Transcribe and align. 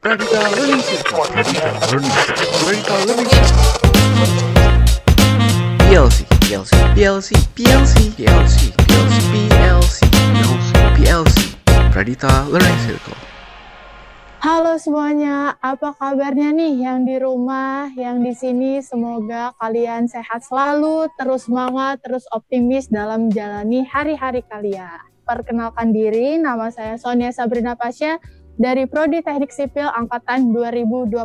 PLC, 0.00 0.16
PLC, 6.40 6.72
PLC, 6.96 7.28
PLC, 7.36 7.36
PLC, 7.52 7.92
PLC, 8.16 8.72
PLC, 9.28 9.96
PLC, 10.08 10.70
PLC. 10.96 11.38
Radita 11.92 12.48
Learning 12.48 12.80
Circle. 12.88 13.12
Halo 14.40 14.80
semuanya, 14.80 15.60
apa 15.60 15.92
kabarnya 15.92 16.56
nih 16.56 16.80
yang 16.80 17.04
di 17.04 17.20
rumah, 17.20 17.92
yang 17.92 18.24
di 18.24 18.32
sini? 18.32 18.80
Semoga 18.80 19.52
kalian 19.60 20.08
sehat 20.08 20.48
selalu, 20.48 21.12
terus 21.20 21.44
semangat, 21.44 22.00
terus 22.00 22.24
optimis 22.32 22.88
dalam 22.88 23.28
menjalani 23.28 23.84
hari-hari 23.84 24.40
kalian. 24.48 25.12
Perkenalkan 25.28 25.92
diri, 25.92 26.40
nama 26.40 26.72
saya 26.72 26.96
Sonia 26.96 27.36
Sabrina 27.36 27.76
Pasya 27.76 28.39
dari 28.60 28.84
Prodi 28.84 29.24
Teknik 29.24 29.48
Sipil 29.48 29.88
Angkatan 29.88 30.52
2020. 30.52 31.16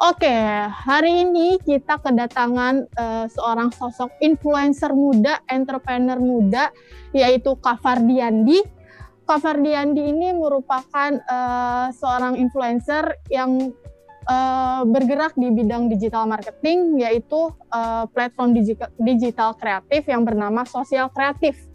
Oke, 0.00 0.36
hari 0.70 1.26
ini 1.26 1.58
kita 1.60 1.98
kedatangan 1.98 2.86
uh, 2.94 3.26
seorang 3.28 3.74
sosok 3.74 4.14
influencer 4.22 4.94
muda, 4.94 5.42
entrepreneur 5.50 6.16
muda, 6.16 6.70
yaitu 7.12 7.58
Kak 7.58 7.82
Fardiandi 7.82 8.80
Kak 9.30 9.46
Fardiandi 9.46 10.10
ini 10.10 10.34
merupakan 10.34 11.14
uh, 11.30 11.86
seorang 11.94 12.34
influencer 12.34 13.14
yang 13.30 13.70
uh, 14.26 14.82
bergerak 14.82 15.38
di 15.38 15.54
bidang 15.54 15.86
digital 15.86 16.26
marketing, 16.26 16.98
yaitu 16.98 17.54
uh, 17.70 18.10
platform 18.10 18.58
digital, 18.98 19.54
kreatif 19.54 20.10
yang 20.10 20.26
bernama 20.26 20.66
Sosial 20.66 21.14
Kreatif. 21.14 21.69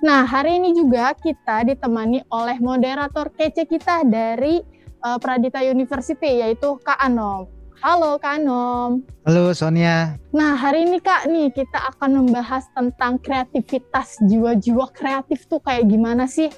Nah, 0.00 0.24
hari 0.24 0.56
ini 0.56 0.72
juga 0.72 1.12
kita 1.12 1.60
ditemani 1.68 2.24
oleh 2.32 2.56
moderator 2.56 3.28
kece 3.36 3.68
kita 3.68 4.00
dari 4.08 4.64
uh, 5.04 5.20
Pradita 5.20 5.60
University, 5.60 6.40
yaitu 6.40 6.80
Kak 6.80 6.96
Anom. 6.96 7.44
Halo 7.84 8.16
Kak 8.16 8.40
Anom. 8.40 9.04
Halo 9.28 9.52
Sonia. 9.52 10.16
Nah 10.36 10.52
hari 10.52 10.84
ini 10.84 11.00
Kak 11.00 11.28
nih 11.28 11.48
kita 11.48 11.96
akan 11.96 12.24
membahas 12.24 12.68
tentang 12.76 13.16
kreativitas 13.16 14.20
jiwa-jiwa 14.24 14.92
kreatif 14.92 15.48
tuh 15.48 15.64
kayak 15.64 15.88
gimana 15.88 16.28
sih? 16.28 16.52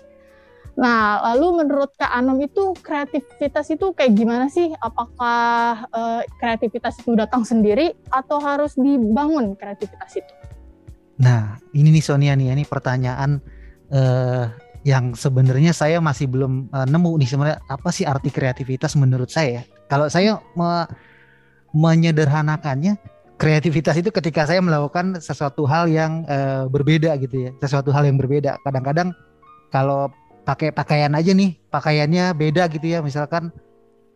Nah, 0.74 1.22
lalu 1.30 1.62
menurut 1.62 1.94
Kak 1.94 2.10
Anom 2.10 2.42
itu 2.42 2.74
kreativitas 2.78 3.70
itu 3.70 3.94
kayak 3.94 4.18
gimana 4.18 4.50
sih? 4.50 4.74
Apakah 4.82 5.86
uh, 5.94 6.22
kreativitas 6.42 6.98
itu 6.98 7.14
datang 7.14 7.46
sendiri 7.46 7.94
atau 8.10 8.42
harus 8.42 8.74
dibangun 8.74 9.54
kreativitas 9.54 10.18
itu? 10.18 10.41
Nah, 11.22 11.62
ini 11.70 11.94
nih 11.94 12.04
Sonia 12.04 12.34
nih, 12.34 12.50
ini 12.50 12.66
pertanyaan 12.66 13.38
uh, 13.94 14.50
yang 14.82 15.14
sebenarnya 15.14 15.70
saya 15.70 16.02
masih 16.02 16.26
belum 16.26 16.66
uh, 16.74 16.86
nemu 16.90 17.10
nih 17.22 17.28
sebenarnya 17.30 17.58
apa 17.70 17.88
sih 17.94 18.02
arti 18.02 18.34
kreativitas 18.34 18.98
menurut 18.98 19.30
saya. 19.30 19.62
Kalau 19.86 20.10
saya 20.10 20.42
me 20.58 20.90
menyederhanakannya, 21.72 22.98
kreativitas 23.38 23.96
itu 23.96 24.12
ketika 24.12 24.44
saya 24.44 24.60
melakukan 24.60 25.22
sesuatu 25.22 25.64
hal 25.64 25.88
yang 25.88 26.26
uh, 26.26 26.66
berbeda 26.66 27.14
gitu 27.22 27.48
ya, 27.48 27.50
sesuatu 27.62 27.94
hal 27.94 28.04
yang 28.04 28.18
berbeda. 28.18 28.58
Kadang-kadang 28.66 29.14
kalau 29.70 30.10
pakai 30.42 30.74
pakaian 30.74 31.14
aja 31.14 31.30
nih 31.32 31.54
pakaiannya 31.70 32.34
beda 32.34 32.66
gitu 32.66 32.86
ya 32.90 32.98
misalkan 32.98 33.54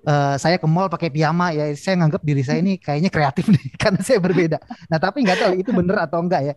uh, 0.04 0.34
saya 0.36 0.58
ke 0.58 0.66
mall 0.66 0.90
pakai 0.90 1.08
piyama 1.08 1.54
ya 1.54 1.70
saya 1.78 2.02
nganggap 2.02 2.22
diri 2.26 2.42
saya 2.42 2.58
ini 2.60 2.82
kayaknya 2.82 3.10
kreatif 3.14 3.46
nih 3.46 3.64
karena 3.82 4.00
saya 4.02 4.18
berbeda 4.18 4.58
nah 4.90 4.98
tapi 4.98 5.22
nggak 5.22 5.38
tahu 5.38 5.52
itu 5.54 5.70
bener 5.70 5.96
atau 6.02 6.18
enggak 6.20 6.42
ya 6.42 6.54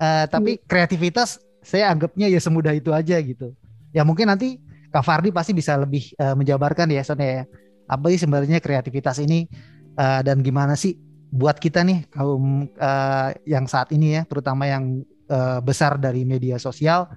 uh, 0.00 0.24
tapi 0.26 0.58
kreativitas 0.64 1.42
saya 1.64 1.90
anggapnya 1.90 2.28
ya 2.28 2.40
semudah 2.40 2.76
itu 2.76 2.92
aja 2.92 3.16
gitu. 3.20 3.56
Ya 3.94 4.04
mungkin 4.04 4.28
nanti 4.28 4.60
Kak 4.92 5.02
Fardi 5.02 5.34
pasti 5.34 5.50
bisa 5.56 5.74
lebih 5.74 6.14
uh, 6.20 6.38
menjabarkan 6.38 6.90
ya 6.92 7.02
Sonia 7.02 7.42
ya. 7.42 7.44
Apa 7.90 8.08
sih 8.14 8.20
sebenarnya 8.22 8.62
kreativitas 8.62 9.18
ini? 9.20 9.48
Uh, 9.94 10.26
dan 10.26 10.42
gimana 10.42 10.74
sih 10.74 10.98
buat 11.34 11.58
kita 11.58 11.82
nih 11.86 12.06
kaum 12.10 12.70
uh, 12.78 13.30
yang 13.46 13.66
saat 13.66 13.90
ini 13.94 14.18
ya 14.18 14.22
terutama 14.26 14.66
yang 14.66 15.06
uh, 15.30 15.58
besar 15.62 15.98
dari 15.98 16.22
media 16.26 16.58
sosial 16.58 17.10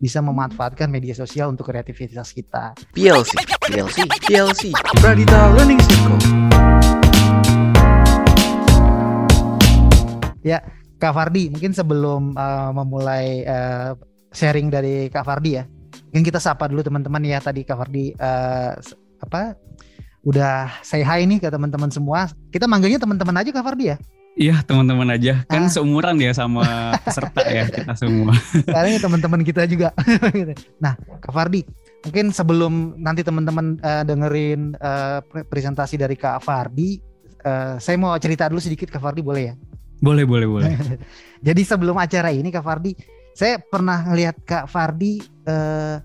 bisa 0.00 0.18
memanfaatkan 0.24 0.88
media 0.88 1.12
sosial 1.12 1.52
untuk 1.52 1.68
kreativitas 1.68 2.32
kita. 2.32 2.72
PLC, 2.96 3.36
PLC, 3.68 3.98
PLC, 4.26 4.62
Pradita 4.96 5.52
Learning 5.52 5.76
Circle. 5.84 6.18
Ya, 10.40 10.64
Kak 11.00 11.16
Fardi, 11.16 11.48
mungkin 11.48 11.72
sebelum 11.72 12.36
uh, 12.36 12.70
memulai 12.76 13.40
uh, 13.48 13.96
sharing 14.36 14.68
dari 14.68 15.08
Kak 15.08 15.24
Fardi 15.24 15.56
ya, 15.56 15.64
mungkin 16.12 16.24
kita 16.28 16.36
sapa 16.36 16.68
dulu 16.68 16.84
teman-teman 16.84 17.24
ya 17.24 17.40
tadi 17.40 17.64
Kak 17.64 17.80
Fardi 17.80 18.12
uh, 18.20 18.76
apa 19.24 19.56
udah 20.20 20.68
say 20.84 21.00
hi 21.00 21.24
nih 21.24 21.40
ke 21.40 21.48
teman-teman 21.48 21.88
semua. 21.88 22.28
Kita 22.52 22.68
manggilnya 22.68 23.00
teman-teman 23.00 23.32
aja 23.40 23.48
Kak 23.48 23.64
Fardi 23.64 23.96
ya. 23.96 23.98
Iya 24.38 24.62
teman-teman 24.62 25.10
aja 25.10 25.42
kan 25.50 25.66
ah. 25.66 25.72
seumuran 25.72 26.14
ya 26.22 26.30
sama 26.30 26.94
peserta 27.02 27.42
ya 27.48 27.66
kita 27.66 27.96
semua. 27.98 28.36
Kayaknya 28.68 29.00
teman-teman 29.00 29.40
kita 29.42 29.64
juga. 29.66 29.96
nah 30.84 30.94
Kak 31.18 31.32
Fardi 31.32 31.64
mungkin 32.04 32.32
sebelum 32.32 33.00
nanti 33.00 33.24
teman-teman 33.24 33.80
uh, 33.80 34.04
dengerin 34.04 34.76
uh, 34.80 35.24
presentasi 35.24 35.96
dari 35.96 36.14
Kak 36.14 36.44
Fardi, 36.44 37.00
uh, 37.44 37.76
saya 37.80 37.96
mau 37.96 38.12
cerita 38.20 38.48
dulu 38.48 38.60
sedikit 38.60 38.88
Kak 38.92 39.00
Fardi 39.00 39.20
boleh 39.24 39.52
ya? 39.52 39.54
Boleh 40.00 40.24
boleh 40.24 40.48
boleh. 40.48 40.72
Jadi 41.46 41.62
sebelum 41.62 41.96
acara 42.00 42.32
ini 42.32 42.48
Kak 42.48 42.64
Fardi, 42.64 42.96
saya 43.36 43.60
pernah 43.60 44.04
ngelihat 44.08 44.36
Kak 44.42 44.66
Fardi 44.66 45.20
uh, 45.48 46.00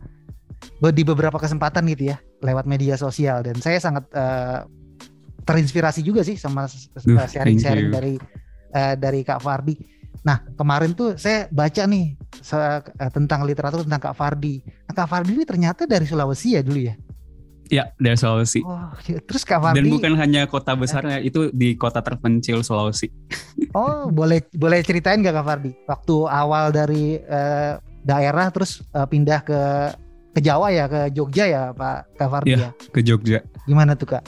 di 0.92 1.04
beberapa 1.04 1.40
kesempatan 1.40 1.88
gitu 1.92 2.14
ya 2.14 2.18
lewat 2.44 2.68
media 2.68 3.00
sosial 3.00 3.42
dan 3.42 3.58
saya 3.58 3.80
sangat 3.80 4.06
uh, 4.14 4.68
terinspirasi 5.46 6.02
juga 6.02 6.22
sih 6.26 6.36
sama 6.36 6.66
sharing-sharing 7.04 7.90
dari 7.90 8.16
uh, 8.76 8.96
dari 8.98 9.22
Kak 9.24 9.40
Fardi. 9.42 9.76
Nah 10.26 10.42
kemarin 10.58 10.94
tuh 10.98 11.16
saya 11.16 11.48
baca 11.50 11.86
nih 11.86 12.18
uh, 12.52 12.82
tentang 13.14 13.48
literatur 13.48 13.86
tentang 13.88 14.12
Kak 14.12 14.16
Fardi. 14.18 14.62
Nah, 14.90 14.94
Kak 14.94 15.08
Fardi 15.10 15.32
ini 15.38 15.46
ternyata 15.48 15.88
dari 15.88 16.06
Sulawesi 16.06 16.58
ya 16.58 16.62
dulu 16.66 16.82
ya? 16.82 16.96
Ya 17.70 17.90
dari 17.98 18.14
Sulawesi. 18.14 18.62
Oh, 18.62 18.94
ya. 19.10 19.18
terus 19.26 19.42
Kak 19.42 19.58
Fardi. 19.58 19.82
Dan 19.82 19.90
bukan 19.90 20.14
hanya 20.22 20.46
kota 20.46 20.78
besarnya, 20.78 21.18
itu 21.18 21.50
di 21.50 21.74
kota 21.74 22.02
terpencil 22.02 22.62
Sulawesi. 22.62 23.10
Oh 23.76 24.08
boleh 24.08 24.40
boleh 24.56 24.80
ceritain 24.88 25.20
gak 25.20 25.36
Kak 25.36 25.46
Fardi? 25.46 25.72
Waktu 25.84 26.16
awal 26.32 26.72
dari 26.72 27.20
uh, 27.20 27.76
daerah 28.08 28.48
terus 28.48 28.80
uh, 28.96 29.04
pindah 29.04 29.44
ke 29.44 29.60
ke 30.32 30.40
Jawa 30.40 30.72
ya 30.72 30.88
ke 30.88 31.12
Jogja 31.12 31.44
ya 31.44 31.64
Pak 31.76 32.16
Kak 32.16 32.30
Fardi 32.32 32.56
ya? 32.56 32.60
ya? 32.60 32.70
Ke 32.72 33.04
Jogja. 33.04 33.44
Gimana 33.68 34.00
tuh 34.00 34.16
Kak? 34.16 34.24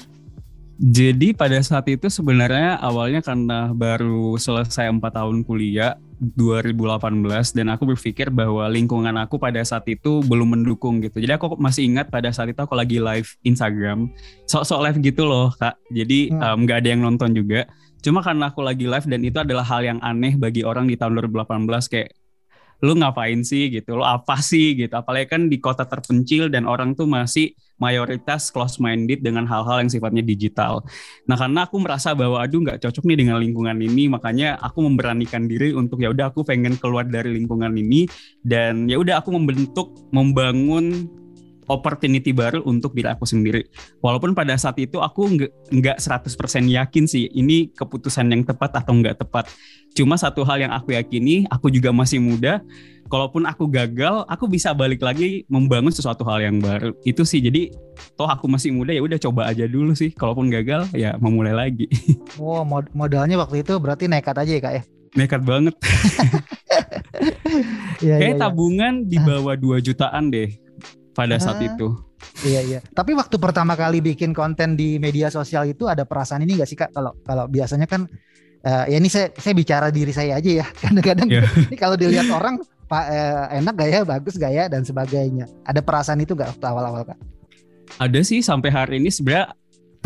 Jadi 0.78 1.34
pada 1.34 1.58
saat 1.64 1.88
itu 1.90 2.06
sebenarnya 2.06 2.78
awalnya 2.78 3.24
karena 3.24 3.72
baru 3.72 4.36
selesai 4.36 4.92
empat 4.92 5.16
tahun 5.16 5.42
kuliah 5.42 5.98
2018 6.18 7.54
dan 7.54 7.70
aku 7.70 7.94
berpikir 7.94 8.34
bahwa 8.34 8.66
lingkungan 8.66 9.14
aku 9.22 9.38
pada 9.38 9.62
saat 9.62 9.86
itu 9.86 10.26
belum 10.26 10.58
mendukung 10.58 10.98
gitu. 11.00 11.22
Jadi 11.22 11.38
aku 11.38 11.58
masih 11.62 11.86
ingat 11.86 12.10
pada 12.10 12.34
saat 12.34 12.50
itu 12.50 12.58
aku 12.58 12.74
lagi 12.74 12.98
live 12.98 13.38
Instagram, 13.46 14.10
sok-sok 14.50 14.80
live 14.90 14.98
gitu 15.06 15.30
loh 15.30 15.54
kak. 15.62 15.78
Jadi 15.94 16.34
hmm. 16.34 16.66
nggak 16.66 16.78
um, 16.78 16.82
ada 16.82 16.90
yang 16.90 17.02
nonton 17.06 17.38
juga. 17.38 17.70
Cuma 18.02 18.26
karena 18.26 18.50
aku 18.50 18.66
lagi 18.66 18.90
live 18.90 19.06
dan 19.06 19.22
itu 19.22 19.38
adalah 19.38 19.66
hal 19.66 19.86
yang 19.86 20.00
aneh 20.02 20.34
bagi 20.34 20.66
orang 20.66 20.90
di 20.90 20.98
tahun 20.98 21.22
2018 21.22 21.70
kayak 21.90 22.10
lu 22.86 22.94
ngapain 22.94 23.42
sih 23.42 23.74
gitu, 23.74 23.98
lu 23.98 24.06
apa 24.06 24.38
sih 24.42 24.78
gitu. 24.78 24.94
Apalagi 24.94 25.30
kan 25.30 25.50
di 25.50 25.58
kota 25.58 25.86
terpencil 25.86 26.50
dan 26.50 26.70
orang 26.70 26.94
tuh 26.94 27.10
masih 27.10 27.54
mayoritas 27.78 28.50
close 28.50 28.82
minded 28.82 29.22
dengan 29.22 29.46
hal-hal 29.46 29.86
yang 29.86 29.92
sifatnya 29.92 30.22
digital. 30.26 30.82
Nah 31.30 31.38
karena 31.38 31.66
aku 31.66 31.78
merasa 31.82 32.14
bahwa 32.18 32.42
aduh 32.42 32.62
nggak 32.62 32.82
cocok 32.82 33.04
nih 33.06 33.18
dengan 33.26 33.38
lingkungan 33.38 33.78
ini, 33.78 34.10
makanya 34.10 34.58
aku 34.62 34.86
memberanikan 34.86 35.46
diri 35.46 35.74
untuk 35.74 36.02
ya 36.02 36.10
udah 36.14 36.34
aku 36.34 36.46
pengen 36.46 36.76
keluar 36.78 37.06
dari 37.06 37.34
lingkungan 37.38 37.74
ini 37.78 38.10
dan 38.42 38.90
ya 38.90 38.98
udah 38.98 39.22
aku 39.22 39.34
membentuk, 39.34 39.94
membangun 40.10 41.10
opportunity 41.68 42.32
baru 42.32 42.64
untuk 42.64 42.96
diri 42.96 43.12
aku 43.12 43.28
sendiri. 43.28 43.68
Walaupun 44.00 44.32
pada 44.32 44.56
saat 44.56 44.80
itu 44.80 45.04
aku 45.04 45.28
nggak 45.72 45.98
100% 46.00 46.32
yakin 46.68 47.04
sih 47.06 47.28
ini 47.36 47.70
keputusan 47.76 48.32
yang 48.32 48.44
tepat 48.48 48.80
atau 48.80 48.96
nggak 48.96 49.24
tepat. 49.24 49.52
Cuma 49.94 50.16
satu 50.16 50.46
hal 50.48 50.62
yang 50.64 50.74
aku 50.74 50.96
yakini, 50.96 51.46
aku 51.52 51.68
juga 51.74 51.92
masih 51.92 52.24
muda. 52.24 52.64
Kalaupun 53.08 53.48
aku 53.48 53.72
gagal, 53.72 54.28
aku 54.28 54.52
bisa 54.52 54.76
balik 54.76 55.00
lagi 55.00 55.48
membangun 55.48 55.96
sesuatu 55.96 56.28
hal 56.28 56.44
yang 56.44 56.60
baru. 56.60 56.92
Itu 57.08 57.24
sih. 57.24 57.40
Jadi 57.40 57.72
toh 58.20 58.28
aku 58.28 58.52
masih 58.52 58.76
muda 58.76 58.92
ya 58.92 59.00
udah 59.00 59.16
coba 59.16 59.48
aja 59.48 59.64
dulu 59.64 59.96
sih. 59.96 60.12
Kalaupun 60.12 60.52
gagal 60.52 60.92
ya 60.92 61.16
memulai 61.20 61.56
lagi. 61.56 61.88
Wow, 62.38 62.62
mod 62.68 62.86
modalnya 62.94 63.34
waktu 63.42 63.66
itu 63.66 63.74
berarti 63.82 64.06
nekat 64.06 64.38
aja 64.38 64.52
ya 64.54 64.62
kak 64.62 64.74
ya? 64.78 64.84
Nekat 65.18 65.42
banget. 65.42 65.74
ya, 68.06 68.22
Kayak 68.22 68.30
ya, 68.30 68.38
ya. 68.38 68.42
tabungan 68.46 68.94
di 69.10 69.18
bawah 69.18 69.58
2 69.58 69.82
jutaan 69.82 70.30
deh 70.30 70.67
pada 71.18 71.36
ah, 71.36 71.42
saat 71.42 71.58
itu. 71.66 71.98
Iya 72.46 72.62
iya. 72.62 72.80
Tapi 72.94 73.18
waktu 73.18 73.42
pertama 73.42 73.74
kali 73.74 74.06
bikin 74.06 74.38
konten 74.38 74.78
di 74.78 75.02
media 75.02 75.34
sosial 75.34 75.66
itu 75.66 75.90
ada 75.90 76.06
perasaan 76.06 76.46
ini 76.46 76.62
gak 76.62 76.70
sih 76.70 76.78
kak? 76.78 76.94
Kalau 76.94 77.18
kalau 77.26 77.50
biasanya 77.50 77.90
kan 77.90 78.06
uh, 78.62 78.86
ya 78.86 79.02
ini 79.02 79.10
saya 79.10 79.34
saya 79.34 79.58
bicara 79.58 79.90
diri 79.90 80.14
saya 80.14 80.38
aja 80.38 80.62
ya. 80.62 80.66
Kadang-kadang 80.86 81.28
yeah. 81.34 81.50
ini 81.66 81.74
kalau 81.74 81.98
dilihat 81.98 82.30
orang 82.30 82.62
pak 82.86 83.06
uh, 83.10 83.46
enak 83.50 83.74
gak 83.74 83.90
ya, 83.90 84.02
bagus 84.06 84.38
gak 84.38 84.54
ya 84.54 84.70
dan 84.70 84.86
sebagainya. 84.86 85.50
Ada 85.66 85.82
perasaan 85.82 86.22
itu 86.22 86.38
gak 86.38 86.54
waktu 86.54 86.66
awal-awal 86.70 87.02
kak? 87.02 87.18
Ada 87.98 88.22
sih 88.22 88.46
sampai 88.46 88.70
hari 88.70 89.02
ini 89.02 89.10
sebenarnya 89.10 89.58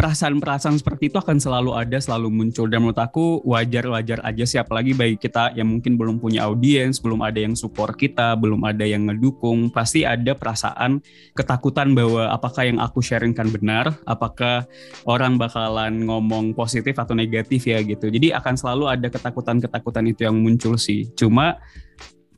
perasaan-perasaan 0.01 0.81
seperti 0.81 1.13
itu 1.13 1.21
akan 1.21 1.37
selalu 1.37 1.77
ada, 1.77 2.01
selalu 2.01 2.33
muncul. 2.33 2.65
Dan 2.65 2.81
menurut 2.81 2.97
aku 2.97 3.45
wajar-wajar 3.45 4.17
aja 4.25 4.43
sih, 4.49 4.57
apalagi 4.57 4.97
bagi 4.97 5.13
kita 5.13 5.53
yang 5.53 5.77
mungkin 5.77 5.93
belum 5.93 6.17
punya 6.17 6.49
audiens, 6.49 6.97
belum 6.97 7.21
ada 7.21 7.37
yang 7.37 7.53
support 7.53 7.93
kita, 8.01 8.33
belum 8.33 8.65
ada 8.65 8.81
yang 8.81 9.05
ngedukung, 9.05 9.69
pasti 9.69 10.01
ada 10.01 10.33
perasaan 10.33 11.05
ketakutan 11.37 11.93
bahwa 11.93 12.33
apakah 12.33 12.65
yang 12.65 12.81
aku 12.81 12.97
sharingkan 12.97 13.53
benar, 13.53 13.93
apakah 14.09 14.65
orang 15.05 15.37
bakalan 15.37 16.09
ngomong 16.09 16.57
positif 16.57 16.97
atau 16.97 17.13
negatif 17.13 17.69
ya 17.69 17.85
gitu. 17.85 18.09
Jadi 18.09 18.33
akan 18.33 18.57
selalu 18.57 18.89
ada 18.89 19.05
ketakutan-ketakutan 19.05 20.09
itu 20.09 20.25
yang 20.25 20.33
muncul 20.41 20.81
sih. 20.81 21.13
Cuma 21.13 21.61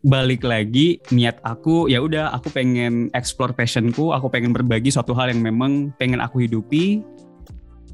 balik 0.03 0.43
lagi 0.43 0.99
niat 1.15 1.39
aku 1.47 1.87
ya 1.87 2.03
udah 2.03 2.35
aku 2.35 2.51
pengen 2.51 3.07
explore 3.15 3.55
passionku 3.55 4.11
aku 4.11 4.27
pengen 4.27 4.51
berbagi 4.51 4.91
suatu 4.91 5.15
hal 5.15 5.31
yang 5.31 5.39
memang 5.39 5.95
pengen 5.95 6.19
aku 6.19 6.43
hidupi 6.43 6.99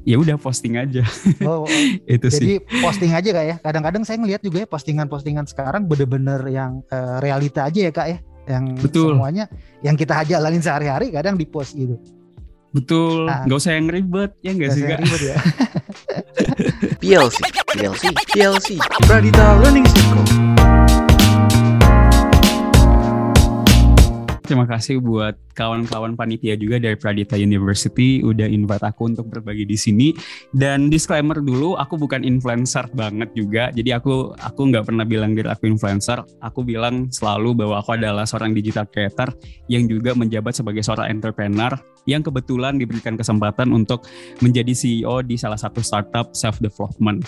ya 0.04 0.16
udah 0.16 0.36
posting 0.36 0.76
aja. 0.76 1.04
Oh, 1.44 1.64
oh. 1.64 1.68
itu 2.14 2.26
jadi 2.28 2.58
sih. 2.58 2.80
posting 2.80 3.12
aja 3.12 3.30
kak 3.30 3.44
ya. 3.44 3.56
Kadang-kadang 3.60 4.02
saya 4.04 4.16
ngelihat 4.20 4.40
juga 4.40 4.64
ya 4.64 4.68
postingan-postingan 4.68 5.46
sekarang 5.46 5.84
bener-bener 5.84 6.40
yang 6.48 6.80
uh, 6.88 7.20
realita 7.20 7.68
aja 7.68 7.80
ya 7.88 7.92
kak 7.92 8.06
ya. 8.08 8.18
Yang 8.48 8.64
Betul. 8.88 9.14
semuanya 9.14 9.44
yang 9.84 9.94
kita 9.94 10.24
jalanin 10.24 10.62
sehari-hari 10.64 11.12
kadang 11.12 11.36
di 11.36 11.44
post 11.44 11.76
gitu. 11.76 12.00
Betul, 12.70 13.26
Nah. 13.26 13.42
nggak 13.50 13.58
usah 13.58 13.74
yang 13.74 13.90
ribet 13.90 14.30
ya 14.46 14.50
nggak 14.54 14.70
sih 14.70 14.82
kak? 14.86 14.98
ribet 15.02 15.22
ya. 15.26 15.36
PLC, 17.02 17.38
PLC, 17.74 18.02
PLC, 18.30 18.68
Pradita 19.04 19.58
Learning 19.58 19.86
Circle. 19.90 20.49
Terima 24.50 24.66
kasih 24.66 24.98
buat 24.98 25.38
kawan-kawan 25.54 26.18
panitia 26.18 26.58
juga 26.58 26.82
dari 26.82 26.98
Pradita 26.98 27.38
University 27.38 28.18
udah 28.18 28.50
invite 28.50 28.82
aku 28.82 29.14
untuk 29.14 29.30
berbagi 29.30 29.62
di 29.62 29.78
sini. 29.78 30.10
Dan 30.50 30.90
disclaimer 30.90 31.38
dulu, 31.38 31.78
aku 31.78 31.94
bukan 31.94 32.26
influencer 32.26 32.90
banget 32.90 33.30
juga. 33.38 33.70
Jadi 33.70 33.94
aku 33.94 34.34
aku 34.34 34.74
nggak 34.74 34.90
pernah 34.90 35.06
bilang 35.06 35.38
diri 35.38 35.46
aku 35.46 35.70
influencer. 35.70 36.26
Aku 36.42 36.66
bilang 36.66 37.06
selalu 37.14 37.62
bahwa 37.62 37.78
aku 37.78 37.94
adalah 37.94 38.26
seorang 38.26 38.50
digital 38.50 38.90
creator 38.90 39.30
yang 39.70 39.86
juga 39.86 40.18
menjabat 40.18 40.50
sebagai 40.50 40.82
seorang 40.82 41.14
entrepreneur 41.14 41.70
yang 42.10 42.26
kebetulan 42.26 42.74
diberikan 42.74 43.14
kesempatan 43.14 43.70
untuk 43.70 44.10
menjadi 44.42 44.74
CEO 44.74 45.22
di 45.22 45.38
salah 45.38 45.56
satu 45.56 45.78
startup 45.78 46.34
self 46.34 46.58
development. 46.58 47.22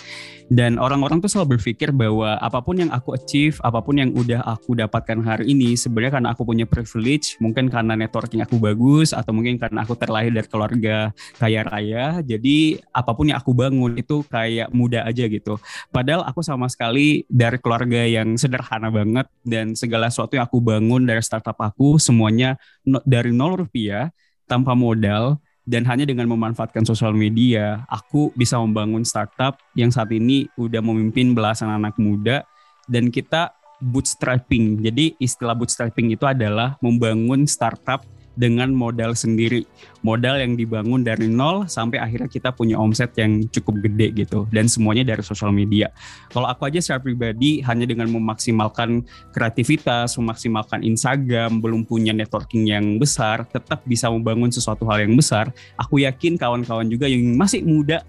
Dan 0.53 0.77
orang-orang 0.77 1.25
tuh 1.25 1.33
selalu 1.33 1.57
berpikir 1.57 1.97
bahwa 1.97 2.37
apa 2.37 2.61
pun 2.61 2.77
yang 2.77 2.93
aku 2.93 3.17
achieve, 3.17 3.57
apa 3.65 3.81
pun 3.81 3.97
yang 3.97 4.13
udah 4.13 4.45
aku 4.45 4.77
dapatkan 4.77 5.25
hari 5.25 5.57
ini, 5.57 5.79
sebenarnya 5.79 6.21
karena 6.21 6.29
aku 6.37 6.45
punya 6.45 6.69
privilege, 6.69 7.41
mungkin 7.41 7.73
karena 7.73 7.97
networking 7.97 8.45
aku 8.45 8.61
bagus, 8.61 9.17
atau 9.17 9.33
mungkin 9.33 9.57
karena 9.57 9.81
aku 9.81 9.97
terlahir 9.97 10.29
dari 10.29 10.45
keluarga 10.45 11.15
kaya 11.41 11.65
raya, 11.65 12.21
jadi 12.21 12.85
apa 12.93 13.17
pun 13.17 13.33
yang 13.33 13.41
aku 13.41 13.57
bangun 13.57 13.97
itu 13.97 14.21
kayak 14.29 14.69
mudah 14.77 15.09
aja 15.09 15.25
gitu. 15.25 15.57
Padahal 15.89 16.29
aku 16.29 16.45
sama 16.45 16.69
sekali 16.69 17.25
dari 17.33 17.57
keluarga 17.57 18.05
yang 18.05 18.37
sederhana 18.37 18.93
banget, 18.93 19.33
dan 19.47 19.73
segala 19.73 20.13
sesuatu 20.13 20.37
yang 20.37 20.45
aku 20.45 20.61
bangun 20.61 21.09
dari 21.09 21.25
startup 21.25 21.57
aku, 21.65 21.97
semuanya 21.97 22.61
dari 23.09 23.33
nol 23.33 23.65
rupiah, 23.65 24.13
tanpa 24.53 24.77
modal, 24.77 25.41
dan 25.65 25.89
hanya 25.89 26.05
dengan 26.05 26.29
memanfaatkan 26.29 26.85
sosial 26.85 27.17
media, 27.17 27.87
aku 27.89 28.35
bisa 28.37 28.61
membangun 28.61 29.07
startup 29.07 29.57
yang 29.73 29.89
saat 29.89 30.13
ini 30.13 30.45
udah 30.61 30.85
memimpin 30.85 31.33
belasan 31.33 31.73
anak 31.73 31.97
muda 31.97 32.45
dan 32.91 33.09
kita 33.09 33.55
bootstrapping. 33.81 34.85
Jadi 34.85 35.17
istilah 35.17 35.57
bootstrapping 35.57 36.13
itu 36.13 36.29
adalah 36.29 36.77
membangun 36.85 37.49
startup 37.49 38.05
dengan 38.37 38.73
modal 38.73 39.17
sendiri. 39.17 39.65
Modal 40.03 40.43
yang 40.43 40.59
dibangun 40.59 41.07
dari 41.07 41.31
nol 41.31 41.71
sampai 41.71 42.03
akhirnya 42.03 42.27
kita 42.27 42.51
punya 42.51 42.75
omset 42.75 43.15
yang 43.17 43.47
cukup 43.49 43.81
gede 43.87 44.27
gitu. 44.27 44.51
Dan 44.51 44.67
semuanya 44.67 45.15
dari 45.15 45.23
sosial 45.23 45.55
media. 45.55 45.93
Kalau 46.35 46.49
aku 46.51 46.67
aja 46.67 46.83
secara 46.83 47.01
pribadi 47.01 47.63
hanya 47.63 47.87
dengan 47.87 48.11
memaksimalkan 48.11 49.07
kreativitas, 49.31 50.19
memaksimalkan 50.19 50.83
Instagram, 50.83 51.63
belum 51.63 51.87
punya 51.87 52.11
networking 52.11 52.67
yang 52.69 52.99
besar, 52.99 53.47
tetap 53.49 53.85
bisa 53.87 54.11
membangun 54.11 54.51
sesuatu 54.51 54.85
hal 54.91 55.05
yang 55.07 55.15
besar. 55.15 55.55
Aku 55.79 56.03
yakin 56.03 56.35
kawan-kawan 56.37 56.91
juga 56.91 57.07
yang 57.07 57.39
masih 57.39 57.63
muda 57.63 58.03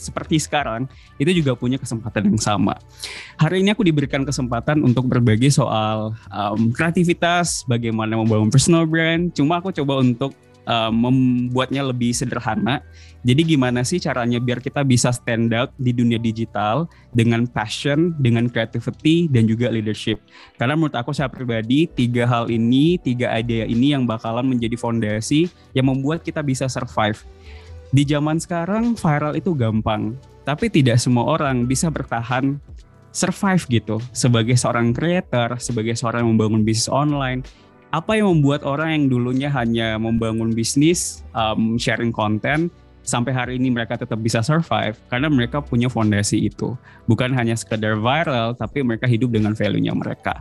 seperti 0.00 0.40
sekarang 0.40 0.88
itu 1.20 1.44
juga 1.44 1.52
punya 1.52 1.76
kesempatan 1.76 2.32
yang 2.32 2.40
sama. 2.40 2.80
Hari 3.36 3.60
ini 3.60 3.76
aku 3.76 3.84
diberikan 3.84 4.24
kesempatan 4.24 4.80
untuk 4.80 5.04
berbagi 5.06 5.52
soal 5.52 6.16
um, 6.32 6.72
kreativitas, 6.72 7.68
bagaimana 7.68 8.16
membangun 8.16 8.48
personal 8.48 8.88
brand. 8.88 9.28
Cuma 9.36 9.60
aku 9.60 9.70
coba 9.76 10.00
untuk 10.00 10.32
um, 10.70 10.92
membuatnya 10.92 11.84
lebih 11.86 12.14
sederhana. 12.14 12.82
Jadi 13.20 13.52
gimana 13.52 13.84
sih 13.84 14.00
caranya 14.00 14.40
biar 14.40 14.64
kita 14.64 14.80
bisa 14.80 15.12
stand 15.12 15.52
out 15.52 15.76
di 15.76 15.92
dunia 15.92 16.16
digital 16.16 16.88
dengan 17.12 17.44
passion, 17.44 18.16
dengan 18.16 18.48
creativity 18.48 19.28
dan 19.28 19.44
juga 19.44 19.68
leadership. 19.68 20.24
Karena 20.56 20.72
menurut 20.72 20.96
aku 20.96 21.12
secara 21.12 21.28
pribadi 21.28 21.84
tiga 21.84 22.24
hal 22.24 22.48
ini, 22.48 22.96
tiga 22.96 23.28
ide 23.36 23.68
ini 23.68 23.92
yang 23.92 24.08
bakalan 24.08 24.48
menjadi 24.48 24.72
fondasi 24.80 25.52
yang 25.76 25.92
membuat 25.92 26.24
kita 26.24 26.40
bisa 26.40 26.64
survive 26.64 27.20
di 27.90 28.06
zaman 28.06 28.38
sekarang 28.38 28.94
viral 28.94 29.34
itu 29.34 29.50
gampang, 29.54 30.14
tapi 30.46 30.70
tidak 30.70 31.02
semua 31.02 31.38
orang 31.38 31.66
bisa 31.66 31.90
bertahan 31.90 32.58
survive 33.10 33.62
gitu 33.66 33.96
sebagai 34.14 34.54
seorang 34.54 34.94
creator, 34.94 35.58
sebagai 35.58 35.98
seorang 35.98 36.26
yang 36.26 36.38
membangun 36.38 36.62
bisnis 36.62 36.90
online. 36.90 37.42
Apa 37.90 38.14
yang 38.14 38.30
membuat 38.38 38.62
orang 38.62 38.94
yang 38.94 39.04
dulunya 39.10 39.50
hanya 39.50 39.98
membangun 39.98 40.54
bisnis, 40.54 41.26
um, 41.34 41.74
sharing 41.74 42.14
konten, 42.14 42.70
sampai 43.10 43.34
hari 43.34 43.52
ini 43.58 43.74
mereka 43.74 43.98
tetap 43.98 44.14
bisa 44.22 44.38
survive 44.46 44.94
karena 45.10 45.26
mereka 45.26 45.58
punya 45.58 45.90
fondasi 45.90 46.46
itu. 46.46 46.78
Bukan 47.10 47.34
hanya 47.34 47.58
sekedar 47.58 47.98
viral, 47.98 48.54
tapi 48.54 48.86
mereka 48.86 49.10
hidup 49.10 49.34
dengan 49.34 49.58
value-nya 49.58 49.90
mereka. 49.90 50.38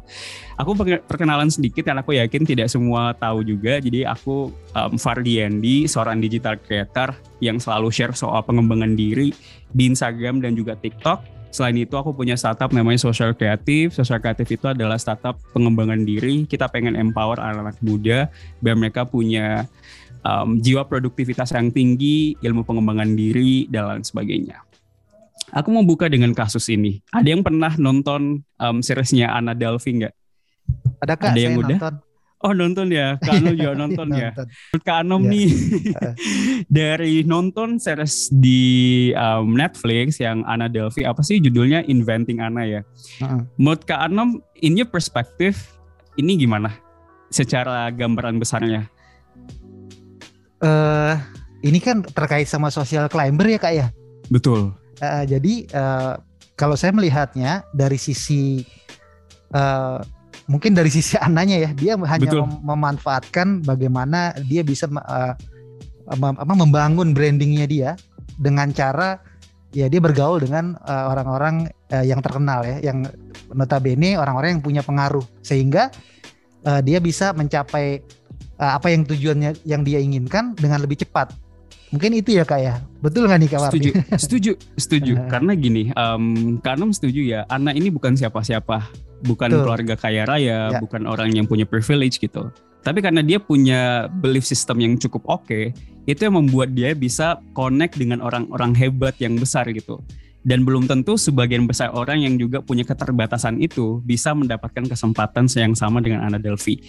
Aku 0.62 0.78
perke- 0.78 1.02
perkenalan 1.02 1.50
sedikit 1.50 1.90
karena 1.90 2.06
aku 2.06 2.14
yakin 2.14 2.46
tidak 2.46 2.70
semua 2.70 3.18
tahu 3.18 3.42
juga. 3.42 3.82
Jadi 3.82 4.06
aku 4.06 4.54
um, 4.54 4.94
Fardiandi, 5.02 5.90
seorang 5.90 6.22
digital 6.22 6.62
creator 6.62 7.18
yang 7.42 7.58
selalu 7.58 7.90
share 7.90 8.14
soal 8.14 8.46
pengembangan 8.46 8.94
diri 8.94 9.34
di 9.74 9.90
Instagram 9.90 10.46
dan 10.46 10.54
juga 10.54 10.78
TikTok. 10.78 11.40
Selain 11.50 11.74
itu 11.74 11.98
aku 11.98 12.14
punya 12.14 12.38
startup 12.38 12.70
namanya 12.70 13.02
Social 13.02 13.34
Creative. 13.34 13.90
Social 13.90 14.22
Creative 14.22 14.46
itu 14.46 14.66
adalah 14.70 15.02
startup 15.02 15.34
pengembangan 15.50 16.06
diri. 16.06 16.46
Kita 16.46 16.70
pengen 16.70 16.94
empower 16.94 17.42
anak-anak 17.42 17.82
muda 17.82 18.30
biar 18.62 18.78
mereka 18.78 19.02
punya 19.10 19.66
um, 20.22 20.60
jiwa 20.60 20.84
produktivitas 20.84 21.52
yang 21.54 21.70
tinggi, 21.70 22.36
ilmu 22.40 22.64
pengembangan 22.64 23.14
diri 23.14 23.68
dan 23.68 23.88
lain 23.88 24.04
sebagainya. 24.04 24.62
Aku 25.50 25.74
mau 25.74 25.82
buka 25.82 26.06
dengan 26.06 26.30
kasus 26.32 26.70
ini. 26.70 27.02
Ada 27.10 27.34
yang 27.34 27.42
pernah 27.42 27.74
nonton 27.74 28.46
um, 28.62 28.78
seriesnya 28.86 29.34
Anna 29.34 29.58
Delvey 29.58 29.98
nggak? 29.98 30.14
Ada 31.02 31.14
kak 31.18 31.34
Ada 31.34 31.40
yang 31.42 31.54
saya 31.58 31.64
udah? 31.66 31.80
nonton. 31.82 31.96
Oh 32.40 32.56
nonton 32.56 32.88
ya, 32.88 33.20
Kak 33.20 33.36
Anom 33.36 33.52
juga 33.52 33.76
nonton 33.84 34.08
ya. 34.16 34.32
Nonton. 34.32 34.48
Menurut 34.48 34.84
Kak 34.88 34.98
Anom 35.04 35.22
Iya. 35.28 35.32
nih 35.36 35.48
dari 36.80 37.14
nonton 37.28 37.70
series 37.76 38.32
di 38.32 38.62
um, 39.12 39.60
Netflix 39.60 40.24
yang 40.24 40.48
Anna 40.48 40.72
Delvey 40.72 41.04
apa 41.04 41.20
sih 41.20 41.44
judulnya 41.44 41.84
Inventing 41.84 42.40
Anna 42.40 42.64
ya. 42.64 42.82
Heeh. 43.20 43.44
Menurut 43.60 43.84
Kak 43.84 44.08
Anom, 44.08 44.40
in 44.64 44.80
your 44.80 44.88
perspective 44.88 45.60
ini 46.16 46.40
gimana? 46.40 46.72
Secara 47.28 47.92
gambaran 47.92 48.40
besarnya. 48.40 48.88
Eh, 50.60 51.14
ini 51.64 51.80
kan 51.80 52.04
terkait 52.04 52.48
sama 52.48 52.68
social 52.68 53.08
climber 53.08 53.48
ya 53.48 53.60
kak 53.60 53.74
ya. 53.76 53.88
Betul. 54.28 54.76
Eh, 55.00 55.24
jadi 55.28 55.54
eh, 55.72 56.14
kalau 56.60 56.76
saya 56.76 56.92
melihatnya 56.92 57.64
dari 57.72 57.96
sisi 57.96 58.64
eh, 59.56 59.98
mungkin 60.52 60.76
dari 60.76 60.92
sisi 60.92 61.16
anaknya 61.28 61.68
ya, 61.68 61.70
dia 61.72 61.94
hanya 61.96 62.28
Betul. 62.28 62.44
mem- 62.44 62.64
memanfaatkan 62.64 63.64
bagaimana 63.64 64.36
dia 64.48 64.64
bisa 64.64 64.88
mem- 64.92 65.04
apa, 66.10 66.28
membangun 66.44 67.16
brandingnya 67.16 67.66
dia 67.70 67.90
dengan 68.40 68.72
cara 68.76 69.20
ya 69.70 69.86
dia 69.86 70.02
bergaul 70.02 70.42
dengan 70.42 70.74
orang-orang 70.84 71.70
eh, 71.94 72.04
yang 72.04 72.20
terkenal 72.20 72.66
ya, 72.66 72.82
yang 72.82 73.06
notabene 73.54 74.18
orang-orang 74.20 74.58
yang 74.58 74.64
punya 74.64 74.82
pengaruh 74.84 75.24
sehingga 75.40 75.94
eh, 76.68 76.82
dia 76.84 77.00
bisa 77.00 77.32
mencapai 77.32 78.04
eh, 78.60 78.72
apa 78.76 78.92
yang 78.92 79.08
tujuannya 79.08 79.64
yang 79.64 79.82
dia 79.88 80.04
inginkan 80.04 80.54
dengan 80.60 80.84
lebih 80.84 81.00
cepat. 81.02 81.32
Mungkin 81.90 82.22
itu 82.22 82.38
ya 82.38 82.46
kak 82.46 82.62
ya, 82.62 82.76
betul 83.02 83.26
nggak 83.26 83.40
nih 83.42 83.50
kak? 83.50 83.60
Setuju, 83.74 83.90
setuju, 84.14 84.52
setuju. 84.78 85.14
Karena 85.26 85.58
gini, 85.58 85.90
um, 85.98 86.62
Anom 86.62 86.94
setuju 86.94 87.26
ya. 87.26 87.50
Anak 87.50 87.74
ini 87.82 87.90
bukan 87.90 88.14
siapa-siapa, 88.14 88.94
bukan 89.26 89.50
Betul. 89.50 89.62
keluarga 89.66 89.94
kaya 89.98 90.24
raya, 90.30 90.70
Ya. 90.70 90.78
bukan 90.78 91.10
orang 91.10 91.34
yang 91.34 91.50
punya 91.50 91.66
privilege 91.66 92.22
gitu. 92.22 92.54
Tapi 92.86 93.02
karena 93.02 93.26
dia 93.26 93.42
punya 93.42 94.08
belief 94.08 94.46
system 94.46 94.80
yang 94.80 94.94
cukup 95.02 95.26
oke, 95.28 95.74
itu 96.08 96.20
yang 96.22 96.38
membuat 96.38 96.72
dia 96.72 96.96
bisa 96.96 97.42
connect 97.52 98.00
dengan 98.00 98.24
orang-orang 98.24 98.72
hebat 98.78 99.18
yang 99.20 99.36
besar 99.36 99.68
gitu. 99.74 100.00
Dan 100.48 100.64
belum 100.64 100.88
tentu 100.88 101.20
sebagian 101.20 101.68
besar 101.68 101.92
orang 101.92 102.24
yang 102.24 102.40
juga 102.40 102.64
punya 102.64 102.88
keterbatasan 102.88 103.60
itu 103.60 104.00
bisa 104.08 104.32
mendapatkan 104.32 104.88
kesempatan 104.88 105.52
yang 105.52 105.76
sama 105.76 106.00
dengan 106.00 106.24
Ana 106.24 106.40
Delphi. 106.40 106.80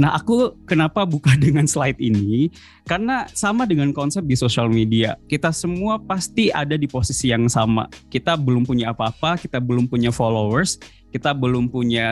Nah, 0.00 0.16
aku 0.16 0.56
kenapa 0.64 1.04
buka 1.04 1.36
dengan 1.44 1.68
slide 1.68 2.00
ini? 2.00 2.48
Karena 2.88 3.28
sama 3.36 3.68
dengan 3.68 3.92
konsep 3.92 4.24
di 4.24 4.36
sosial 4.36 4.72
media, 4.72 5.16
kita 5.28 5.52
semua 5.52 6.00
pasti 6.00 6.48
ada 6.48 6.76
di 6.76 6.88
posisi 6.88 7.28
yang 7.28 7.48
sama. 7.48 7.88
Kita 8.08 8.36
belum 8.40 8.64
punya 8.64 8.92
apa-apa, 8.96 9.36
kita 9.40 9.60
belum 9.60 9.88
punya 9.88 10.08
followers, 10.08 10.80
kita 11.14 11.30
belum 11.30 11.70
punya 11.70 12.08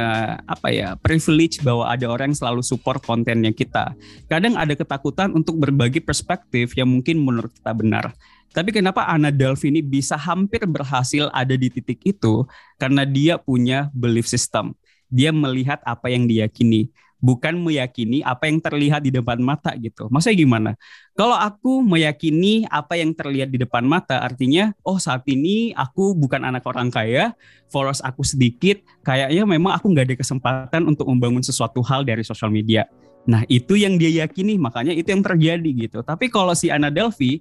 apa 0.47 0.71
ya 0.71 0.95
privilege 0.95 1.59
bahwa 1.67 1.91
ada 1.91 2.07
orang 2.07 2.31
yang 2.31 2.39
selalu 2.39 2.63
support 2.63 3.03
kontennya 3.03 3.51
kita. 3.51 3.99
Kadang 4.31 4.55
ada 4.55 4.79
ketakutan 4.79 5.35
untuk 5.35 5.59
berbagi 5.59 5.99
perspektif 5.99 6.79
yang 6.79 6.87
mungkin 6.87 7.19
menurut 7.19 7.51
kita 7.51 7.75
benar. 7.75 8.15
Tapi 8.53 8.71
kenapa 8.71 9.09
Ana 9.09 9.33
Delphi 9.33 9.73
ini 9.73 9.81
bisa 9.81 10.21
hampir 10.21 10.69
berhasil 10.69 11.33
ada 11.33 11.57
di 11.57 11.73
titik 11.73 12.05
itu? 12.05 12.45
Karena 12.77 13.09
dia 13.09 13.41
punya 13.41 13.89
belief 13.97 14.29
system. 14.29 14.77
Dia 15.09 15.33
melihat 15.33 15.81
apa 15.85 16.09
yang 16.09 16.29
diyakini, 16.29 16.89
bukan 17.23 17.55
meyakini 17.61 18.21
apa 18.27 18.51
yang 18.51 18.59
terlihat 18.59 19.01
di 19.07 19.15
depan 19.15 19.39
mata 19.41 19.73
gitu. 19.79 20.11
Maksudnya 20.11 20.37
gimana? 20.37 20.71
Kalau 21.15 21.39
aku 21.39 21.81
meyakini 21.81 22.67
apa 22.67 22.99
yang 22.99 23.15
terlihat 23.15 23.49
di 23.53 23.63
depan 23.63 23.87
mata, 23.87 24.19
artinya, 24.19 24.75
oh 24.83 24.99
saat 24.99 25.23
ini 25.31 25.71
aku 25.77 26.19
bukan 26.19 26.43
anak 26.43 26.67
orang 26.67 26.91
kaya, 26.91 27.33
followers 27.71 28.03
aku 28.03 28.27
sedikit, 28.27 28.81
kayaknya 29.07 29.47
memang 29.47 29.77
aku 29.77 29.93
nggak 29.93 30.13
ada 30.13 30.17
kesempatan 30.19 30.83
untuk 30.89 31.07
membangun 31.09 31.45
sesuatu 31.45 31.81
hal 31.87 32.03
dari 32.03 32.27
sosial 32.27 32.51
media. 32.51 32.89
Nah 33.23 33.47
itu 33.47 33.79
yang 33.79 34.01
dia 34.03 34.27
yakini, 34.27 34.59
makanya 34.59 34.91
itu 34.91 35.15
yang 35.15 35.23
terjadi 35.23 35.71
gitu. 35.87 36.03
Tapi 36.03 36.27
kalau 36.27 36.59
si 36.59 36.75
Ana 36.75 36.91
Delphi, 36.91 37.39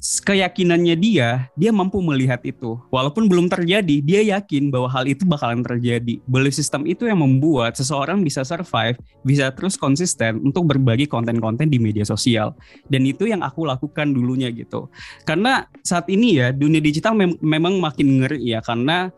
keyakinannya 0.00 0.96
dia, 0.96 1.48
dia 1.56 1.70
mampu 1.72 2.04
melihat 2.04 2.44
itu. 2.44 2.76
Walaupun 2.92 3.26
belum 3.26 3.48
terjadi, 3.48 3.96
dia 4.04 4.20
yakin 4.36 4.68
bahwa 4.68 4.92
hal 4.92 5.08
itu 5.08 5.24
bakalan 5.24 5.64
terjadi. 5.64 6.20
Belief 6.28 6.52
system 6.52 6.84
itu 6.84 7.08
yang 7.08 7.20
membuat 7.20 7.74
seseorang 7.80 8.20
bisa 8.20 8.44
survive, 8.44 9.00
bisa 9.24 9.48
terus 9.56 9.80
konsisten 9.80 10.44
untuk 10.44 10.68
berbagi 10.68 11.08
konten-konten 11.08 11.72
di 11.72 11.80
media 11.80 12.04
sosial. 12.04 12.52
Dan 12.92 13.08
itu 13.08 13.24
yang 13.24 13.40
aku 13.40 13.64
lakukan 13.64 14.12
dulunya 14.12 14.52
gitu. 14.52 14.92
Karena 15.24 15.64
saat 15.80 16.06
ini 16.12 16.40
ya, 16.40 16.52
dunia 16.52 16.78
digital 16.78 17.16
mem 17.16 17.34
memang 17.40 17.80
makin 17.80 18.20
ngeri 18.22 18.52
ya, 18.52 18.60
karena 18.60 19.08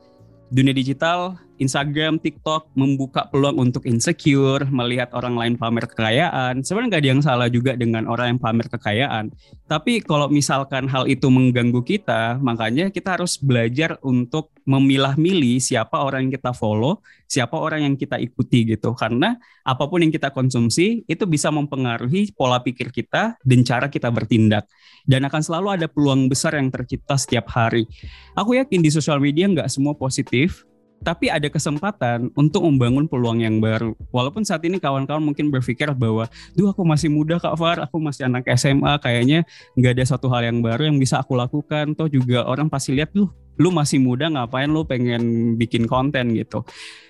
dunia 0.48 0.72
digital 0.72 1.36
Instagram, 1.58 2.22
TikTok 2.22 2.72
membuka 2.78 3.26
peluang 3.26 3.70
untuk 3.70 3.84
insecure, 3.84 4.66
melihat 4.70 5.10
orang 5.14 5.34
lain 5.34 5.54
pamer 5.58 5.90
kekayaan. 5.90 6.62
Sebenarnya 6.62 6.88
nggak 6.94 7.02
ada 7.02 7.10
yang 7.10 7.22
salah 7.22 7.48
juga 7.50 7.74
dengan 7.74 8.06
orang 8.06 8.34
yang 8.34 8.40
pamer 8.40 8.66
kekayaan. 8.70 9.34
Tapi 9.66 10.00
kalau 10.00 10.30
misalkan 10.30 10.86
hal 10.86 11.04
itu 11.10 11.26
mengganggu 11.28 11.82
kita, 11.82 12.38
makanya 12.40 12.88
kita 12.88 13.18
harus 13.18 13.36
belajar 13.36 13.98
untuk 14.00 14.54
memilah-milih 14.68 15.64
siapa 15.64 15.96
orang 16.04 16.28
yang 16.28 16.36
kita 16.36 16.52
follow, 16.52 17.00
siapa 17.24 17.56
orang 17.56 17.88
yang 17.88 17.94
kita 17.96 18.20
ikuti 18.20 18.68
gitu. 18.68 18.92
Karena 18.92 19.32
apa 19.64 19.84
pun 19.88 20.04
yang 20.04 20.12
kita 20.12 20.28
konsumsi 20.28 21.08
itu 21.08 21.24
bisa 21.24 21.48
mempengaruhi 21.48 22.36
pola 22.36 22.60
pikir 22.60 22.92
kita 22.92 23.40
dan 23.40 23.60
cara 23.64 23.88
kita 23.88 24.12
bertindak. 24.12 24.68
Dan 25.08 25.24
akan 25.24 25.40
selalu 25.40 25.80
ada 25.80 25.86
peluang 25.88 26.28
besar 26.28 26.60
yang 26.60 26.68
tercipta 26.68 27.16
setiap 27.16 27.48
hari. 27.48 27.88
Aku 28.36 28.52
yakin 28.60 28.84
di 28.84 28.92
sosial 28.92 29.16
media 29.24 29.48
nggak 29.48 29.72
semua 29.72 29.96
positif, 29.96 30.67
tapi 31.02 31.30
ada 31.30 31.46
kesempatan 31.46 32.30
untuk 32.34 32.66
membangun 32.66 33.06
peluang 33.06 33.42
yang 33.42 33.62
baru. 33.62 33.94
Walaupun 34.10 34.42
saat 34.42 34.62
ini 34.66 34.82
kawan-kawan 34.82 35.22
mungkin 35.22 35.50
berpikir 35.50 35.90
bahwa, 35.94 36.26
duh 36.54 36.70
aku 36.70 36.82
masih 36.82 37.10
muda 37.10 37.38
Kak 37.38 37.54
Far, 37.54 37.78
aku 37.82 37.96
masih 38.02 38.26
anak 38.26 38.46
SMA, 38.58 38.98
kayaknya 38.98 39.46
nggak 39.78 39.92
ada 39.98 40.04
satu 40.04 40.26
hal 40.30 40.46
yang 40.46 40.58
baru 40.60 40.90
yang 40.90 40.98
bisa 40.98 41.22
aku 41.22 41.38
lakukan. 41.38 41.94
Toh 41.94 42.10
juga 42.10 42.46
orang 42.46 42.66
pasti 42.66 42.94
lihat, 42.94 43.14
lu, 43.14 43.30
lu 43.58 43.70
masih 43.70 44.02
muda 44.02 44.30
ngapain 44.30 44.70
lu 44.70 44.86
pengen 44.86 45.54
bikin 45.58 45.86
konten 45.86 46.34
gitu. 46.34 46.62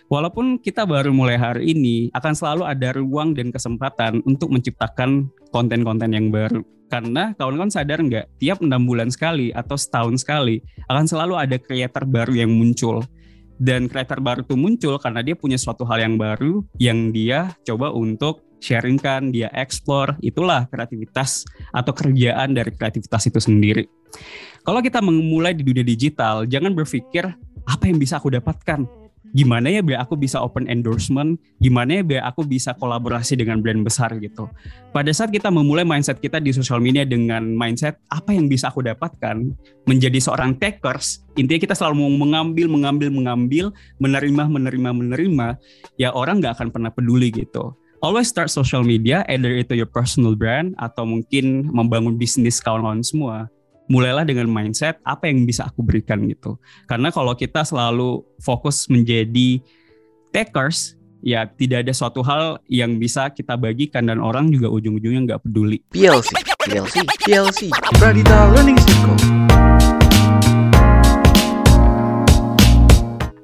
Walaupun 0.08 0.56
kita 0.64 0.88
baru 0.88 1.12
mulai 1.12 1.36
hari 1.36 1.76
ini, 1.76 2.08
akan 2.16 2.32
selalu 2.32 2.64
ada 2.64 2.96
ruang 2.96 3.36
dan 3.36 3.52
kesempatan 3.52 4.24
untuk 4.24 4.48
menciptakan 4.48 5.28
konten-konten 5.52 6.08
yang 6.16 6.32
baru. 6.32 6.64
Karena 6.88 7.36
kawan-kawan 7.36 7.68
sadar 7.68 8.00
nggak, 8.00 8.40
tiap 8.40 8.64
enam 8.64 8.88
bulan 8.88 9.12
sekali 9.12 9.52
atau 9.52 9.76
setahun 9.76 10.24
sekali, 10.24 10.64
akan 10.88 11.04
selalu 11.04 11.36
ada 11.36 11.60
kreator 11.60 12.08
baru 12.08 12.32
yang 12.32 12.48
muncul 12.48 13.04
dan 13.58 13.90
kreator 13.90 14.22
baru 14.22 14.46
itu 14.46 14.54
muncul 14.54 14.94
karena 15.02 15.20
dia 15.20 15.34
punya 15.34 15.58
suatu 15.58 15.82
hal 15.84 15.98
yang 16.00 16.14
baru 16.14 16.62
yang 16.78 17.10
dia 17.10 17.52
coba 17.66 17.90
untuk 17.90 18.46
sharingkan, 18.58 19.30
dia 19.30 19.50
explore, 19.54 20.18
itulah 20.22 20.66
kreativitas 20.70 21.46
atau 21.70 21.94
kerjaan 21.94 22.54
dari 22.54 22.74
kreativitas 22.74 23.30
itu 23.30 23.38
sendiri. 23.38 23.86
Kalau 24.66 24.82
kita 24.82 24.98
memulai 24.98 25.54
di 25.54 25.62
dunia 25.62 25.86
digital, 25.86 26.44
jangan 26.44 26.74
berpikir 26.74 27.24
apa 27.68 27.84
yang 27.86 27.98
bisa 28.00 28.18
aku 28.18 28.34
dapatkan, 28.34 28.84
gimana 29.36 29.68
ya 29.68 29.80
biar 29.84 30.04
aku 30.04 30.16
bisa 30.16 30.40
open 30.40 30.68
endorsement, 30.68 31.36
gimana 31.60 32.00
ya 32.00 32.02
biar 32.04 32.22
aku 32.28 32.44
bisa 32.44 32.72
kolaborasi 32.76 33.36
dengan 33.36 33.60
brand 33.60 33.84
besar 33.84 34.14
gitu. 34.20 34.48
Pada 34.92 35.10
saat 35.12 35.28
kita 35.32 35.52
memulai 35.52 35.84
mindset 35.84 36.20
kita 36.20 36.40
di 36.40 36.52
sosial 36.54 36.80
media 36.80 37.04
dengan 37.04 37.44
mindset 37.44 38.00
apa 38.08 38.32
yang 38.32 38.48
bisa 38.48 38.72
aku 38.72 38.84
dapatkan, 38.84 39.52
menjadi 39.84 40.18
seorang 40.20 40.56
takers, 40.56 41.24
intinya 41.36 41.60
kita 41.60 41.74
selalu 41.76 42.08
mengambil, 42.16 42.66
mengambil, 42.68 43.08
mengambil, 43.12 43.64
menerima, 44.00 44.44
menerima, 44.48 44.90
menerima, 44.94 45.46
ya 46.00 46.12
orang 46.14 46.40
nggak 46.40 46.60
akan 46.60 46.68
pernah 46.72 46.90
peduli 46.92 47.32
gitu. 47.32 47.76
Always 47.98 48.30
start 48.30 48.46
social 48.46 48.86
media, 48.86 49.26
either 49.26 49.50
itu 49.58 49.74
your 49.74 49.90
personal 49.90 50.38
brand 50.38 50.70
atau 50.78 51.02
mungkin 51.02 51.66
membangun 51.74 52.14
bisnis 52.14 52.62
kawan-kawan 52.62 53.02
semua 53.02 53.50
mulailah 53.88 54.24
dengan 54.28 54.46
mindset 54.46 55.00
apa 55.02 55.26
yang 55.26 55.48
bisa 55.48 55.66
aku 55.66 55.80
berikan 55.82 56.22
gitu. 56.28 56.60
Karena 56.84 57.08
kalau 57.08 57.32
kita 57.34 57.64
selalu 57.64 58.22
fokus 58.38 58.86
menjadi 58.92 59.58
takers, 60.30 60.94
ya 61.24 61.48
tidak 61.48 61.88
ada 61.88 61.92
suatu 61.96 62.20
hal 62.22 62.62
yang 62.68 63.00
bisa 63.00 63.32
kita 63.32 63.56
bagikan 63.58 64.06
dan 64.06 64.20
orang 64.22 64.52
juga 64.52 64.70
ujung-ujungnya 64.70 65.34
nggak 65.34 65.42
peduli. 65.42 65.82
PLC, 65.90 66.30
PLC, 66.62 66.96
PLC, 67.24 67.60
Pradita 67.98 68.52
Learning 68.54 68.78
Circle. 68.78 69.47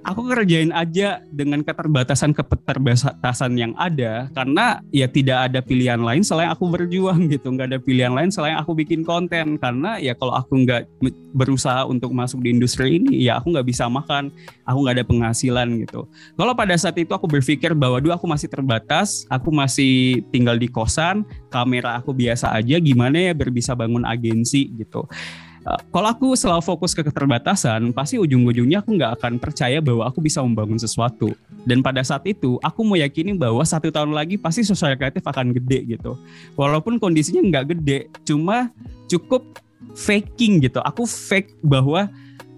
Aku 0.04 0.28
kerjain 0.28 0.70
aja 0.70 1.24
dengan 1.32 1.64
keterbatasan 1.64 2.36
keterbatasan 2.36 3.56
yang 3.56 3.72
ada 3.80 4.28
karena 4.36 4.84
ya 4.92 5.08
tidak 5.08 5.50
ada 5.50 5.64
pilihan 5.64 5.98
lain 5.98 6.20
selain 6.20 6.52
aku 6.52 6.68
berjuang 6.68 7.26
gitu. 7.34 7.50
Nggak 7.50 7.68
ada 7.74 7.78
pilihan 7.80 8.12
lain 8.12 8.28
selain 8.28 8.60
aku 8.60 8.76
bikin 8.76 9.02
konten. 9.02 9.56
Karena 9.56 9.96
ya 9.98 10.12
kalau 10.12 10.36
aku 10.36 10.62
nggak 10.62 10.86
berusaha 11.34 11.88
untuk 11.88 12.12
masuk 12.12 12.44
di 12.44 12.52
industri 12.52 13.00
ini 13.00 13.24
ya 13.24 13.40
aku 13.40 13.56
nggak 13.56 13.66
bisa 13.66 13.88
makan. 13.88 14.30
Aku 14.68 14.84
nggak 14.84 15.00
ada 15.00 15.06
penghasilan 15.08 15.68
gitu. 15.82 16.06
Kalau 16.36 16.52
pada 16.52 16.76
saat 16.76 16.96
itu 17.00 17.10
aku 17.10 17.26
berpikir 17.26 17.72
bahwa 17.72 17.98
dulu 17.98 18.12
aku 18.12 18.28
masih 18.28 18.46
terbatas 18.46 19.24
aku 19.32 19.48
masih 19.50 20.22
tinggal 20.28 20.54
di 20.60 20.68
kosan 20.68 21.24
kamera 21.48 21.96
aku 21.98 22.12
biasa 22.12 22.52
aja 22.52 22.76
gimana 22.78 23.30
ya 23.30 23.32
berbisa 23.32 23.72
bangun 23.72 24.04
agensi? 24.04 24.66
gitu 24.74 25.06
Eh, 25.64 25.80
kalau 25.88 26.08
aku 26.12 26.36
selalu 26.36 26.60
fokus 26.60 26.92
ke 26.92 27.00
keterbatasan, 27.00 27.88
pasti 27.96 28.20
ujung-ujungnya 28.20 28.84
aku 28.84 29.00
nggak 29.00 29.12
akan 29.20 29.32
percaya 29.40 29.80
bahwa 29.80 30.04
aku 30.04 30.20
bisa 30.20 30.44
membangun 30.44 30.76
sesuatu. 30.76 31.32
Dan 31.64 31.80
pada 31.80 32.04
saat 32.04 32.28
itu, 32.28 32.60
aku 32.60 32.84
mau 32.84 33.00
yakini 33.00 33.32
bahwa 33.32 33.64
satu 33.64 33.88
tahun 33.88 34.12
lagi 34.12 34.36
pasti 34.36 34.60
sosial 34.60 34.92
kreatif 35.00 35.24
akan 35.24 35.56
gede 35.56 35.96
gitu. 35.96 36.20
Walaupun 36.52 37.00
kondisinya 37.00 37.40
nggak 37.40 37.64
gede, 37.72 38.12
cuma 38.28 38.68
cukup 39.08 39.56
faking 39.96 40.60
gitu. 40.68 40.84
Aku 40.84 41.08
fake 41.08 41.56
bahwa 41.64 42.12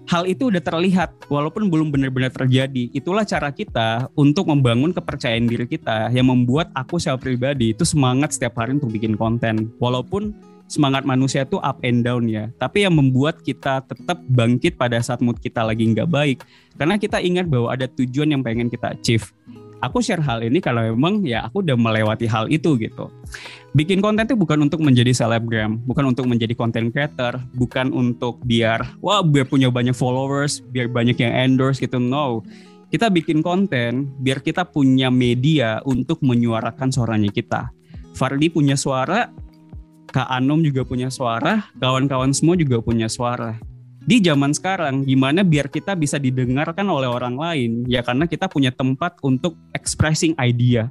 hal 0.07 0.23
itu 0.27 0.51
udah 0.51 0.63
terlihat 0.63 1.15
walaupun 1.31 1.71
belum 1.71 1.95
benar-benar 1.95 2.31
terjadi. 2.31 2.91
Itulah 2.91 3.23
cara 3.23 3.55
kita 3.55 4.11
untuk 4.19 4.51
membangun 4.51 4.91
kepercayaan 4.91 5.47
diri 5.47 5.63
kita 5.63 6.11
yang 6.11 6.27
membuat 6.27 6.71
aku 6.75 6.99
secara 6.99 7.19
pribadi 7.19 7.71
itu 7.71 7.87
semangat 7.87 8.35
setiap 8.35 8.59
hari 8.59 8.75
untuk 8.75 8.91
bikin 8.91 9.15
konten. 9.15 9.71
Walaupun 9.79 10.35
semangat 10.67 11.07
manusia 11.07 11.47
itu 11.47 11.57
up 11.63 11.79
and 11.81 12.03
down 12.03 12.27
ya. 12.27 12.51
Tapi 12.59 12.83
yang 12.85 12.95
membuat 12.95 13.39
kita 13.41 13.81
tetap 13.87 14.19
bangkit 14.27 14.75
pada 14.75 14.99
saat 14.99 15.23
mood 15.23 15.39
kita 15.39 15.63
lagi 15.63 15.87
nggak 15.87 16.07
baik. 16.11 16.43
Karena 16.75 16.99
kita 16.99 17.23
ingat 17.23 17.47
bahwa 17.47 17.73
ada 17.73 17.87
tujuan 17.87 18.35
yang 18.35 18.43
pengen 18.43 18.67
kita 18.67 18.93
achieve. 18.93 19.31
Aku 19.77 20.01
share 20.01 20.21
hal 20.21 20.41
ini 20.41 20.57
kalau 20.57 20.81
memang 20.81 21.21
ya 21.21 21.45
aku 21.45 21.61
udah 21.61 21.77
melewati 21.77 22.25
hal 22.25 22.49
itu 22.49 22.75
gitu. 22.81 23.13
Bikin 23.77 24.01
konten 24.01 24.25
itu 24.25 24.33
bukan 24.33 24.65
untuk 24.65 24.81
menjadi 24.81 25.13
selebgram, 25.13 25.77
bukan 25.85 26.17
untuk 26.17 26.25
menjadi 26.25 26.57
content 26.57 26.89
creator, 26.89 27.37
bukan 27.53 27.93
untuk 27.93 28.41
biar 28.41 28.97
wah 29.05 29.21
biar 29.21 29.45
punya 29.45 29.69
banyak 29.69 29.93
followers, 29.93 30.65
biar 30.73 30.89
banyak 30.89 31.17
yang 31.21 31.33
endorse 31.33 31.77
gitu. 31.77 32.01
No. 32.01 32.41
Kita 32.89 33.13
bikin 33.13 33.45
konten 33.45 34.09
biar 34.17 34.41
kita 34.41 34.65
punya 34.65 35.13
media 35.13 35.77
untuk 35.85 36.25
menyuarakan 36.25 36.89
suaranya 36.89 37.29
kita. 37.29 37.69
Fardi 38.17 38.49
punya 38.49 38.73
suara, 38.73 39.29
Kak 40.17 40.33
Anom 40.33 40.65
juga 40.65 40.81
punya 40.81 41.13
suara, 41.13 41.69
kawan-kawan 41.77 42.33
semua 42.33 42.57
juga 42.57 42.81
punya 42.81 43.05
suara. 43.05 43.61
Di 44.01 44.17
zaman 44.17 44.49
sekarang, 44.49 45.05
gimana 45.05 45.45
biar 45.45 45.69
kita 45.69 45.93
bisa 45.93 46.17
didengarkan 46.17 46.89
oleh 46.89 47.05
orang 47.05 47.37
lain? 47.37 47.85
Ya 47.85 48.01
karena 48.01 48.25
kita 48.25 48.49
punya 48.49 48.73
tempat 48.73 49.21
untuk 49.21 49.53
expressing 49.77 50.33
idea. 50.41 50.89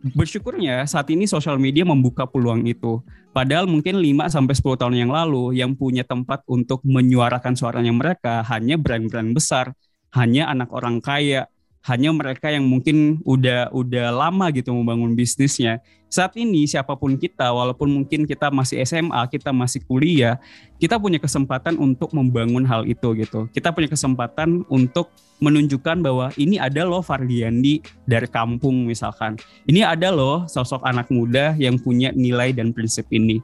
bersyukurnya 0.00 0.82
saat 0.88 1.12
ini 1.14 1.30
sosial 1.30 1.62
media 1.62 1.86
membuka 1.86 2.26
peluang 2.26 2.66
itu. 2.66 2.98
Padahal 3.30 3.70
mungkin 3.70 4.02
5 4.02 4.26
sampai 4.26 4.58
10 4.58 4.80
tahun 4.82 4.96
yang 4.98 5.12
lalu 5.14 5.54
yang 5.54 5.78
punya 5.78 6.02
tempat 6.02 6.42
untuk 6.50 6.82
menyuarakan 6.82 7.54
suaranya 7.54 7.94
mereka 7.94 8.42
hanya 8.50 8.74
brand-brand 8.74 9.30
besar, 9.30 9.78
hanya 10.10 10.50
anak 10.50 10.74
orang 10.74 10.98
kaya, 10.98 11.46
hanya 11.86 12.10
mereka 12.10 12.50
yang 12.50 12.66
mungkin 12.66 13.22
udah 13.22 13.70
udah 13.70 14.10
lama 14.10 14.50
gitu 14.50 14.74
membangun 14.74 15.14
bisnisnya. 15.14 15.78
Saat 16.10 16.34
ini 16.34 16.66
siapa 16.66 16.98
pun 16.98 17.14
kita, 17.14 17.54
walaupun 17.54 17.86
mungkin 17.86 18.26
kita 18.26 18.50
masih 18.50 18.82
SMA, 18.82 19.22
kita 19.30 19.54
masih 19.54 19.78
kuliah, 19.86 20.42
kita 20.82 20.98
punya 20.98 21.22
kesempatan 21.22 21.78
untuk 21.78 22.10
membangun 22.10 22.66
hal 22.66 22.82
itu 22.82 23.14
gitu. 23.14 23.46
Kita 23.54 23.70
punya 23.70 23.86
kesempatan 23.86 24.66
untuk 24.66 25.14
menunjukkan 25.38 26.02
bahwa 26.02 26.34
ini 26.34 26.58
ada 26.58 26.82
loh 26.82 26.98
Fardiandi 26.98 27.78
dari 28.10 28.26
kampung 28.26 28.90
misalkan. 28.90 29.38
Ini 29.70 29.86
ada 29.86 30.10
loh 30.10 30.50
sosok 30.50 30.82
anak 30.82 31.14
muda 31.14 31.54
yang 31.54 31.78
punya 31.78 32.10
nilai 32.10 32.50
dan 32.50 32.74
prinsip 32.74 33.06
ini. 33.14 33.38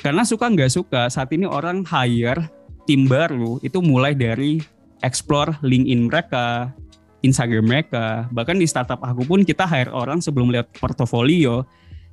Karena 0.00 0.24
suka 0.24 0.48
nggak 0.48 0.72
suka, 0.72 1.12
saat 1.12 1.28
ini 1.36 1.44
orang 1.44 1.84
hire 1.84 2.48
tim 2.88 3.04
baru 3.04 3.60
itu 3.60 3.84
mulai 3.84 4.16
dari 4.16 4.64
explore 5.04 5.60
LinkedIn 5.60 6.08
mereka, 6.08 6.72
Instagram 7.20 7.68
mereka. 7.68 8.24
Bahkan 8.32 8.56
di 8.56 8.64
startup 8.64 9.04
aku 9.04 9.28
pun 9.28 9.44
kita 9.44 9.68
hire 9.68 9.92
orang 9.92 10.24
sebelum 10.24 10.48
lihat 10.48 10.72
portofolio, 10.78 11.68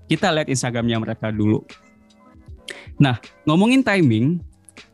kita 0.09 0.33
lihat 0.33 0.47
Instagramnya 0.49 1.01
mereka 1.01 1.33
dulu. 1.33 1.65
Nah, 3.01 3.19
ngomongin 3.43 3.83
timing, 3.83 4.39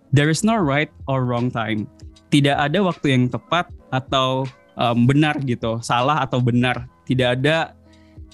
there 0.09 0.31
is 0.31 0.41
no 0.41 0.57
right 0.57 0.89
or 1.05 1.23
wrong 1.23 1.51
time. 1.51 1.85
Tidak 2.31 2.55
ada 2.55 2.79
waktu 2.81 3.13
yang 3.13 3.23
tepat 3.27 3.67
atau 3.91 4.47
um, 4.79 5.03
benar 5.03 5.35
gitu, 5.43 5.83
salah 5.83 6.23
atau 6.23 6.39
benar. 6.39 6.87
Tidak 7.03 7.39
ada, 7.39 7.75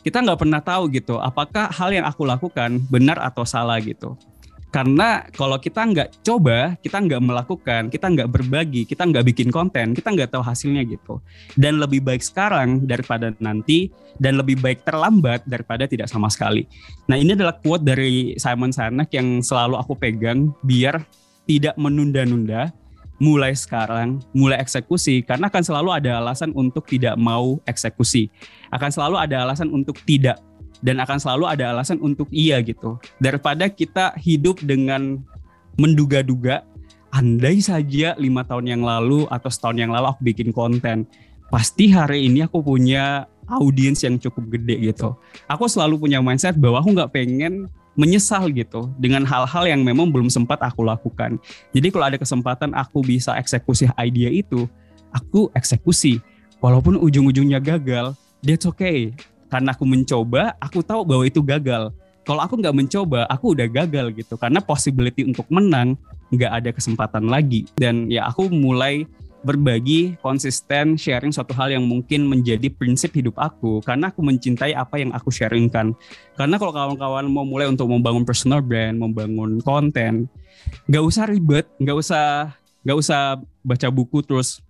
kita 0.05 0.21
nggak 0.21 0.39
pernah 0.39 0.61
tahu 0.61 0.87
gitu, 0.93 1.17
apakah 1.17 1.67
hal 1.73 1.89
yang 1.89 2.05
aku 2.05 2.23
lakukan 2.23 2.79
benar 2.93 3.17
atau 3.19 3.43
salah 3.43 3.81
gitu. 3.81 4.13
Karena 4.67 5.23
kalau 5.31 5.55
kita 5.55 5.79
nggak 5.79 6.27
coba, 6.27 6.75
kita 6.83 6.99
nggak 6.99 7.23
melakukan, 7.23 7.81
kita 7.87 8.11
nggak 8.11 8.27
berbagi, 8.27 8.83
kita 8.83 9.07
nggak 9.07 9.23
bikin 9.31 9.47
konten, 9.47 9.95
kita 9.95 10.11
nggak 10.11 10.35
tahu 10.35 10.43
hasilnya 10.43 10.83
gitu. 10.83 11.23
Dan 11.55 11.79
lebih 11.79 12.03
baik 12.03 12.19
sekarang 12.19 12.83
daripada 12.83 13.31
nanti, 13.39 13.87
dan 14.19 14.35
lebih 14.35 14.59
baik 14.59 14.83
terlambat 14.83 15.47
daripada 15.47 15.87
tidak 15.87 16.11
sama 16.11 16.27
sekali. 16.27 16.67
Nah 17.07 17.15
ini 17.15 17.31
adalah 17.31 17.55
quote 17.55 17.87
dari 17.87 18.35
Simon 18.35 18.75
Sinek 18.75 19.07
yang 19.15 19.39
selalu 19.39 19.79
aku 19.79 19.95
pegang 19.95 20.51
biar 20.67 20.99
tidak 21.47 21.79
menunda-nunda, 21.79 22.75
mulai 23.23 23.55
sekarang, 23.55 24.19
mulai 24.35 24.59
eksekusi, 24.59 25.23
karena 25.23 25.47
akan 25.47 25.63
selalu 25.63 25.89
ada 25.95 26.19
alasan 26.19 26.51
untuk 26.53 26.85
tidak 26.85 27.15
mau 27.15 27.57
eksekusi. 27.65 28.27
Akan 28.69 28.91
selalu 28.91 29.15
ada 29.15 29.47
alasan 29.47 29.71
untuk 29.71 29.95
tidak 30.03 30.43
dan 30.81 31.01
akan 31.01 31.17
selalu 31.17 31.45
ada 31.49 31.73
alasan 31.73 31.97
untuk 32.01 32.29
iya 32.29 32.61
gitu. 32.61 33.01
Daripada 33.17 33.69
kita 33.69 34.13
hidup 34.17 34.61
dengan 34.61 35.21
menduga-duga 35.77 36.65
andai 37.13 37.63
saja 37.63 38.13
lima 38.19 38.43
tahun 38.43 38.77
yang 38.77 38.83
lalu 38.83 39.25
atau 39.31 39.49
setahun 39.49 39.77
yang 39.79 39.91
lalu 39.93 40.05
aku 40.11 40.21
bikin 40.21 40.49
konten 40.51 41.07
pasti 41.47 41.87
hari 41.89 42.27
ini 42.27 42.43
aku 42.43 42.59
punya 42.59 43.25
audiens 43.47 44.03
yang 44.03 44.19
cukup 44.19 44.59
gede 44.59 44.91
gitu. 44.91 45.15
Aku 45.47 45.71
selalu 45.71 45.95
punya 45.97 46.19
mindset 46.19 46.59
bahwa 46.59 46.83
aku 46.83 46.91
nggak 46.91 47.11
pengen 47.15 47.71
menyesal 47.97 48.51
gitu 48.53 48.93
dengan 49.01 49.25
hal-hal 49.25 49.65
yang 49.65 49.81
memang 49.81 50.11
belum 50.13 50.29
sempat 50.29 50.61
aku 50.61 50.85
lakukan. 50.85 51.39
Jadi 51.73 51.87
kalau 51.89 52.05
ada 52.11 52.19
kesempatan 52.19 52.75
aku 52.75 53.01
bisa 53.01 53.33
eksekusi 53.39 53.89
ide 53.97 54.43
itu 54.43 54.67
aku 55.15 55.49
eksekusi. 55.55 56.19
Walaupun 56.59 56.97
ujung-ujungnya 56.99 57.61
gagal 57.61 58.17
that's 58.43 58.65
okay 58.65 59.13
karena 59.47 59.73
aku 59.73 59.83
mencoba, 59.87 60.55
aku 60.59 60.83
tahu 60.83 61.07
bahwa 61.07 61.23
itu 61.23 61.39
gagal. 61.43 61.91
Kalau 62.27 62.43
aku 62.43 62.59
nggak 62.59 62.75
mencoba, 62.75 63.23
aku 63.31 63.55
udah 63.55 63.67
gagal 63.71 64.11
gitu. 64.11 64.35
Karena 64.35 64.59
possibility 64.59 65.23
untuk 65.23 65.47
menang 65.47 65.95
nggak 66.27 66.51
ada 66.51 66.69
kesempatan 66.75 67.31
lagi. 67.31 67.63
Dan 67.79 68.11
ya 68.11 68.27
aku 68.27 68.51
mulai 68.51 69.07
berbagi, 69.47 70.19
konsisten, 70.19 70.99
sharing 70.99 71.31
suatu 71.31 71.55
hal 71.55 71.71
yang 71.71 71.87
mungkin 71.87 72.27
menjadi 72.27 72.67
prinsip 72.67 73.15
hidup 73.15 73.39
aku. 73.39 73.79
Karena 73.79 74.11
aku 74.11 74.19
mencintai 74.19 74.75
apa 74.75 74.99
yang 74.99 75.15
aku 75.15 75.31
sharingkan. 75.31 75.95
Karena 76.35 76.59
kalau 76.59 76.75
kawan-kawan 76.75 77.31
mau 77.31 77.47
mulai 77.47 77.71
untuk 77.71 77.87
membangun 77.87 78.27
personal 78.27 78.59
brand, 78.59 78.99
membangun 78.99 79.63
konten, 79.63 80.27
nggak 80.91 81.03
usah 81.07 81.31
ribet, 81.31 81.63
nggak 81.79 81.95
usah 81.95 82.51
nggak 82.83 82.97
usah 83.03 83.39
baca 83.63 83.87
buku 83.91 84.23
terus 84.23 84.63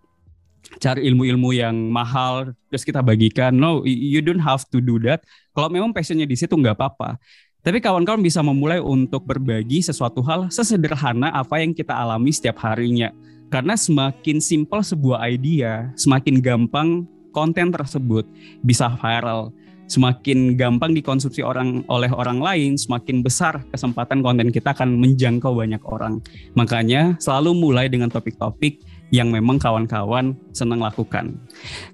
cari 0.77 1.07
ilmu-ilmu 1.07 1.55
yang 1.55 1.75
mahal 1.89 2.53
terus 2.69 2.83
kita 2.83 2.99
bagikan. 2.99 3.55
No, 3.55 3.81
you 3.87 4.19
don't 4.19 4.43
have 4.43 4.67
to 4.69 4.83
do 4.83 4.99
that. 5.07 5.23
Kalau 5.55 5.71
memang 5.71 5.95
passionnya 5.95 6.27
di 6.27 6.35
situ 6.37 6.53
nggak 6.53 6.75
apa-apa. 6.77 7.17
Tapi 7.65 7.83
kawan-kawan 7.83 8.23
bisa 8.23 8.39
memulai 8.39 8.79
untuk 8.79 9.27
berbagi 9.27 9.83
sesuatu 9.83 10.23
hal 10.23 10.47
sesederhana 10.47 11.35
apa 11.35 11.59
yang 11.59 11.75
kita 11.75 11.91
alami 11.91 12.31
setiap 12.31 12.63
harinya. 12.63 13.11
Karena 13.51 13.75
semakin 13.75 14.39
simpel 14.39 14.83
sebuah 14.83 15.23
idea, 15.27 15.91
semakin 15.99 16.39
gampang 16.39 17.03
konten 17.35 17.71
tersebut 17.75 18.23
bisa 18.63 18.87
viral. 18.99 19.51
Semakin 19.87 20.59
gampang 20.59 20.91
dikonsumsi 20.91 21.39
orang 21.43 21.79
oleh 21.87 22.11
orang 22.11 22.43
lain, 22.43 22.75
semakin 22.75 23.23
besar 23.23 23.63
kesempatan 23.71 24.19
konten 24.19 24.51
kita 24.51 24.75
akan 24.75 24.99
menjangkau 24.99 25.55
banyak 25.55 25.79
orang. 25.87 26.19
Makanya 26.59 27.15
selalu 27.23 27.55
mulai 27.55 27.87
dengan 27.87 28.11
topik-topik 28.11 28.83
yang 29.13 29.31
memang 29.31 29.55
kawan-kawan 29.55 30.35
senang 30.51 30.83
lakukan. 30.83 31.39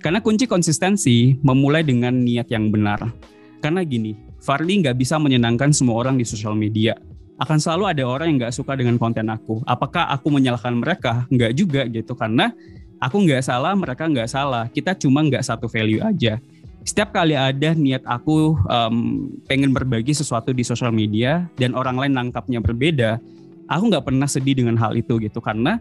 Karena 0.02 0.20
kunci 0.20 0.50
konsistensi 0.50 1.38
memulai 1.46 1.86
dengan 1.86 2.14
niat 2.14 2.50
yang 2.50 2.74
benar. 2.74 3.06
Karena 3.62 3.86
gini, 3.86 4.18
Farli 4.44 4.84
nggak 4.84 4.98
bisa 4.98 5.16
menyenangkan 5.22 5.72
semua 5.72 6.04
orang 6.04 6.20
di 6.20 6.26
sosial 6.26 6.58
media. 6.58 6.98
Akan 7.40 7.58
selalu 7.58 7.96
ada 7.96 8.04
orang 8.06 8.34
yang 8.34 8.38
nggak 8.46 8.56
suka 8.56 8.76
dengan 8.76 9.00
konten 9.00 9.30
aku. 9.30 9.64
Apakah 9.64 10.10
aku 10.12 10.28
menyalahkan 10.34 10.74
mereka? 10.76 11.24
Nggak 11.32 11.52
juga 11.56 11.82
gitu. 11.88 12.14
Karena 12.18 12.52
aku 13.00 13.24
nggak 13.24 13.44
salah, 13.46 13.74
mereka 13.78 14.10
nggak 14.10 14.30
salah. 14.30 14.68
Kita 14.70 14.98
cuma 14.98 15.24
nggak 15.24 15.44
satu 15.46 15.72
value 15.72 16.04
aja. 16.04 16.42
Setiap 16.84 17.16
kali 17.16 17.32
ada 17.32 17.72
niat 17.72 18.04
aku 18.04 18.60
um, 18.68 19.32
pengen 19.48 19.72
berbagi 19.72 20.12
sesuatu 20.12 20.52
di 20.52 20.68
sosial 20.68 20.92
media 20.92 21.48
dan 21.56 21.72
orang 21.80 21.96
lain 21.96 22.12
nangkapnya 22.12 22.60
berbeda, 22.60 23.24
aku 23.72 23.84
nggak 23.88 24.04
pernah 24.04 24.28
sedih 24.28 24.60
dengan 24.60 24.76
hal 24.76 24.92
itu 24.92 25.16
gitu 25.24 25.40
karena 25.40 25.80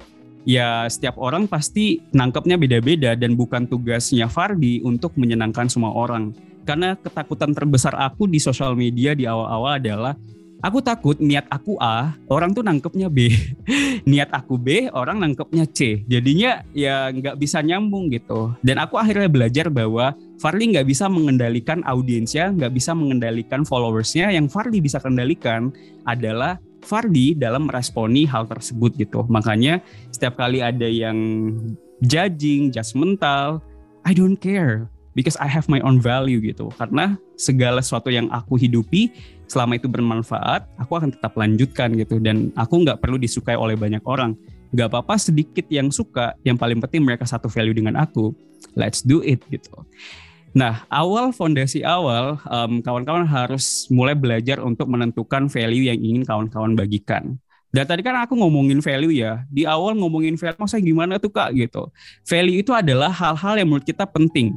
ya 0.49 0.87
setiap 0.91 1.19
orang 1.19 1.47
pasti 1.47 2.03
nangkepnya 2.15 2.59
beda-beda 2.59 3.15
dan 3.15 3.35
bukan 3.39 3.67
tugasnya 3.67 4.27
Fardi 4.27 4.83
untuk 4.83 5.15
menyenangkan 5.19 5.71
semua 5.71 5.95
orang. 5.95 6.35
Karena 6.63 6.95
ketakutan 6.95 7.55
terbesar 7.55 7.95
aku 7.99 8.31
di 8.31 8.39
sosial 8.39 8.79
media 8.79 9.19
di 9.19 9.27
awal-awal 9.27 9.83
adalah 9.83 10.15
aku 10.63 10.79
takut 10.79 11.19
niat 11.19 11.51
aku 11.51 11.75
A, 11.83 12.15
orang 12.31 12.55
tuh 12.55 12.63
nangkepnya 12.63 13.11
B. 13.11 13.35
niat 14.11 14.31
aku 14.31 14.57
B, 14.57 14.87
orang 14.95 15.19
nangkepnya 15.19 15.67
C. 15.67 16.07
Jadinya 16.07 16.63
ya 16.71 17.11
nggak 17.11 17.37
bisa 17.37 17.61
nyambung 17.61 18.09
gitu. 18.15 18.55
Dan 18.63 18.79
aku 18.79 18.97
akhirnya 18.97 19.27
belajar 19.27 19.67
bahwa 19.69 20.15
Farli 20.39 20.75
nggak 20.75 20.87
bisa 20.87 21.11
mengendalikan 21.11 21.83
audiensnya, 21.83 22.55
nggak 22.55 22.73
bisa 22.73 22.95
mengendalikan 22.95 23.67
followersnya. 23.67 24.31
Yang 24.31 24.55
Farli 24.55 24.79
bisa 24.79 25.03
kendalikan 25.03 25.75
adalah 26.07 26.63
Fardi 26.83 27.39
dalam 27.39 27.71
meresponi 27.71 28.27
hal 28.27 28.47
tersebut 28.51 28.95
gitu. 28.99 29.25
Makanya 29.31 29.81
setiap 30.11 30.39
kali 30.39 30.61
ada 30.61 30.87
yang 30.87 31.17
judging, 32.03 32.75
judgmental, 32.75 33.63
I 34.03 34.13
don't 34.13 34.37
care 34.37 34.91
because 35.15 35.39
I 35.39 35.49
have 35.49 35.71
my 35.71 35.81
own 35.87 36.03
value 36.03 36.43
gitu. 36.43 36.69
Karena 36.75 37.17
segala 37.39 37.81
sesuatu 37.81 38.11
yang 38.11 38.29
aku 38.35 38.59
hidupi 38.59 39.15
selama 39.47 39.79
itu 39.79 39.87
bermanfaat, 39.87 40.67
aku 40.81 40.93
akan 40.99 41.11
tetap 41.15 41.37
lanjutkan 41.39 41.95
gitu. 41.97 42.19
Dan 42.19 42.51
aku 42.59 42.83
nggak 42.83 42.99
perlu 42.99 43.17
disukai 43.21 43.55
oleh 43.55 43.79
banyak 43.79 44.03
orang. 44.05 44.35
Gak 44.73 44.89
apa-apa 44.89 45.21
sedikit 45.21 45.69
yang 45.69 45.93
suka, 45.93 46.33
yang 46.49 46.57
paling 46.57 46.81
penting 46.81 47.05
mereka 47.05 47.29
satu 47.29 47.45
value 47.53 47.77
dengan 47.77 48.01
aku. 48.01 48.33
Let's 48.73 49.05
do 49.05 49.21
it 49.21 49.45
gitu. 49.53 49.85
Nah, 50.53 50.85
awal 50.93 51.33
fondasi 51.33 51.81
awal, 51.81 52.37
kawan 52.45 52.85
kawan-kawan 52.85 53.25
harus 53.25 53.89
mulai 53.89 54.13
belajar 54.13 54.61
untuk 54.61 54.85
menentukan 54.85 55.49
value 55.49 55.89
yang 55.89 55.97
ingin 55.97 56.29
kawan-kawan 56.29 56.77
bagikan. 56.77 57.41
Dan 57.73 57.89
tadi 57.89 58.05
kan 58.05 58.21
aku 58.21 58.37
ngomongin 58.37 58.85
value 58.85 59.17
ya, 59.17 59.49
di 59.49 59.65
awal 59.65 59.97
ngomongin 59.97 60.37
value, 60.37 60.61
masa 60.61 60.77
gimana 60.77 61.17
tuh 61.17 61.33
kak 61.33 61.57
gitu. 61.57 61.89
Value 62.29 62.61
itu 62.61 62.69
adalah 62.77 63.09
hal-hal 63.09 63.65
yang 63.65 63.73
menurut 63.73 63.89
kita 63.89 64.05
penting. 64.05 64.53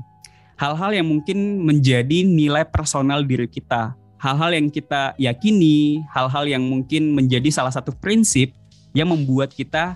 Hal-hal 0.59 0.91
yang 0.91 1.07
mungkin 1.07 1.63
menjadi 1.63 2.27
nilai 2.27 2.67
personal 2.67 3.23
diri 3.23 3.47
kita. 3.47 3.95
Hal-hal 4.19 4.51
yang 4.51 4.67
kita 4.67 5.15
yakini, 5.15 6.03
hal-hal 6.11 6.43
yang 6.43 6.63
mungkin 6.67 7.15
menjadi 7.15 7.47
salah 7.55 7.71
satu 7.71 7.95
prinsip 7.95 8.51
yang 8.91 9.07
membuat 9.07 9.55
kita 9.55 9.95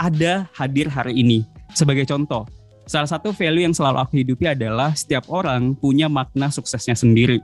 ada 0.00 0.48
hadir 0.56 0.88
hari 0.88 1.20
ini. 1.20 1.44
Sebagai 1.76 2.08
contoh, 2.08 2.48
Salah 2.84 3.08
satu 3.08 3.32
value 3.32 3.64
yang 3.64 3.72
selalu 3.72 3.98
aku 4.00 4.14
hidupi 4.20 4.44
adalah 4.44 4.92
setiap 4.92 5.24
orang 5.32 5.72
punya 5.72 6.08
makna 6.12 6.52
suksesnya 6.52 6.92
sendiri. 6.92 7.40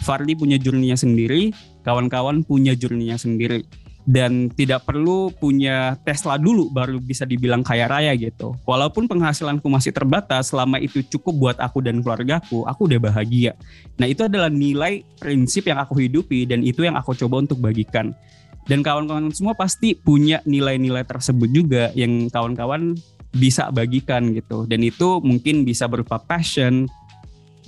Fardi 0.00 0.32
punya 0.38 0.56
journey 0.56 0.94
sendiri, 0.94 1.52
kawan-kawan 1.84 2.46
punya 2.46 2.72
journey 2.72 3.12
sendiri. 3.18 3.66
dan 4.08 4.48
tidak 4.48 4.88
perlu 4.88 5.28
punya 5.36 6.00
Tesla 6.00 6.40
dulu 6.40 6.72
baru 6.72 6.96
bisa 6.96 7.28
dibilang 7.28 7.60
kaya 7.60 7.84
raya 7.84 8.16
gitu. 8.16 8.56
Walaupun 8.64 9.04
penghasilanku 9.04 9.68
masih 9.68 9.92
terbatas, 9.92 10.48
selama 10.48 10.80
itu 10.80 11.04
cukup 11.04 11.34
buat 11.36 11.56
aku 11.60 11.84
dan 11.84 12.00
keluargaku, 12.00 12.64
aku 12.64 12.88
udah 12.88 13.12
bahagia. 13.12 13.52
Nah 14.00 14.08
itu 14.08 14.24
adalah 14.24 14.48
nilai 14.48 15.04
prinsip 15.20 15.68
yang 15.68 15.76
aku 15.76 16.00
hidupi 16.00 16.48
dan 16.48 16.64
itu 16.64 16.88
yang 16.88 16.96
aku 16.96 17.12
coba 17.12 17.44
untuk 17.44 17.60
bagikan. 17.60 18.16
Dan 18.64 18.80
kawan-kawan 18.80 19.28
semua 19.36 19.52
pasti 19.52 19.92
punya 19.92 20.40
nilai-nilai 20.48 21.04
tersebut 21.04 21.52
juga 21.52 21.92
yang 21.92 22.32
kawan-kawan 22.32 22.96
bisa 23.34 23.68
bagikan 23.72 24.32
gitu. 24.32 24.64
Dan 24.64 24.84
itu 24.84 25.20
mungkin 25.20 25.64
bisa 25.66 25.84
berupa 25.90 26.16
passion, 26.20 26.88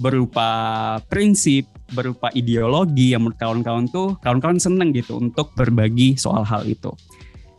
berupa 0.01 0.49
prinsip, 1.13 1.69
berupa 1.93 2.33
ideologi 2.33 3.13
yang 3.13 3.27
menurut 3.27 3.39
kawan-kawan 3.39 3.87
tuh 3.91 4.17
kawan-kawan 4.25 4.57
seneng 4.57 4.97
gitu 4.97 5.21
untuk 5.21 5.53
berbagi 5.59 6.17
soal 6.17 6.47
hal 6.47 6.65
itu. 6.65 6.91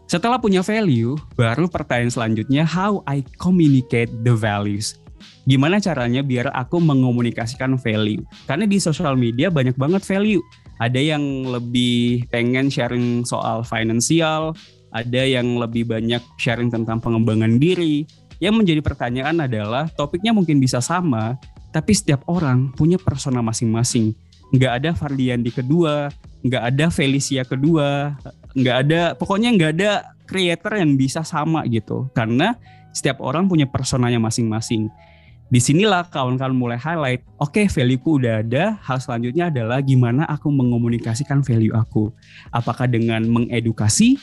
Setelah 0.09 0.43
punya 0.43 0.59
value, 0.59 1.15
baru 1.39 1.71
pertanyaan 1.71 2.11
selanjutnya 2.11 2.67
how 2.67 2.99
I 3.07 3.23
communicate 3.39 4.11
the 4.27 4.35
values. 4.35 4.99
Gimana 5.47 5.79
caranya 5.79 6.19
biar 6.19 6.51
aku 6.51 6.83
mengomunikasikan 6.83 7.79
value? 7.79 8.19
Karena 8.43 8.67
di 8.67 8.77
sosial 8.77 9.15
media 9.15 9.47
banyak 9.47 9.79
banget 9.79 10.03
value. 10.03 10.43
Ada 10.81 10.99
yang 10.99 11.47
lebih 11.47 12.27
pengen 12.27 12.67
sharing 12.67 13.23
soal 13.23 13.63
finansial, 13.63 14.51
ada 14.91 15.21
yang 15.23 15.58
lebih 15.58 15.88
banyak 15.88 16.21
sharing 16.36 16.69
tentang 16.69 16.99
pengembangan 16.99 17.58
diri. 17.58 18.06
Yang 18.41 18.56
menjadi 18.58 18.82
pertanyaan 18.84 19.47
adalah 19.47 19.88
topiknya 19.91 20.36
mungkin 20.36 20.60
bisa 20.60 20.84
sama, 20.84 21.38
tapi 21.71 21.95
setiap 21.95 22.27
orang 22.27 22.75
punya 22.75 22.99
persona 22.99 23.39
masing-masing. 23.39 24.12
Nggak 24.51 24.71
ada 24.84 24.89
Fardiandi 24.91 25.51
kedua, 25.56 26.12
nggak 26.43 26.63
ada 26.75 26.86
Felicia 26.91 27.47
kedua, 27.47 28.17
nggak 28.58 28.77
ada, 28.88 29.01
pokoknya 29.15 29.49
nggak 29.56 29.71
ada 29.80 29.91
creator 30.27 30.75
yang 30.75 30.99
bisa 30.99 31.23
sama 31.23 31.63
gitu. 31.69 32.12
Karena 32.12 32.58
setiap 32.91 33.23
orang 33.23 33.47
punya 33.47 33.69
personanya 33.69 34.19
masing-masing. 34.19 34.91
Di 35.51 35.60
sinilah 35.60 36.08
kawan-kawan 36.08 36.56
mulai 36.56 36.80
highlight, 36.80 37.27
oke 37.36 37.51
okay, 37.51 37.67
value-ku 37.67 38.23
udah 38.23 38.39
ada, 38.39 38.80
hal 38.88 39.04
selanjutnya 39.04 39.51
adalah 39.51 39.84
gimana 39.84 40.23
aku 40.32 40.47
mengomunikasikan 40.47 41.43
value 41.43 41.75
aku. 41.75 42.08
Apakah 42.56 42.88
dengan 42.88 43.27
mengedukasi, 43.27 44.15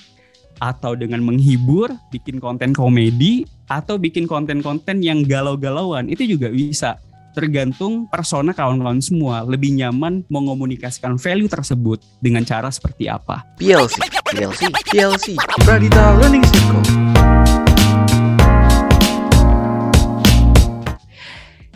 atau 0.58 0.98
dengan 0.98 1.22
menghibur, 1.22 1.90
bikin 2.10 2.42
konten 2.42 2.74
komedi, 2.74 3.46
atau 3.70 3.98
bikin 3.98 4.26
konten-konten 4.26 5.02
yang 5.02 5.22
galau-galauan, 5.22 6.10
itu 6.10 6.26
juga 6.26 6.50
bisa 6.50 6.98
tergantung 7.38 8.10
persona 8.10 8.50
kawan-kawan 8.50 8.98
semua 8.98 9.46
lebih 9.46 9.70
nyaman 9.78 10.26
mengomunikasikan 10.26 11.14
value 11.22 11.46
tersebut 11.46 12.02
dengan 12.18 12.42
cara 12.42 12.66
seperti 12.66 13.06
apa. 13.06 13.46
PLC, 13.62 14.02
PLC, 14.34 14.62
PLC, 14.90 15.26
Pradita 15.62 16.18
Learning 16.18 16.42
Circle. 16.42 16.82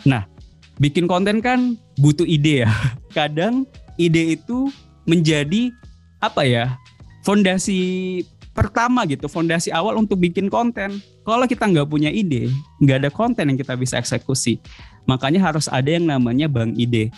Nah, 0.03 0.27
bikin 0.83 1.07
konten 1.07 1.39
kan 1.39 1.79
butuh 1.95 2.27
ide 2.27 2.67
ya. 2.67 2.71
Kadang 3.17 3.63
ide 3.95 4.35
itu 4.35 4.67
menjadi 5.07 5.71
apa 6.19 6.43
ya? 6.43 6.75
Fondasi 7.23 8.19
pertama 8.53 9.03
gitu, 9.09 9.25
fondasi 9.25 9.73
awal 9.73 9.97
untuk 9.97 10.21
bikin 10.21 10.47
konten. 10.47 11.01
Kalau 11.25 11.43
kita 11.49 11.65
nggak 11.67 11.89
punya 11.89 12.13
ide, 12.13 12.53
nggak 12.79 12.97
ada 13.03 13.09
konten 13.09 13.49
yang 13.49 13.57
kita 13.57 13.73
bisa 13.73 13.97
eksekusi. 13.97 14.61
Makanya 15.09 15.43
harus 15.43 15.67
ada 15.67 15.89
yang 15.89 16.07
namanya 16.07 16.47
bank 16.47 16.77
ide. 16.77 17.09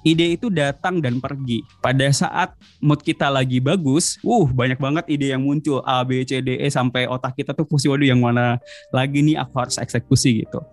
Ide 0.00 0.32
itu 0.40 0.48
datang 0.48 1.04
dan 1.04 1.20
pergi. 1.20 1.60
Pada 1.84 2.08
saat 2.08 2.56
mood 2.80 3.04
kita 3.04 3.28
lagi 3.28 3.60
bagus, 3.60 4.16
uh 4.24 4.48
banyak 4.48 4.80
banget 4.80 5.04
ide 5.12 5.36
yang 5.36 5.44
muncul 5.44 5.84
A 5.84 6.00
B 6.08 6.24
C 6.24 6.40
D 6.40 6.56
E 6.56 6.72
sampai 6.72 7.04
otak 7.04 7.36
kita 7.36 7.52
tuh 7.52 7.68
pusing 7.68 7.92
waduh 7.92 8.08
yang 8.08 8.24
mana 8.24 8.56
lagi 8.96 9.20
nih 9.20 9.36
aku 9.36 9.60
harus 9.60 9.76
eksekusi 9.76 10.40
gitu. 10.40 10.64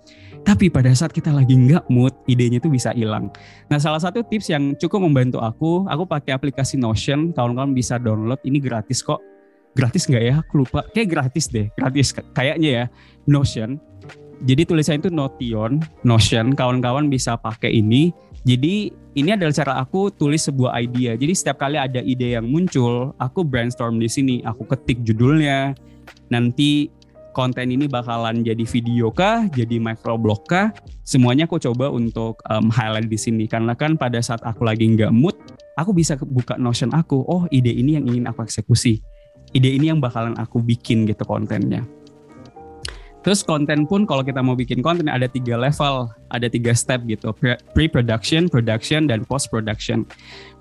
Tapi 0.48 0.72
pada 0.72 0.88
saat 0.96 1.12
kita 1.12 1.28
lagi 1.36 1.60
nggak 1.60 1.92
mood, 1.92 2.16
idenya 2.24 2.64
tuh 2.64 2.72
bisa 2.72 2.96
hilang. 2.96 3.28
Nah 3.68 3.76
salah 3.84 4.00
satu 4.00 4.24
tips 4.24 4.48
yang 4.48 4.72
cukup 4.80 5.04
membantu 5.04 5.44
aku, 5.44 5.84
aku 5.92 6.08
pakai 6.08 6.32
aplikasi 6.32 6.80
Notion. 6.80 7.36
Kawan-kawan 7.36 7.76
bisa 7.76 8.00
download, 8.00 8.40
ini 8.48 8.64
gratis 8.64 9.04
kok. 9.04 9.20
Gratis 9.78 10.10
nggak 10.10 10.24
ya? 10.26 10.34
Aku 10.42 10.66
lupa. 10.66 10.82
Kayak 10.90 11.08
gratis 11.14 11.46
deh, 11.54 11.70
gratis 11.78 12.10
kayaknya 12.34 12.70
ya. 12.70 12.86
Notion 13.30 13.78
jadi 14.46 14.70
tulisannya 14.70 15.02
itu 15.02 15.10
Notion, 15.10 15.82
Notion. 16.06 16.54
Kawan-kawan 16.54 17.10
bisa 17.10 17.40
pakai 17.40 17.74
ini. 17.74 18.14
Jadi 18.46 18.94
ini 19.18 19.30
adalah 19.34 19.54
cara 19.54 19.74
aku 19.82 20.14
tulis 20.14 20.46
sebuah 20.46 20.78
idea. 20.78 21.18
Jadi 21.18 21.34
setiap 21.34 21.58
kali 21.58 21.82
ada 21.82 22.06
ide 22.06 22.38
yang 22.38 22.46
muncul, 22.46 23.18
aku 23.18 23.42
brainstorm 23.42 23.98
di 23.98 24.06
sini. 24.06 24.46
Aku 24.46 24.70
ketik 24.70 25.02
judulnya. 25.02 25.74
Nanti 26.30 26.94
konten 27.34 27.74
ini 27.74 27.90
bakalan 27.90 28.46
jadi 28.46 28.62
video 28.66 29.10
kah, 29.10 29.50
jadi 29.50 29.82
microblog 29.82 30.46
kah? 30.46 30.70
Semuanya 31.02 31.50
aku 31.50 31.58
coba 31.58 31.90
untuk 31.90 32.38
um, 32.46 32.70
highlight 32.70 33.10
di 33.10 33.18
sini. 33.18 33.50
Karena 33.50 33.74
kan 33.74 33.98
pada 33.98 34.22
saat 34.22 34.46
aku 34.46 34.70
lagi 34.70 34.86
nggak 34.86 35.10
mood, 35.10 35.34
aku 35.82 35.98
bisa 35.98 36.14
buka 36.22 36.62
Notion 36.62 36.94
aku. 36.94 37.26
Oh 37.26 37.50
ide 37.50 37.74
ini 37.74 37.98
yang 37.98 38.06
ingin 38.06 38.30
aku 38.30 38.46
eksekusi. 38.46 39.02
Ide 39.56 39.70
ini 39.80 39.92
yang 39.92 40.04
bakalan 40.04 40.36
aku 40.36 40.60
bikin 40.60 41.08
gitu 41.08 41.24
kontennya. 41.24 41.88
Terus 43.28 43.44
konten 43.44 43.84
pun 43.84 44.08
kalau 44.08 44.24
kita 44.24 44.40
mau 44.40 44.56
bikin 44.56 44.80
konten 44.80 45.12
ada 45.12 45.28
tiga 45.28 45.60
level, 45.60 46.08
ada 46.32 46.48
tiga 46.48 46.72
step 46.72 47.04
gitu, 47.12 47.36
pre-production, 47.76 48.48
production, 48.48 49.04
dan 49.04 49.28
post-production. 49.28 50.08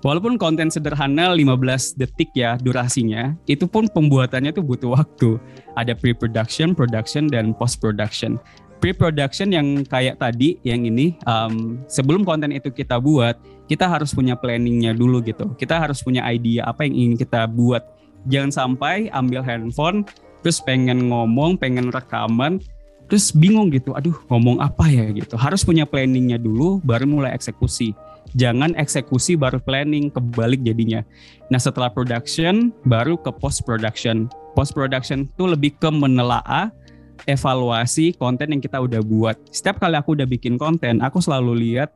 Walaupun 0.03 0.35
konten 0.35 0.67
sederhana 0.67 1.31
15 1.31 1.95
detik 1.95 2.27
ya 2.35 2.59
durasinya, 2.59 3.39
itu 3.47 3.71
pun 3.71 3.87
pembuatannya 3.87 4.51
tuh 4.51 4.67
butuh 4.67 4.99
waktu. 4.99 5.39
Ada 5.79 5.95
pre-production, 5.95 6.75
production, 6.75 7.31
dan 7.31 7.55
post-production. 7.55 8.35
Pre-production 8.83 9.55
yang 9.55 9.87
kayak 9.87 10.19
tadi, 10.19 10.59
yang 10.67 10.83
ini, 10.83 11.15
um, 11.23 11.79
sebelum 11.87 12.27
konten 12.27 12.51
itu 12.51 12.67
kita 12.67 12.99
buat, 12.99 13.39
kita 13.71 13.87
harus 13.87 14.11
punya 14.11 14.35
planningnya 14.35 14.91
dulu 14.91 15.23
gitu. 15.23 15.55
Kita 15.55 15.79
harus 15.79 16.03
punya 16.03 16.27
idea 16.27 16.67
apa 16.67 16.83
yang 16.83 16.99
ingin 16.99 17.15
kita 17.15 17.47
buat. 17.47 17.95
Jangan 18.27 18.51
sampai 18.51 19.07
ambil 19.15 19.41
handphone, 19.43 20.03
terus 20.43 20.59
pengen 20.59 21.09
ngomong, 21.09 21.55
pengen 21.55 21.89
rekaman, 21.89 22.59
terus 23.07 23.31
bingung 23.31 23.71
gitu, 23.71 23.95
aduh 23.95 24.15
ngomong 24.27 24.59
apa 24.59 24.87
ya 24.91 25.07
gitu. 25.15 25.39
Harus 25.39 25.63
punya 25.63 25.87
planningnya 25.87 26.35
dulu, 26.39 26.83
baru 26.83 27.07
mulai 27.07 27.31
eksekusi. 27.33 27.95
Jangan 28.35 28.75
eksekusi 28.75 29.39
baru 29.39 29.57
planning, 29.63 30.11
kebalik 30.11 30.59
jadinya. 30.59 31.01
Nah 31.47 31.57
setelah 31.57 31.87
production, 31.87 32.75
baru 32.83 33.15
ke 33.15 33.31
post 33.31 33.63
production. 33.63 34.27
Post 34.51 34.75
production 34.75 35.23
itu 35.23 35.43
lebih 35.47 35.79
ke 35.79 35.87
menelaah, 35.87 36.67
evaluasi 37.23 38.13
konten 38.19 38.51
yang 38.51 38.61
kita 38.61 38.83
udah 38.83 38.99
buat. 38.99 39.39
Setiap 39.49 39.79
kali 39.79 39.95
aku 39.95 40.19
udah 40.19 40.27
bikin 40.27 40.59
konten, 40.59 40.99
aku 40.99 41.23
selalu 41.23 41.55
lihat 41.71 41.95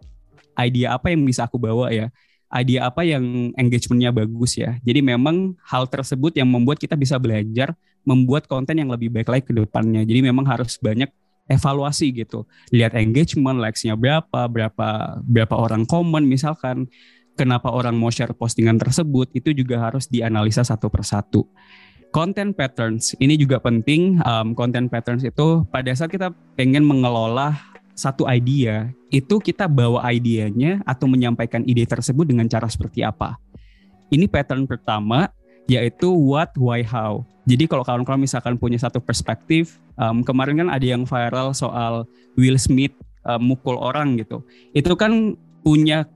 idea 0.56 0.96
apa 0.96 1.12
yang 1.12 1.24
bisa 1.28 1.48
aku 1.48 1.60
bawa 1.60 1.91
ya 1.91 2.12
idea 2.52 2.92
apa 2.92 3.02
yang 3.08 3.56
engagementnya 3.56 4.12
bagus 4.12 4.60
ya. 4.60 4.76
Jadi 4.84 5.00
memang 5.00 5.56
hal 5.64 5.88
tersebut 5.88 6.36
yang 6.36 6.52
membuat 6.52 6.78
kita 6.78 7.00
bisa 7.00 7.16
belajar 7.16 7.74
membuat 8.02 8.50
konten 8.50 8.78
yang 8.78 8.90
lebih 8.90 9.14
baik 9.14 9.30
lagi 9.30 9.44
ke 9.46 9.54
depannya. 9.54 10.02
Jadi 10.04 10.20
memang 10.26 10.46
harus 10.46 10.78
banyak 10.82 11.10
evaluasi 11.50 12.12
gitu. 12.16 12.48
Lihat 12.74 12.98
engagement, 12.98 13.60
likes-nya 13.60 13.94
berapa, 13.98 14.48
berapa 14.48 15.20
berapa 15.22 15.56
orang 15.56 15.84
komen 15.88 16.26
misalkan. 16.26 16.88
Kenapa 17.32 17.72
orang 17.72 17.96
mau 17.96 18.12
share 18.12 18.36
postingan 18.36 18.76
tersebut 18.76 19.32
itu 19.32 19.56
juga 19.56 19.80
harus 19.80 20.06
dianalisa 20.06 20.68
satu 20.68 20.92
persatu. 20.92 21.48
Content 22.12 22.52
patterns 22.52 23.16
ini 23.24 23.40
juga 23.40 23.64
penting. 23.64 24.20
Um, 24.28 24.52
content 24.52 24.92
patterns 24.92 25.24
itu 25.24 25.64
pada 25.72 25.96
saat 25.96 26.12
kita 26.12 26.36
pengen 26.60 26.84
mengelola 26.84 27.56
satu 28.02 28.26
idea, 28.26 28.90
itu 29.14 29.38
kita 29.38 29.70
bawa 29.70 30.02
idenya 30.10 30.82
atau 30.90 31.06
menyampaikan 31.06 31.62
ide 31.70 31.86
tersebut 31.86 32.26
dengan 32.26 32.50
cara 32.50 32.66
seperti 32.66 33.06
apa. 33.06 33.38
Ini 34.10 34.26
pattern 34.26 34.66
pertama 34.66 35.30
yaitu 35.70 36.10
what, 36.10 36.50
why, 36.58 36.82
how. 36.82 37.22
Jadi 37.46 37.70
kalau 37.70 37.86
kawan-kawan 37.86 38.26
misalkan 38.26 38.58
punya 38.58 38.82
satu 38.82 38.98
perspektif, 38.98 39.78
um, 40.02 40.26
kemarin 40.26 40.66
kan 40.66 40.70
ada 40.74 40.82
yang 40.82 41.06
viral 41.06 41.54
soal 41.54 42.10
Will 42.34 42.58
Smith 42.58 42.98
um, 43.22 43.54
mukul 43.54 43.78
orang 43.78 44.18
gitu. 44.18 44.42
Itu 44.74 44.98
kan 44.98 45.38
punya 45.62 46.10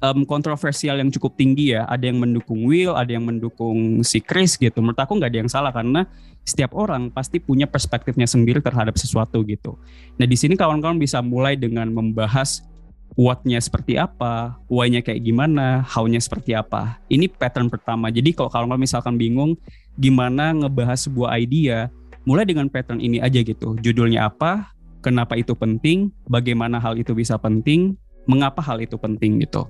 um, 0.00 0.24
kontroversial 0.24 0.98
yang 0.98 1.12
cukup 1.12 1.36
tinggi 1.36 1.76
ya. 1.76 1.84
Ada 1.88 2.08
yang 2.10 2.18
mendukung 2.24 2.64
Will, 2.64 2.96
ada 2.96 3.08
yang 3.08 3.28
mendukung 3.28 4.00
si 4.00 4.24
Chris 4.24 4.56
gitu. 4.56 4.80
Menurut 4.80 4.98
aku 4.98 5.20
nggak 5.20 5.30
ada 5.30 5.40
yang 5.44 5.50
salah 5.52 5.72
karena 5.72 6.08
setiap 6.48 6.72
orang 6.72 7.12
pasti 7.12 7.36
punya 7.36 7.68
perspektifnya 7.68 8.24
sendiri 8.24 8.64
terhadap 8.64 8.96
sesuatu 8.96 9.44
gitu. 9.44 9.76
Nah 10.16 10.24
di 10.24 10.32
sini 10.32 10.56
kawan-kawan 10.56 10.96
bisa 10.96 11.20
mulai 11.20 11.60
dengan 11.60 11.92
membahas 11.92 12.64
what-nya 13.12 13.60
seperti 13.60 14.00
apa, 14.00 14.56
why-nya 14.72 15.04
kayak 15.04 15.20
gimana, 15.20 15.84
how-nya 15.84 16.16
seperti 16.16 16.56
apa. 16.56 16.96
Ini 17.12 17.28
pattern 17.28 17.68
pertama. 17.68 18.08
Jadi 18.08 18.32
kalau 18.32 18.48
kawan-kawan 18.48 18.80
misalkan 18.80 19.20
bingung 19.20 19.60
gimana 20.00 20.56
ngebahas 20.56 21.04
sebuah 21.04 21.36
idea, 21.36 21.92
mulai 22.24 22.48
dengan 22.48 22.72
pattern 22.72 23.02
ini 23.02 23.20
aja 23.20 23.44
gitu. 23.44 23.76
Judulnya 23.84 24.32
apa, 24.32 24.72
kenapa 25.04 25.36
itu 25.36 25.52
penting, 25.52 26.08
bagaimana 26.30 26.80
hal 26.80 26.96
itu 26.96 27.12
bisa 27.12 27.36
penting, 27.36 27.98
mengapa 28.24 28.64
hal 28.64 28.80
itu 28.80 28.96
penting 28.96 29.42
gitu. 29.42 29.68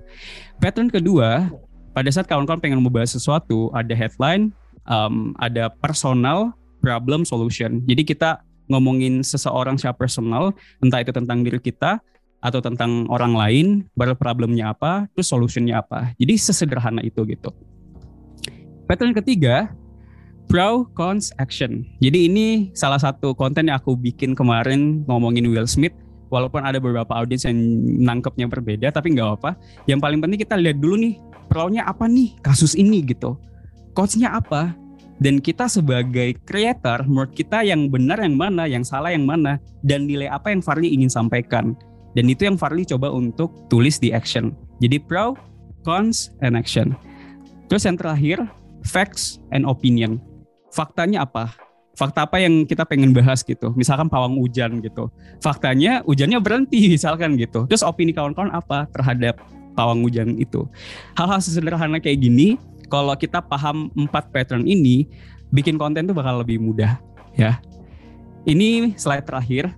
Pattern 0.63 0.93
kedua, 0.93 1.49
pada 1.97 2.11
saat 2.13 2.31
kawan-kawan 2.31 2.63
pengen 2.63 2.85
membahas 2.85 3.17
sesuatu, 3.17 3.73
ada 3.73 3.95
headline, 3.97 4.53
um, 4.85 5.33
ada 5.41 5.73
personal 5.81 6.53
problem 6.79 7.27
solution. 7.27 7.83
Jadi 7.87 8.03
kita 8.07 8.43
ngomongin 8.69 9.25
seseorang 9.25 9.81
secara 9.81 9.97
personal, 9.97 10.53
entah 10.85 11.01
itu 11.01 11.11
tentang 11.11 11.43
diri 11.43 11.59
kita 11.59 11.99
atau 12.39 12.63
tentang 12.63 13.09
orang 13.11 13.35
lain, 13.35 13.67
baru 13.99 14.15
problemnya 14.15 14.71
apa, 14.71 15.11
terus 15.17 15.27
solutionnya 15.27 15.83
apa. 15.83 16.15
Jadi 16.21 16.39
sesederhana 16.39 17.03
itu 17.03 17.27
gitu. 17.27 17.51
Pattern 18.87 19.13
ketiga, 19.13 19.75
pro, 20.47 20.87
cons, 20.95 21.35
action. 21.37 21.83
Jadi 21.99 22.31
ini 22.31 22.47
salah 22.73 23.01
satu 23.01 23.35
konten 23.35 23.69
yang 23.69 23.77
aku 23.83 23.99
bikin 23.99 24.39
kemarin 24.39 25.03
ngomongin 25.11 25.51
Will 25.51 25.67
Smith. 25.67 25.95
Walaupun 26.29 26.61
ada 26.61 26.77
beberapa 26.77 27.09
audiens 27.17 27.49
yang 27.49 27.57
nangkepnya 28.05 28.53
berbeda, 28.53 28.93
tapi 28.93 29.17
nggak 29.17 29.41
apa. 29.41 29.57
Yang 29.89 30.01
paling 30.05 30.21
penting 30.21 30.41
kita 30.45 30.61
lihat 30.61 30.77
dulu 30.77 31.01
nih, 31.01 31.17
pro-nya 31.49 31.89
apa 31.89 32.05
nih 32.05 32.37
kasus 32.45 32.77
ini 32.77 33.01
gitu. 33.01 33.41
Cons-nya 33.97 34.37
apa? 34.37 34.77
Dan 35.19 35.43
kita 35.43 35.67
sebagai 35.67 36.39
creator, 36.47 37.03
menurut 37.03 37.35
kita 37.35 37.67
yang 37.67 37.91
benar 37.91 38.23
yang 38.23 38.39
mana, 38.39 38.71
yang 38.71 38.87
salah 38.87 39.11
yang 39.11 39.27
mana, 39.27 39.59
dan 39.83 40.07
nilai 40.07 40.31
apa 40.31 40.55
yang 40.55 40.63
Farli 40.63 40.95
ingin 40.95 41.11
sampaikan. 41.11 41.75
Dan 42.15 42.31
itu 42.31 42.47
yang 42.47 42.55
Farli 42.55 42.87
coba 42.87 43.11
untuk 43.11 43.51
tulis 43.67 43.99
di 43.99 44.15
action. 44.15 44.55
Jadi 44.79 45.03
pro, 45.03 45.35
cons, 45.83 46.31
and 46.39 46.55
action. 46.55 46.95
Terus 47.67 47.83
yang 47.83 47.99
terakhir, 47.99 48.47
facts 48.87 49.43
and 49.51 49.67
opinion. 49.67 50.23
Faktanya 50.71 51.27
apa? 51.27 51.51
Fakta 51.99 52.31
apa 52.31 52.39
yang 52.39 52.63
kita 52.63 52.87
pengen 52.87 53.11
bahas 53.11 53.43
gitu. 53.43 53.75
Misalkan 53.75 54.07
pawang 54.07 54.39
hujan 54.39 54.79
gitu. 54.79 55.11
Faktanya 55.43 56.07
hujannya 56.07 56.39
berhenti 56.39 56.87
misalkan 56.95 57.35
gitu. 57.35 57.67
Terus 57.67 57.83
opini 57.83 58.15
kawan-kawan 58.15 58.55
apa 58.55 58.87
terhadap 58.95 59.43
pawang 59.75 60.07
hujan 60.07 60.39
itu. 60.39 60.67
Hal-hal 61.19 61.43
sederhana 61.43 61.99
kayak 61.99 62.23
gini 62.23 62.55
kalau 62.89 63.13
kita 63.15 63.45
paham 63.45 63.93
empat 63.95 64.33
pattern 64.33 64.65
ini, 64.65 65.09
bikin 65.53 65.77
konten 65.77 66.09
tuh 66.09 66.17
bakal 66.17 66.41
lebih 66.41 66.61
mudah 66.61 67.01
ya. 67.37 67.61
Ini 68.49 68.97
slide 68.97 69.29
terakhir, 69.29 69.71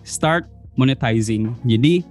start 0.00 0.48
monetizing. 0.80 1.52
Jadi 1.68 2.06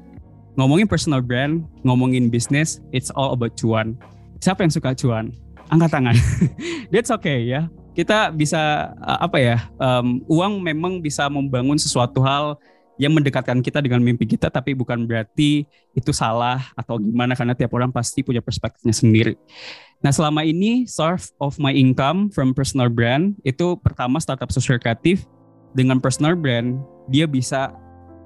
ngomongin 0.54 0.86
personal 0.86 1.26
brand, 1.26 1.66
ngomongin 1.82 2.30
bisnis, 2.30 2.82
it's 2.94 3.10
all 3.18 3.34
about 3.34 3.58
cuan. 3.58 3.98
Siapa 4.38 4.62
yang 4.62 4.74
suka 4.74 4.94
cuan? 4.94 5.34
Angkat 5.74 5.90
tangan. 5.98 6.16
That's 6.94 7.10
okay 7.10 7.50
ya. 7.50 7.66
Kita 7.98 8.30
bisa 8.30 8.94
apa 9.02 9.42
ya? 9.42 9.58
Um, 9.82 10.22
uang 10.30 10.62
memang 10.62 11.02
bisa 11.02 11.26
membangun 11.34 11.82
sesuatu 11.82 12.22
hal 12.22 12.62
yang 13.02 13.14
mendekatkan 13.14 13.62
kita 13.62 13.82
dengan 13.82 14.02
mimpi 14.02 14.26
kita 14.26 14.50
tapi 14.50 14.74
bukan 14.74 15.06
berarti 15.06 15.70
itu 15.94 16.12
salah 16.14 16.66
atau 16.74 16.98
gimana 16.98 17.38
karena 17.38 17.54
tiap 17.54 17.70
orang 17.78 17.94
pasti 17.94 18.26
punya 18.26 18.42
perspektifnya 18.42 18.94
sendiri. 18.94 19.34
Nah 20.06 20.14
selama 20.14 20.46
ini 20.46 20.86
source 20.86 21.34
of 21.42 21.58
my 21.58 21.74
income 21.74 22.30
from 22.30 22.54
personal 22.54 22.86
brand 22.90 23.34
itu 23.42 23.74
pertama 23.82 24.22
startup 24.22 24.54
sosial 24.54 24.78
kreatif. 24.78 25.26
Dengan 25.74 26.02
personal 26.02 26.38
brand 26.38 26.78
dia 27.10 27.26
bisa 27.26 27.74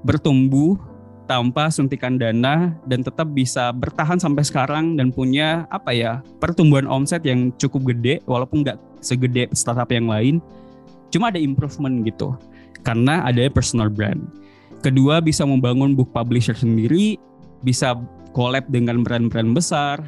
bertumbuh 0.04 0.76
tanpa 1.32 1.72
suntikan 1.72 2.20
dana 2.20 2.76
dan 2.92 3.08
tetap 3.08 3.32
bisa 3.32 3.72
bertahan 3.72 4.20
sampai 4.20 4.44
sekarang 4.44 5.00
dan 5.00 5.16
punya 5.16 5.64
apa 5.72 5.96
ya 5.96 6.20
pertumbuhan 6.44 6.92
omset 6.92 7.24
yang 7.24 7.56
cukup 7.56 7.96
gede 7.96 8.20
walaupun 8.28 8.68
nggak 8.68 8.76
segede 9.00 9.48
startup 9.56 9.88
yang 9.96 10.12
lain. 10.12 10.44
Cuma 11.08 11.32
ada 11.32 11.40
improvement 11.40 12.04
gitu 12.04 12.36
karena 12.84 13.24
ada 13.24 13.48
personal 13.48 13.88
brand. 13.88 14.20
Kedua 14.84 15.24
bisa 15.24 15.48
membangun 15.48 15.96
book 15.96 16.12
publisher 16.12 16.58
sendiri 16.58 17.16
bisa 17.64 17.96
collab 18.36 18.68
dengan 18.68 19.06
brand-brand 19.06 19.54
besar 19.56 20.02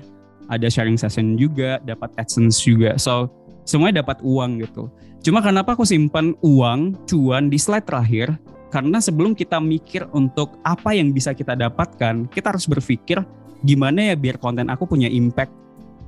ada 0.49 0.67
sharing 0.67 0.99
session 0.99 1.36
juga, 1.39 1.79
dapat 1.84 2.12
AdSense 2.19 2.63
juga. 2.63 2.95
So 2.99 3.32
semuanya 3.63 4.03
dapat 4.03 4.19
uang 4.23 4.63
gitu. 4.63 4.91
Cuma 5.23 5.39
kenapa 5.39 5.75
aku 5.75 5.88
simpan 5.88 6.36
uang 6.43 6.99
cuan 7.08 7.47
di 7.47 7.56
slide 7.56 7.88
terakhir? 7.88 8.36
Karena 8.67 8.99
sebelum 8.99 9.38
kita 9.38 9.62
mikir 9.62 10.10
untuk 10.12 10.60
apa 10.65 10.97
yang 10.97 11.13
bisa 11.13 11.32
kita 11.32 11.53
dapatkan, 11.53 12.27
kita 12.27 12.51
harus 12.51 12.65
berpikir 12.65 13.21
gimana 13.63 14.12
ya 14.12 14.15
biar 14.19 14.41
konten 14.41 14.67
aku 14.67 14.89
punya 14.89 15.08
impact. 15.08 15.53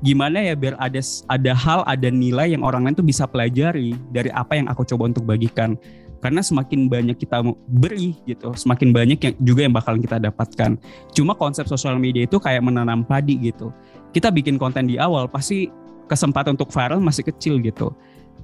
Gimana 0.04 0.44
ya 0.44 0.60
biar 0.60 0.76
ada 0.76 1.00
ada 1.32 1.54
hal, 1.56 1.80
ada 1.88 2.10
nilai 2.12 2.52
yang 2.52 2.68
orang 2.68 2.84
lain 2.90 3.00
tuh 3.00 3.08
bisa 3.08 3.24
pelajari 3.24 3.96
dari 4.12 4.28
apa 4.34 4.60
yang 4.60 4.68
aku 4.68 4.84
coba 4.84 5.08
untuk 5.08 5.24
bagikan 5.24 5.80
karena 6.26 6.42
semakin 6.42 6.90
banyak 6.90 7.18
kita 7.22 7.46
beri 7.70 8.18
gitu 8.26 8.50
semakin 8.58 8.90
banyak 8.90 9.20
yang 9.22 9.36
juga 9.46 9.62
yang 9.62 9.74
bakalan 9.78 10.02
kita 10.02 10.18
dapatkan 10.18 10.74
cuma 11.14 11.38
konsep 11.38 11.70
sosial 11.70 12.02
media 12.02 12.26
itu 12.26 12.42
kayak 12.42 12.66
menanam 12.66 13.06
padi 13.06 13.38
gitu 13.38 13.70
kita 14.16 14.32
bikin 14.32 14.56
konten 14.56 14.88
di 14.88 14.96
awal 14.96 15.28
pasti 15.28 15.68
kesempatan 16.08 16.56
untuk 16.56 16.72
viral 16.72 17.04
masih 17.04 17.28
kecil 17.28 17.60
gitu. 17.60 17.92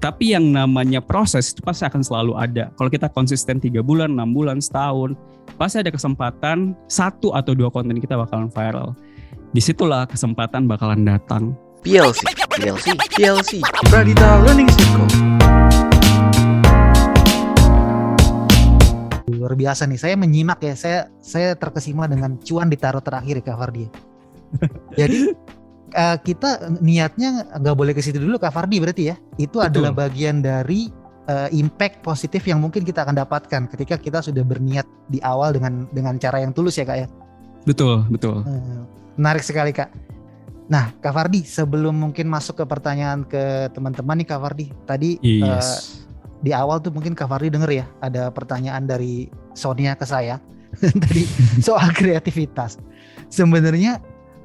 Tapi 0.03 0.35
yang 0.35 0.51
namanya 0.51 0.99
proses 0.99 1.55
itu 1.55 1.63
pasti 1.63 1.87
akan 1.87 2.03
selalu 2.03 2.35
ada. 2.35 2.75
Kalau 2.75 2.91
kita 2.91 3.07
konsisten 3.07 3.63
tiga 3.63 3.79
bulan, 3.79 4.11
enam 4.11 4.35
bulan, 4.35 4.59
setahun, 4.59 5.15
pasti 5.55 5.79
ada 5.79 5.87
kesempatan 5.87 6.75
satu 6.91 7.31
atau 7.31 7.55
dua 7.55 7.71
konten 7.71 7.95
kita 8.03 8.19
bakalan 8.19 8.51
viral. 8.51 8.91
Di 9.55 9.63
situlah 9.63 10.03
kesempatan 10.11 10.67
bakalan 10.67 11.07
datang. 11.07 11.55
PLC, 11.87 12.19
PLC, 12.51 12.91
PLC, 13.15 13.51
Pradita 13.87 14.43
Learning 14.43 14.67
Circle. 14.75 15.07
Luar 19.39 19.55
biasa 19.55 19.87
nih, 19.87 19.99
saya 20.01 20.19
menyimak 20.19 20.59
ya, 20.59 20.75
saya 20.75 20.99
saya 21.23 21.55
terkesima 21.55 22.11
dengan 22.11 22.35
cuan 22.43 22.67
ditaruh 22.67 22.99
terakhir 22.99 23.39
ya 23.39 23.43
cover 23.55 23.71
dia. 23.71 23.89
Jadi 24.99 25.31
uh, 25.95 26.17
kita 26.19 26.71
niatnya 26.79 27.47
nggak 27.59 27.75
boleh 27.75 27.93
ke 27.95 28.01
situ 28.03 28.19
dulu 28.19 28.37
Kak 28.39 28.53
Fardi 28.55 28.77
berarti 28.79 29.03
ya. 29.11 29.15
Itu 29.35 29.59
Betul. 29.61 29.69
adalah 29.69 29.91
bagian 30.07 30.43
dari 30.43 30.91
uh, 31.29 31.49
impact 31.53 32.01
positif 32.01 32.43
yang 32.47 32.63
mungkin 32.63 32.83
kita 32.83 33.05
akan 33.05 33.15
dapatkan 33.17 33.71
ketika 33.71 33.95
kita 33.99 34.19
sudah 34.23 34.41
berniat 34.41 34.87
di 35.11 35.19
awal 35.21 35.55
dengan 35.55 35.87
dengan 35.91 36.17
cara 36.17 36.41
yang 36.41 36.51
tulus 36.55 36.79
ya 36.79 36.85
Kak 36.87 36.97
ya. 36.97 37.07
Betul, 37.67 38.03
betul. 38.09 38.41
Uh, 38.43 38.83
menarik 39.19 39.45
sekali 39.45 39.71
Kak. 39.75 39.91
Nah, 40.71 40.95
Kak 41.03 41.11
Fardi, 41.11 41.43
sebelum 41.43 41.99
mungkin 41.99 42.31
masuk 42.31 42.63
ke 42.63 42.65
pertanyaan 42.65 43.27
ke 43.27 43.67
teman-teman 43.75 44.23
nih 44.23 44.27
Kak 44.31 44.39
Fardi, 44.39 44.67
tadi 44.87 45.19
yes. 45.19 45.67
uh, 45.67 45.79
di 46.39 46.55
awal 46.55 46.79
tuh 46.79 46.95
mungkin 46.95 47.11
Kak 47.11 47.27
Fardi 47.27 47.51
denger 47.51 47.71
ya, 47.83 47.85
ada 47.99 48.31
pertanyaan 48.31 48.87
dari 48.87 49.27
Sonia 49.51 49.99
ke 49.99 50.07
saya 50.07 50.39
tadi 51.03 51.27
soal 51.59 51.91
kreativitas. 51.99 52.79
Sebenarnya 53.31 53.99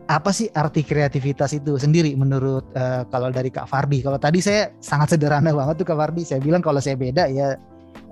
apa 0.07 0.31
sih 0.31 0.47
arti 0.55 0.87
kreativitas 0.87 1.51
itu 1.51 1.75
sendiri 1.75 2.15
menurut 2.15 2.63
uh, 2.79 3.03
kalau 3.11 3.31
dari 3.35 3.51
Kak 3.51 3.67
Fardi? 3.67 4.07
Kalau 4.07 4.19
tadi 4.23 4.39
saya 4.39 4.71
sangat 4.79 5.19
sederhana 5.19 5.51
banget 5.51 5.83
tuh 5.83 5.87
Kak 5.87 5.99
Fardi. 5.99 6.23
Saya 6.23 6.39
bilang 6.39 6.63
kalau 6.63 6.79
saya 6.79 6.95
beda 6.95 7.27
ya 7.27 7.59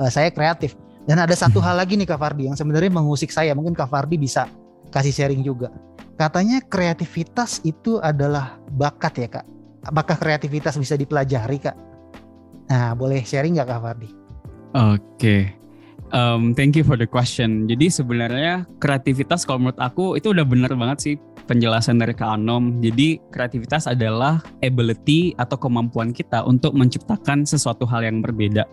uh, 0.02 0.10
saya 0.10 0.34
kreatif. 0.34 0.74
Dan 1.06 1.20
ada 1.20 1.36
satu 1.36 1.62
hal 1.62 1.78
lagi 1.78 1.94
nih 1.94 2.08
Kak 2.08 2.18
Fardi 2.18 2.50
yang 2.50 2.58
sebenarnya 2.58 2.90
mengusik 2.90 3.30
saya. 3.30 3.54
Mungkin 3.54 3.78
Kak 3.78 3.94
Fardi 3.94 4.18
bisa 4.18 4.50
kasih 4.90 5.14
sharing 5.14 5.46
juga. 5.46 5.70
Katanya 6.18 6.58
kreativitas 6.66 7.62
itu 7.62 8.02
adalah 8.02 8.58
bakat 8.74 9.14
ya 9.22 9.28
Kak. 9.30 9.46
Apakah 9.86 10.18
kreativitas 10.18 10.74
bisa 10.74 10.98
dipelajari 10.98 11.62
Kak? 11.62 11.76
Nah 12.74 12.98
boleh 12.98 13.22
sharing 13.22 13.54
nggak 13.54 13.70
Kak 13.70 13.80
Fardi? 13.82 14.10
Oke. 14.74 14.98
Okay. 15.14 15.42
Um, 16.14 16.54
thank 16.54 16.78
you 16.78 16.82
for 16.82 16.98
the 16.98 17.06
question. 17.06 17.66
Jadi 17.66 17.90
sebenarnya 17.90 18.66
kreativitas 18.82 19.46
kalau 19.46 19.66
menurut 19.66 19.78
aku 19.82 20.14
itu 20.14 20.30
udah 20.30 20.46
bener 20.46 20.70
banget 20.74 20.98
sih 21.02 21.14
penjelasan 21.44 22.00
dari 22.00 22.16
Kak 22.16 22.40
Anom. 22.40 22.80
Jadi 22.80 23.20
kreativitas 23.30 23.86
adalah 23.86 24.40
ability 24.64 25.36
atau 25.36 25.56
kemampuan 25.60 26.10
kita 26.10 26.42
untuk 26.44 26.72
menciptakan 26.72 27.44
sesuatu 27.44 27.84
hal 27.84 28.04
yang 28.04 28.24
berbeda. 28.24 28.64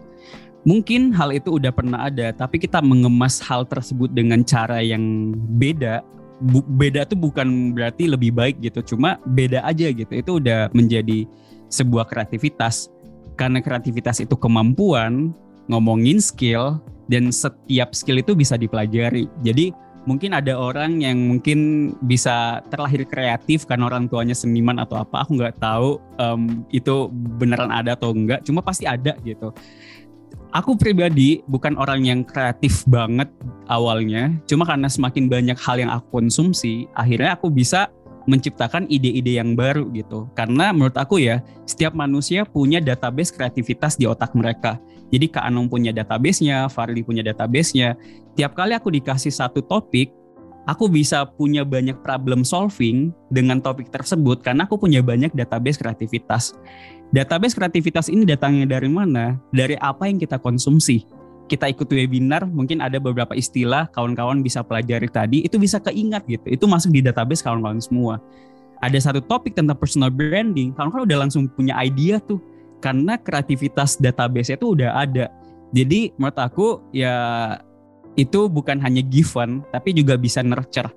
Mungkin 0.61 1.09
hal 1.17 1.33
itu 1.33 1.57
udah 1.57 1.73
pernah 1.73 2.05
ada, 2.05 2.29
tapi 2.29 2.61
kita 2.61 2.85
mengemas 2.85 3.41
hal 3.41 3.65
tersebut 3.65 4.13
dengan 4.13 4.45
cara 4.45 4.77
yang 4.77 5.33
beda. 5.57 6.05
Bu, 6.41 6.61
beda 6.77 7.05
tuh 7.05 7.17
bukan 7.17 7.73
berarti 7.73 8.05
lebih 8.09 8.33
baik 8.33 8.61
gitu, 8.61 8.93
cuma 8.93 9.17
beda 9.33 9.65
aja 9.65 9.89
gitu. 9.89 10.13
Itu 10.13 10.37
udah 10.37 10.69
menjadi 10.77 11.25
sebuah 11.73 12.05
kreativitas. 12.05 12.93
Karena 13.37 13.57
kreativitas 13.57 14.21
itu 14.21 14.37
kemampuan, 14.37 15.33
ngomongin 15.65 16.21
skill, 16.21 16.77
dan 17.09 17.33
setiap 17.33 17.97
skill 17.97 18.21
itu 18.21 18.37
bisa 18.37 18.53
dipelajari. 18.53 19.25
Jadi 19.41 19.73
mungkin 20.09 20.33
ada 20.33 20.57
orang 20.57 21.01
yang 21.01 21.17
mungkin 21.17 21.91
bisa 22.05 22.65
terlahir 22.73 23.05
kreatif 23.05 23.69
karena 23.69 23.85
orang 23.85 24.09
tuanya 24.09 24.33
seniman 24.33 24.81
atau 24.81 25.01
apa. 25.01 25.25
Aku 25.25 25.37
nggak 25.37 25.61
tahu 25.61 26.01
um, 26.17 26.65
itu 26.73 27.09
beneran 27.37 27.69
ada 27.69 27.93
atau 27.93 28.13
enggak 28.13 28.41
cuma 28.45 28.65
pasti 28.65 28.89
ada 28.89 29.13
gitu. 29.21 29.53
Aku 30.51 30.75
pribadi 30.75 31.39
bukan 31.47 31.79
orang 31.79 32.03
yang 32.03 32.19
kreatif 32.27 32.83
banget 32.83 33.31
awalnya. 33.71 34.35
Cuma 34.49 34.67
karena 34.67 34.91
semakin 34.91 35.31
banyak 35.31 35.55
hal 35.55 35.79
yang 35.79 35.91
aku 35.93 36.19
konsumsi 36.19 36.91
akhirnya 36.97 37.39
aku 37.39 37.47
bisa 37.47 37.87
menciptakan 38.29 38.85
ide-ide 38.91 39.39
yang 39.41 39.57
baru 39.57 39.89
gitu. 39.95 40.29
Karena 40.37 40.69
menurut 40.75 40.97
aku 40.97 41.21
ya 41.21 41.41
setiap 41.65 41.95
manusia 41.97 42.45
punya 42.45 42.83
database 42.83 43.33
kreativitas 43.33 43.97
di 43.97 44.05
otak 44.05 44.33
mereka. 44.37 44.77
Jadi 45.11 45.27
Kak 45.27 45.43
Anong 45.43 45.67
punya 45.67 45.91
database-nya, 45.91 46.71
Farli 46.71 47.03
punya 47.03 47.19
database-nya. 47.19 47.99
Tiap 48.35 48.55
kali 48.55 48.71
aku 48.71 48.91
dikasih 48.95 49.31
satu 49.31 49.59
topik, 49.59 50.11
aku 50.69 50.87
bisa 50.87 51.25
punya 51.25 51.65
banyak 51.65 51.99
problem 52.05 52.45
solving 52.45 53.11
dengan 53.33 53.59
topik 53.59 53.89
tersebut 53.89 54.45
karena 54.45 54.63
aku 54.69 54.77
punya 54.77 55.03
banyak 55.03 55.33
database 55.35 55.81
kreativitas. 55.81 56.55
Database 57.11 57.57
kreativitas 57.57 58.07
ini 58.07 58.23
datangnya 58.23 58.79
dari 58.79 58.87
mana? 58.87 59.35
Dari 59.51 59.75
apa 59.83 60.07
yang 60.07 60.15
kita 60.15 60.39
konsumsi. 60.39 61.03
Kita 61.51 61.67
ikut 61.67 61.91
webinar, 61.91 62.47
mungkin 62.47 62.79
ada 62.79 62.95
beberapa 62.95 63.35
istilah 63.35 63.91
kawan-kawan 63.91 64.39
bisa 64.39 64.63
pelajari 64.63 65.11
tadi, 65.11 65.43
itu 65.43 65.59
bisa 65.59 65.83
keingat 65.83 66.23
gitu. 66.23 66.47
Itu 66.47 66.63
masuk 66.63 66.95
di 66.95 67.03
database 67.03 67.43
kawan-kawan 67.43 67.83
semua. 67.83 68.23
Ada 68.79 69.11
satu 69.11 69.19
topik 69.19 69.59
tentang 69.59 69.75
personal 69.75 70.07
branding, 70.07 70.71
kawan-kawan 70.71 71.03
udah 71.03 71.27
langsung 71.27 71.51
punya 71.51 71.75
idea 71.83 72.23
tuh. 72.23 72.39
Karena 72.79 73.19
kreativitas 73.19 73.99
database 73.99 74.55
itu 74.55 74.71
udah 74.71 74.95
ada. 74.95 75.27
Jadi 75.75 76.15
menurut 76.15 76.39
aku 76.39 76.67
ya 76.95 77.13
itu 78.19 78.51
bukan 78.51 78.79
hanya 78.83 79.03
given, 79.05 79.63
tapi 79.71 79.95
juga 79.95 80.19
bisa 80.19 80.43
nurture. 80.43 80.91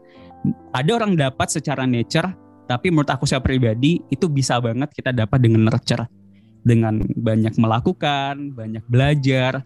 Ada 0.75 0.91
orang 0.99 1.17
dapat 1.17 1.49
secara 1.49 1.87
nature, 1.87 2.29
tapi 2.67 2.93
menurut 2.93 3.09
aku 3.13 3.25
saya 3.25 3.41
pribadi 3.41 4.01
itu 4.11 4.27
bisa 4.29 4.61
banget 4.61 4.93
kita 4.93 5.15
dapat 5.15 5.41
dengan 5.41 5.69
nurture, 5.69 6.05
dengan 6.65 7.01
banyak 7.01 7.55
melakukan, 7.57 8.53
banyak 8.57 8.85
belajar, 8.89 9.65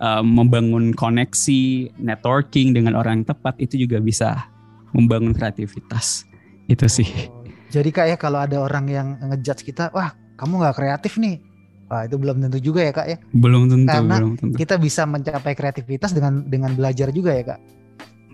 um, 0.00 0.24
membangun 0.42 0.94
koneksi, 0.96 1.94
networking 2.00 2.74
dengan 2.74 2.96
orang 2.98 3.22
yang 3.22 3.28
tepat 3.28 3.54
itu 3.60 3.86
juga 3.86 4.02
bisa 4.02 4.48
membangun 4.96 5.36
kreativitas. 5.36 6.26
Itu 6.66 6.90
sih. 6.90 7.06
Oh, 7.30 7.46
jadi 7.70 7.88
kak 7.94 8.06
ya 8.10 8.16
kalau 8.18 8.42
ada 8.42 8.58
orang 8.58 8.86
yang 8.90 9.08
ngejudge 9.22 9.62
kita, 9.62 9.94
wah 9.94 10.14
kamu 10.34 10.62
nggak 10.62 10.76
kreatif 10.76 11.18
nih, 11.18 11.42
wah 11.86 12.02
itu 12.06 12.16
belum 12.18 12.42
tentu 12.42 12.58
juga 12.58 12.80
ya 12.82 12.92
kak 12.92 13.06
ya. 13.06 13.16
Belum 13.34 13.70
tentu. 13.70 13.90
Karena 13.90 14.16
belum 14.18 14.32
tentu. 14.38 14.54
Kita 14.58 14.74
bisa 14.78 15.06
mencapai 15.06 15.52
kreativitas 15.54 16.10
dengan 16.14 16.46
dengan 16.46 16.74
belajar 16.74 17.10
juga 17.14 17.34
ya 17.34 17.54
kak. 17.54 17.60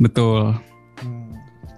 Betul. 0.01 0.57
Hmm. 1.01 1.33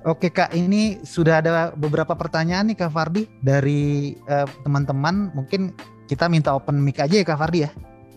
Oke 0.05 0.29
kak, 0.29 0.53
ini 0.53 1.01
sudah 1.01 1.41
ada 1.41 1.73
beberapa 1.73 2.13
pertanyaan 2.13 2.69
nih 2.69 2.77
kak 2.77 2.93
Fardi 2.93 3.25
dari 3.41 4.13
uh, 4.29 4.45
teman-teman. 4.61 5.33
Mungkin 5.33 5.73
kita 6.05 6.29
minta 6.29 6.53
open 6.53 6.77
mic 6.77 7.01
aja 7.01 7.17
ya 7.17 7.25
kak 7.25 7.41
Fardi 7.41 7.65
ya. 7.65 7.71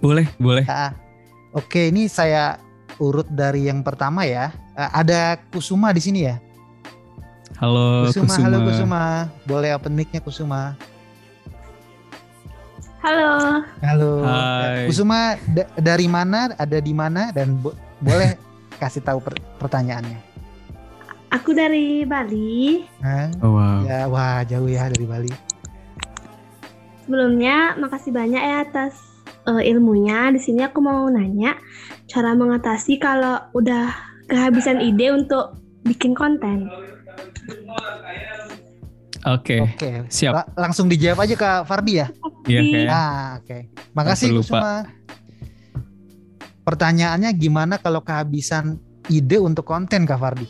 Boleh, 0.03 0.27
boleh. 0.37 0.67
Ah, 0.67 0.93
Oke, 1.55 1.89
ini 1.89 2.05
saya 2.11 2.59
urut 2.99 3.25
dari 3.31 3.71
yang 3.71 3.81
pertama 3.81 4.27
ya. 4.27 4.51
Uh, 4.75 4.91
ada 4.91 5.39
Kusuma 5.49 5.95
di 5.95 6.03
sini 6.03 6.27
ya. 6.27 6.35
Halo 7.57 8.05
Kusuma, 8.11 8.35
Kusuma. 8.35 8.43
halo 8.45 8.57
Kusuma. 8.67 9.01
Boleh 9.47 9.71
open 9.73 9.95
mic-nya 9.95 10.19
Kusuma. 10.19 10.75
Halo, 12.97 13.61
Halo. 13.79 14.11
Hai. 14.25 14.89
Kusuma 14.89 15.37
da- 15.47 15.69
dari 15.77 16.09
mana? 16.09 16.51
Ada 16.53 16.81
di 16.81 16.91
mana? 16.91 17.29
Dan 17.29 17.55
bo- 17.55 17.77
boleh 17.99 18.35
kasih 18.81 19.01
tahu 19.01 19.21
per- 19.21 19.41
pertanyaannya. 19.57 20.25
aku 21.27 21.51
dari 21.51 22.01
Bali. 22.03 22.87
Hah? 23.03 23.27
Oh, 23.43 23.51
wow. 23.53 23.83
Ya, 23.83 24.07
wah 24.07 24.41
jauh 24.43 24.65
ya 24.65 24.87
dari 24.87 25.03
Bali. 25.03 25.31
Sebelumnya, 27.03 27.75
makasih 27.75 28.11
banyak 28.11 28.39
ya 28.39 28.57
atas 28.63 28.95
eh, 29.43 29.63
ilmunya. 29.67 30.31
Di 30.31 30.39
sini 30.39 30.63
aku 30.63 30.79
mau 30.79 31.05
nanya 31.07 31.59
cara 32.07 32.31
mengatasi 32.31 32.95
kalau 32.97 33.43
udah 33.51 33.91
kehabisan 34.25 34.79
ide 34.79 35.11
untuk 35.11 35.59
bikin 35.83 36.15
konten. 36.15 36.71
Oke. 39.27 39.57
Oke, 39.59 39.89
Siap. 40.07 40.31
La- 40.31 40.49
langsung 40.67 40.87
dijawab 40.87 41.27
aja 41.27 41.35
Kak 41.35 41.67
Fardi 41.67 41.99
ya. 41.99 42.07
Iya, 42.47 42.61
Di- 42.63 42.71
kayak. 42.71 42.91
Ah, 42.91 43.27
oke. 43.43 43.57
Makasih 43.91 44.27
Aku 44.31 44.35
lupa. 44.39 44.45
Kusuma. 44.45 44.73
Pertanyaannya 46.63 47.31
gimana 47.35 47.75
kalau 47.79 48.03
kehabisan 48.03 48.79
ide 49.07 49.39
untuk 49.39 49.63
konten 49.63 50.03
Kak 50.03 50.19
Fardi? 50.19 50.47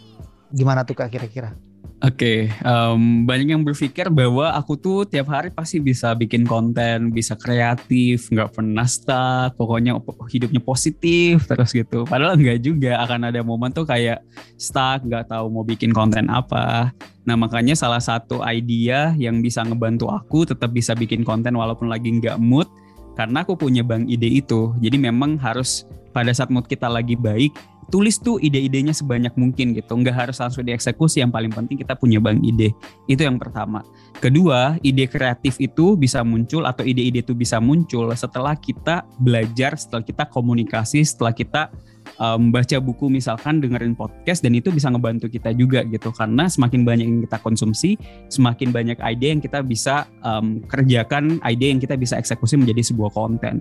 Gimana 0.49 0.81
tuh 0.85 0.97
Kak 0.97 1.09
kira-kira? 1.09 1.53
Oke, 1.97 2.45
em, 2.45 3.25
banyak 3.25 3.57
yang 3.57 3.65
berpikir 3.65 4.13
bahwa 4.13 4.53
aku 4.53 4.77
tuh 4.77 5.01
tiap 5.09 5.33
hari 5.33 5.49
pasti 5.49 5.81
bisa 5.81 6.13
bikin 6.13 6.45
konten, 6.45 7.09
bisa 7.09 7.33
kreatif, 7.33 8.29
nggak 8.29 8.53
pernah 8.53 8.85
stuck, 8.85 9.57
pokoknya 9.57 9.97
hidupnya 10.29 10.61
positif 10.61 11.49
terus 11.49 11.73
gitu. 11.73 12.05
Padahal 12.05 12.37
nggak 12.37 12.61
juga, 12.61 13.01
akan 13.01 13.33
ada 13.33 13.41
momen 13.41 13.73
tuh 13.73 13.89
kayak 13.89 14.21
stuck, 14.61 15.09
nggak 15.09 15.33
tahu 15.33 15.49
mau 15.49 15.65
bikin 15.65 15.89
konten 15.89 16.29
apa. 16.29 16.93
Nah 17.25 17.33
makanya 17.33 17.73
salah 17.73 17.97
satu 17.99 18.45
idea 18.45 19.17
yang 19.17 19.41
bisa 19.41 19.65
ngebantu 19.65 20.13
aku 20.13 20.45
tetap 20.45 20.69
bisa 20.77 20.93
bikin 20.93 21.25
konten 21.25 21.57
walaupun 21.57 21.89
lagi 21.89 22.13
nggak 22.13 22.37
mood, 22.37 22.69
karena 23.17 23.41
aku 23.41 23.57
punya 23.57 23.81
bank 23.81 24.05
ide 24.05 24.29
itu. 24.29 24.69
Jadi 24.85 25.01
memang 25.01 25.41
harus 25.41 25.81
pada 26.13 26.29
saat 26.29 26.53
mood 26.53 26.69
kita 26.69 26.85
lagi 26.85 27.17
baik, 27.17 27.57
tulis 27.87 28.19
tuh 28.19 28.37
ide-idenya 28.39 28.91
sebanyak 28.91 29.33
mungkin 29.39 29.71
gitu. 29.75 29.95
Nggak 29.95 30.15
harus 30.27 30.37
langsung 30.39 30.67
dieksekusi, 30.67 31.23
yang 31.23 31.31
paling 31.31 31.51
penting 31.51 31.79
kita 31.79 31.95
punya 31.95 32.19
bank 32.19 32.43
ide. 32.43 32.75
Itu 33.07 33.23
yang 33.23 33.39
pertama. 33.39 33.83
Kedua, 34.17 34.75
ide 34.83 35.07
kreatif 35.07 35.59
itu 35.61 35.95
bisa 35.95 36.21
muncul 36.23 36.67
atau 36.67 36.83
ide-ide 36.83 37.23
itu 37.23 37.33
bisa 37.37 37.61
muncul 37.63 38.11
setelah 38.15 38.55
kita 38.57 39.07
belajar, 39.19 39.79
setelah 39.79 40.03
kita 40.03 40.23
komunikasi, 40.27 41.03
setelah 41.05 41.31
kita 41.31 41.71
um, 42.17 42.49
baca 42.49 42.77
buku 42.79 43.11
misalkan 43.11 43.59
dengerin 43.59 43.93
podcast 43.93 44.39
dan 44.41 44.55
itu 44.55 44.71
bisa 44.71 44.87
ngebantu 44.87 45.27
kita 45.27 45.51
juga 45.51 45.83
gitu. 45.87 46.09
Karena 46.15 46.47
semakin 46.47 46.81
banyak 46.87 47.05
yang 47.05 47.21
kita 47.27 47.37
konsumsi 47.43 47.99
semakin 48.31 48.71
banyak 48.71 48.97
ide 49.03 49.27
yang 49.37 49.41
kita 49.43 49.59
bisa 49.61 50.07
um, 50.23 50.63
kerjakan 50.65 51.43
ide 51.43 51.75
yang 51.75 51.79
kita 51.83 51.99
bisa 51.99 52.15
eksekusi 52.15 52.55
menjadi 52.55 52.93
sebuah 52.93 53.11
konten. 53.11 53.59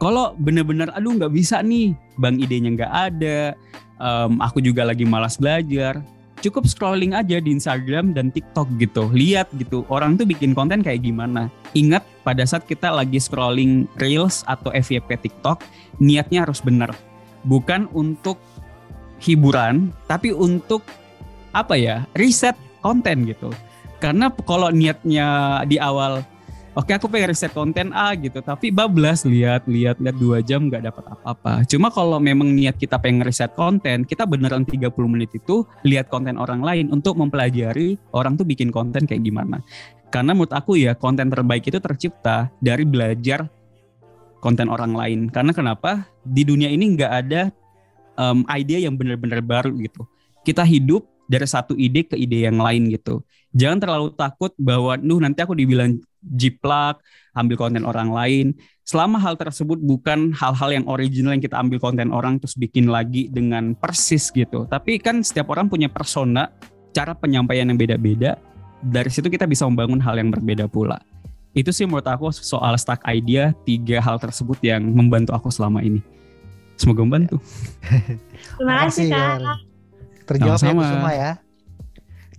Kalau 0.00 0.34
bener-bener 0.40 0.88
aduh 0.96 1.14
nggak 1.16 1.32
bisa 1.32 1.60
nih 1.60 1.92
bang 2.16 2.36
idenya 2.40 2.70
nggak 2.76 2.92
ada 2.92 3.38
um, 4.00 4.40
aku 4.40 4.64
juga 4.64 4.84
lagi 4.88 5.04
malas 5.04 5.36
belajar 5.36 6.00
cukup 6.42 6.66
scrolling 6.66 7.14
aja 7.14 7.38
di 7.38 7.54
Instagram 7.54 8.12
dan 8.12 8.34
TikTok 8.34 8.66
gitu. 8.82 9.06
Lihat 9.14 9.54
gitu 9.56 9.86
orang 9.88 10.18
tuh 10.18 10.26
bikin 10.26 10.52
konten 10.52 10.82
kayak 10.82 11.06
gimana. 11.06 11.48
Ingat 11.72 12.02
pada 12.26 12.42
saat 12.42 12.66
kita 12.66 12.90
lagi 12.90 13.22
scrolling 13.22 13.86
reels 14.02 14.42
atau 14.50 14.74
FYP 14.74 15.22
TikTok 15.22 15.62
niatnya 16.02 16.44
harus 16.44 16.58
benar 16.58 16.90
bukan 17.46 17.90
untuk 17.94 18.38
hiburan 19.22 19.94
tapi 20.10 20.34
untuk 20.34 20.82
apa 21.54 21.78
ya 21.78 22.06
riset 22.18 22.56
konten 22.82 23.28
gitu. 23.28 23.52
Karena 24.02 24.34
kalau 24.42 24.74
niatnya 24.74 25.62
di 25.62 25.78
awal 25.78 26.26
oke 26.74 26.90
aku 26.90 27.06
pengen 27.06 27.30
riset 27.30 27.54
konten 27.54 27.94
A 27.94 28.16
gitu 28.18 28.42
tapi 28.42 28.74
bablas 28.74 29.22
lihat 29.22 29.68
lihat 29.70 30.02
lihat 30.02 30.16
dua 30.18 30.42
jam 30.42 30.66
nggak 30.66 30.90
dapat 30.90 31.04
apa-apa. 31.06 31.62
Cuma 31.70 31.94
kalau 31.94 32.18
memang 32.18 32.50
niat 32.50 32.74
kita 32.80 32.98
pengen 32.98 33.22
riset 33.22 33.54
konten 33.54 34.02
kita 34.02 34.26
beneran 34.26 34.66
30 34.66 34.90
menit 35.06 35.30
itu 35.36 35.62
lihat 35.86 36.10
konten 36.10 36.34
orang 36.34 36.64
lain 36.64 36.90
untuk 36.90 37.14
mempelajari 37.14 37.94
orang 38.10 38.34
tuh 38.34 38.48
bikin 38.48 38.74
konten 38.74 39.06
kayak 39.06 39.22
gimana. 39.22 39.62
Karena 40.12 40.36
menurut 40.36 40.52
aku 40.52 40.76
ya 40.76 40.92
konten 40.92 41.32
terbaik 41.32 41.64
itu 41.64 41.80
tercipta 41.80 42.52
dari 42.60 42.84
belajar 42.84 43.48
konten 44.42 44.66
orang 44.66 44.92
lain. 44.92 45.30
Karena 45.30 45.54
kenapa? 45.54 46.10
Di 46.26 46.42
dunia 46.42 46.66
ini 46.66 46.98
nggak 46.98 47.12
ada 47.14 47.54
um, 48.18 48.42
ide 48.50 48.82
yang 48.82 48.98
benar-benar 48.98 49.38
baru 49.38 49.70
gitu. 49.78 50.02
Kita 50.42 50.66
hidup 50.66 51.06
dari 51.30 51.46
satu 51.46 51.78
ide 51.78 52.02
ke 52.02 52.18
ide 52.18 52.50
yang 52.50 52.58
lain 52.58 52.90
gitu. 52.90 53.22
Jangan 53.54 53.78
terlalu 53.78 54.08
takut 54.18 54.50
bahwa 54.58 54.98
nuh 54.98 55.22
nanti 55.22 55.38
aku 55.46 55.54
dibilang 55.54 56.02
jiplak 56.18 56.98
ambil 57.38 57.56
konten 57.56 57.86
orang 57.86 58.10
lain. 58.10 58.46
Selama 58.82 59.22
hal 59.22 59.38
tersebut 59.38 59.78
bukan 59.78 60.34
hal-hal 60.34 60.74
yang 60.74 60.84
original 60.90 61.38
yang 61.38 61.44
kita 61.44 61.54
ambil 61.62 61.78
konten 61.78 62.10
orang 62.10 62.42
terus 62.42 62.58
bikin 62.58 62.90
lagi 62.90 63.30
dengan 63.30 63.78
persis 63.78 64.34
gitu. 64.34 64.66
Tapi 64.66 64.98
kan 64.98 65.22
setiap 65.22 65.54
orang 65.54 65.70
punya 65.70 65.86
persona 65.86 66.50
cara 66.90 67.14
penyampaian 67.14 67.70
yang 67.70 67.78
beda-beda. 67.78 68.34
Dari 68.82 69.08
situ 69.14 69.30
kita 69.30 69.46
bisa 69.46 69.62
membangun 69.62 70.02
hal 70.02 70.18
yang 70.18 70.34
berbeda 70.34 70.66
pula 70.66 70.98
itu 71.52 71.68
sih 71.68 71.84
menurut 71.84 72.08
aku 72.08 72.32
soal 72.32 72.72
stack 72.80 73.04
idea 73.04 73.52
tiga 73.68 74.00
hal 74.00 74.16
tersebut 74.16 74.56
yang 74.64 74.80
membantu 74.82 75.36
aku 75.36 75.52
selama 75.52 75.84
ini 75.84 76.00
semoga 76.80 77.04
membantu 77.04 77.36
Terima 78.58 78.74
kasih, 78.86 79.08
Kak. 79.10 79.38
Terjawab 80.26 80.58
ya 80.58 80.62
Sama-sama. 80.62 80.82
Kusuma 80.82 81.12
ya. 81.14 81.32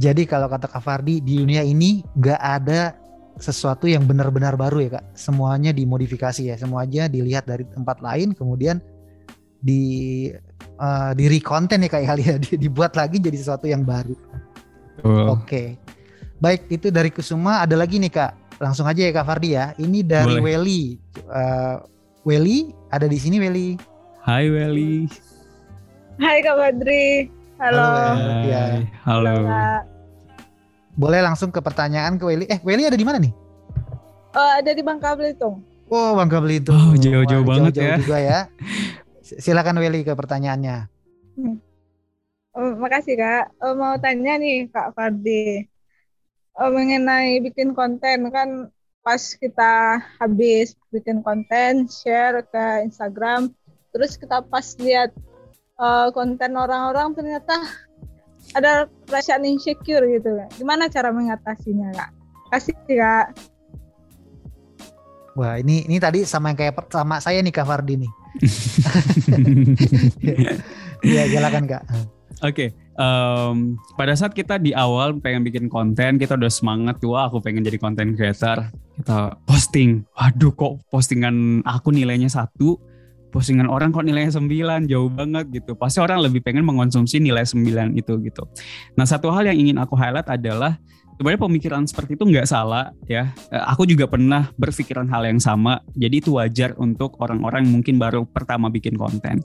Jadi 0.02 0.24
kalau 0.26 0.48
kata 0.50 0.66
Kak 0.66 0.82
Fardi 0.82 1.22
di 1.22 1.40
dunia 1.40 1.62
ini 1.62 2.02
nggak 2.18 2.42
ada 2.42 2.98
sesuatu 3.38 3.90
yang 3.90 4.06
benar-benar 4.06 4.54
baru 4.58 4.78
ya 4.82 4.90
kak. 5.00 5.06
Semuanya 5.18 5.74
dimodifikasi 5.74 6.54
ya. 6.54 6.56
Semuanya 6.58 7.10
dilihat 7.10 7.50
dari 7.50 7.66
tempat 7.66 8.02
lain 8.02 8.34
kemudian 8.38 8.78
di 9.64 10.30
eh, 10.60 11.12
di 11.18 11.26
recontent 11.30 11.82
ya 11.82 11.90
kak 11.90 12.04
kali 12.06 12.24
ya. 12.26 12.36
Di- 12.44 12.58
Dibuat 12.58 12.98
lagi 12.98 13.18
jadi 13.22 13.38
sesuatu 13.38 13.66
yang 13.70 13.86
baru. 13.86 14.16
Oh. 15.06 15.38
Oke. 15.40 15.78
Baik 16.42 16.68
itu 16.70 16.92
dari 16.92 17.10
Kusuma. 17.10 17.64
Ada 17.64 17.78
lagi 17.78 17.98
nih 18.02 18.12
kak. 18.12 18.32
Langsung 18.62 18.86
aja 18.86 19.02
ya 19.02 19.12
kak 19.14 19.26
Fardi 19.26 19.58
ya. 19.58 19.74
Ini 19.80 20.00
dari 20.06 20.38
Boleh. 20.38 20.58
Welly. 20.58 20.84
Eh, 21.18 21.76
Welly 22.24 22.72
ada 22.94 23.10
di 23.10 23.18
sini 23.18 23.42
Welly. 23.42 23.76
Hai 24.24 24.48
Welly 24.48 25.12
Hai 26.16 26.40
Kak 26.40 26.56
Badri. 26.56 27.28
Halo. 27.60 27.84
Halo. 27.84 28.34
Ya. 28.48 28.64
Halo. 29.04 29.36
Boleh 30.94 31.20
langsung 31.26 31.50
ke 31.50 31.60
pertanyaan 31.60 32.16
ke 32.22 32.24
Welly. 32.24 32.46
Eh 32.48 32.62
Welly 32.62 32.88
ada 32.88 32.96
di 32.96 33.04
mana 33.04 33.18
nih? 33.20 33.34
Oh, 34.34 34.52
ada 34.62 34.72
di 34.72 34.82
Bangka 34.86 35.18
Belitung. 35.18 35.60
Oh 35.90 36.16
Bangka 36.16 36.40
Belitung. 36.40 36.78
Oh, 36.78 36.96
jauh-jauh 36.96 37.44
Wah, 37.44 37.50
banget 37.58 37.74
jauh-jauh 37.76 37.92
ya. 37.92 37.98
juga 38.00 38.18
ya. 38.22 38.40
Silakan 39.24 39.82
Welly 39.82 40.06
ke 40.06 40.14
pertanyaannya. 40.14 40.88
Oh, 42.54 42.78
makasih 42.78 43.18
kak. 43.18 43.52
Oh, 43.60 43.74
mau 43.74 43.98
tanya 43.98 44.38
nih 44.38 44.70
kak 44.70 44.94
Fardi 44.94 45.73
oh, 46.60 46.70
mengenai 46.70 47.42
bikin 47.42 47.74
konten 47.74 48.30
kan 48.30 48.70
pas 49.04 49.20
kita 49.36 50.00
habis 50.20 50.80
bikin 50.94 51.20
konten 51.20 51.92
share 51.92 52.40
ke 52.48 52.88
Instagram 52.88 53.52
terus 53.92 54.16
kita 54.16 54.40
pas 54.48 54.64
lihat 54.80 55.12
uh, 55.76 56.08
konten 56.16 56.56
orang-orang 56.56 57.12
ternyata 57.12 57.68
ada 58.56 58.88
perasaan 59.08 59.44
insecure 59.44 60.08
gitu 60.08 60.40
gimana 60.56 60.88
cara 60.88 61.12
mengatasinya 61.12 61.92
kak 61.92 62.12
kasih 62.52 62.76
kak 62.88 63.28
Wah 65.34 65.58
ini 65.58 65.82
ini 65.90 65.98
tadi 65.98 66.30
sama 66.30 66.54
yang 66.54 66.62
kayak 66.62 66.78
sama 66.94 67.18
saya 67.18 67.42
nih 67.42 67.50
Kak 67.50 67.66
Fardi 67.66 68.06
nih. 68.06 68.12
Iya 71.04 71.28
silakan 71.28 71.68
Kak. 71.68 71.84
Oke, 71.90 72.00
okay, 72.48 72.70
um, 72.98 73.78
pada 73.98 74.14
saat 74.14 74.34
kita 74.34 74.58
di 74.62 74.74
awal 74.74 75.18
pengen 75.18 75.46
bikin 75.46 75.66
konten, 75.70 76.18
kita 76.22 76.38
udah 76.38 76.52
semangat 76.52 77.00
tuh, 77.02 77.18
aku 77.18 77.40
pengen 77.42 77.66
jadi 77.66 77.78
konten 77.82 78.14
creator. 78.18 78.70
Kita 78.94 79.38
posting, 79.50 80.06
waduh 80.14 80.54
kok 80.54 80.74
postingan 80.94 81.66
aku 81.66 81.90
nilainya 81.90 82.30
satu, 82.30 82.78
postingan 83.34 83.66
orang 83.66 83.90
kok 83.90 84.06
nilainya 84.06 84.38
sembilan, 84.38 84.86
jauh 84.86 85.10
banget 85.10 85.50
gitu. 85.50 85.74
Pasti 85.74 85.98
orang 85.98 86.22
lebih 86.22 86.46
pengen 86.46 86.62
mengonsumsi 86.62 87.18
nilai 87.18 87.42
sembilan 87.42 87.98
itu 87.98 88.22
gitu. 88.22 88.46
Nah 88.94 89.10
satu 89.10 89.34
hal 89.34 89.50
yang 89.50 89.58
ingin 89.58 89.82
aku 89.82 89.98
highlight 89.98 90.30
adalah 90.30 90.78
sebenarnya 91.18 91.42
pemikiran 91.42 91.84
seperti 91.90 92.14
itu 92.18 92.30
nggak 92.30 92.46
salah 92.46 92.94
ya. 93.10 93.34
Eh, 93.50 93.64
aku 93.66 93.90
juga 93.90 94.06
pernah 94.06 94.54
berpikiran 94.54 95.10
hal 95.10 95.26
yang 95.26 95.42
sama. 95.42 95.82
Jadi 95.98 96.16
itu 96.22 96.38
wajar 96.38 96.78
untuk 96.78 97.18
orang-orang 97.18 97.66
mungkin 97.66 97.98
baru 97.98 98.30
pertama 98.30 98.70
bikin 98.70 98.94
konten. 98.94 99.42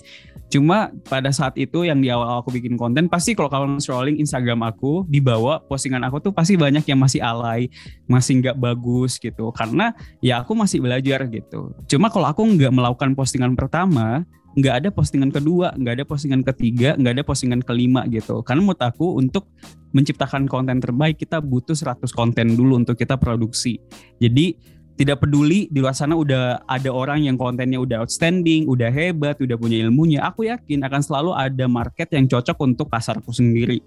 Cuma 0.48 0.88
pada 1.04 1.28
saat 1.28 1.54
itu 1.60 1.84
yang 1.84 2.00
di 2.00 2.08
awal 2.08 2.40
aku 2.40 2.48
bikin 2.56 2.80
konten 2.80 3.04
pasti 3.06 3.36
kalau 3.36 3.52
kalian 3.52 3.80
scrolling 3.84 4.16
Instagram 4.16 4.64
aku 4.64 5.04
di 5.04 5.20
bawah 5.20 5.60
postingan 5.68 6.00
aku 6.08 6.24
tuh 6.24 6.32
pasti 6.32 6.56
banyak 6.56 6.88
yang 6.88 6.96
masih 6.96 7.20
alay, 7.20 7.68
masih 8.08 8.40
nggak 8.40 8.56
bagus 8.56 9.20
gitu. 9.20 9.52
Karena 9.52 9.92
ya 10.24 10.40
aku 10.40 10.56
masih 10.56 10.80
belajar 10.80 11.28
gitu. 11.28 11.76
Cuma 11.84 12.08
kalau 12.08 12.32
aku 12.32 12.48
nggak 12.48 12.72
melakukan 12.72 13.12
postingan 13.12 13.52
pertama, 13.52 14.24
nggak 14.56 14.74
ada 14.84 14.88
postingan 14.88 15.28
kedua, 15.28 15.76
nggak 15.76 16.00
ada 16.00 16.04
postingan 16.08 16.40
ketiga, 16.42 16.96
nggak 16.96 17.20
ada 17.20 17.24
postingan 17.24 17.60
kelima 17.60 18.08
gitu. 18.08 18.40
Karena 18.40 18.64
menurut 18.64 18.80
aku 18.80 19.20
untuk 19.20 19.52
menciptakan 19.92 20.48
konten 20.48 20.80
terbaik 20.80 21.20
kita 21.20 21.44
butuh 21.44 21.76
100 21.76 22.08
konten 22.16 22.56
dulu 22.56 22.80
untuk 22.80 22.96
kita 22.96 23.20
produksi. 23.20 23.76
Jadi 24.16 24.77
tidak 24.98 25.22
peduli 25.22 25.70
di 25.70 25.78
luar 25.78 25.94
sana 25.94 26.18
udah 26.18 26.66
ada 26.66 26.90
orang 26.90 27.22
yang 27.22 27.38
kontennya 27.38 27.78
udah 27.78 28.02
outstanding, 28.02 28.66
udah 28.66 28.90
hebat, 28.90 29.38
udah 29.38 29.54
punya 29.54 29.78
ilmunya. 29.86 30.26
Aku 30.26 30.50
yakin 30.50 30.82
akan 30.82 31.00
selalu 31.06 31.30
ada 31.38 31.70
market 31.70 32.10
yang 32.10 32.26
cocok 32.26 32.58
untuk 32.66 32.90
pasarku 32.90 33.30
sendiri. 33.30 33.78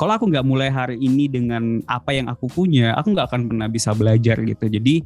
Kalau 0.00 0.16
aku 0.16 0.32
nggak 0.32 0.48
mulai 0.48 0.72
hari 0.72 0.96
ini 0.96 1.28
dengan 1.28 1.84
apa 1.84 2.16
yang 2.16 2.32
aku 2.32 2.48
punya, 2.48 2.96
aku 2.96 3.12
nggak 3.12 3.28
akan 3.28 3.52
pernah 3.52 3.68
bisa 3.68 3.92
belajar 3.92 4.40
gitu. 4.40 4.64
Jadi 4.64 5.04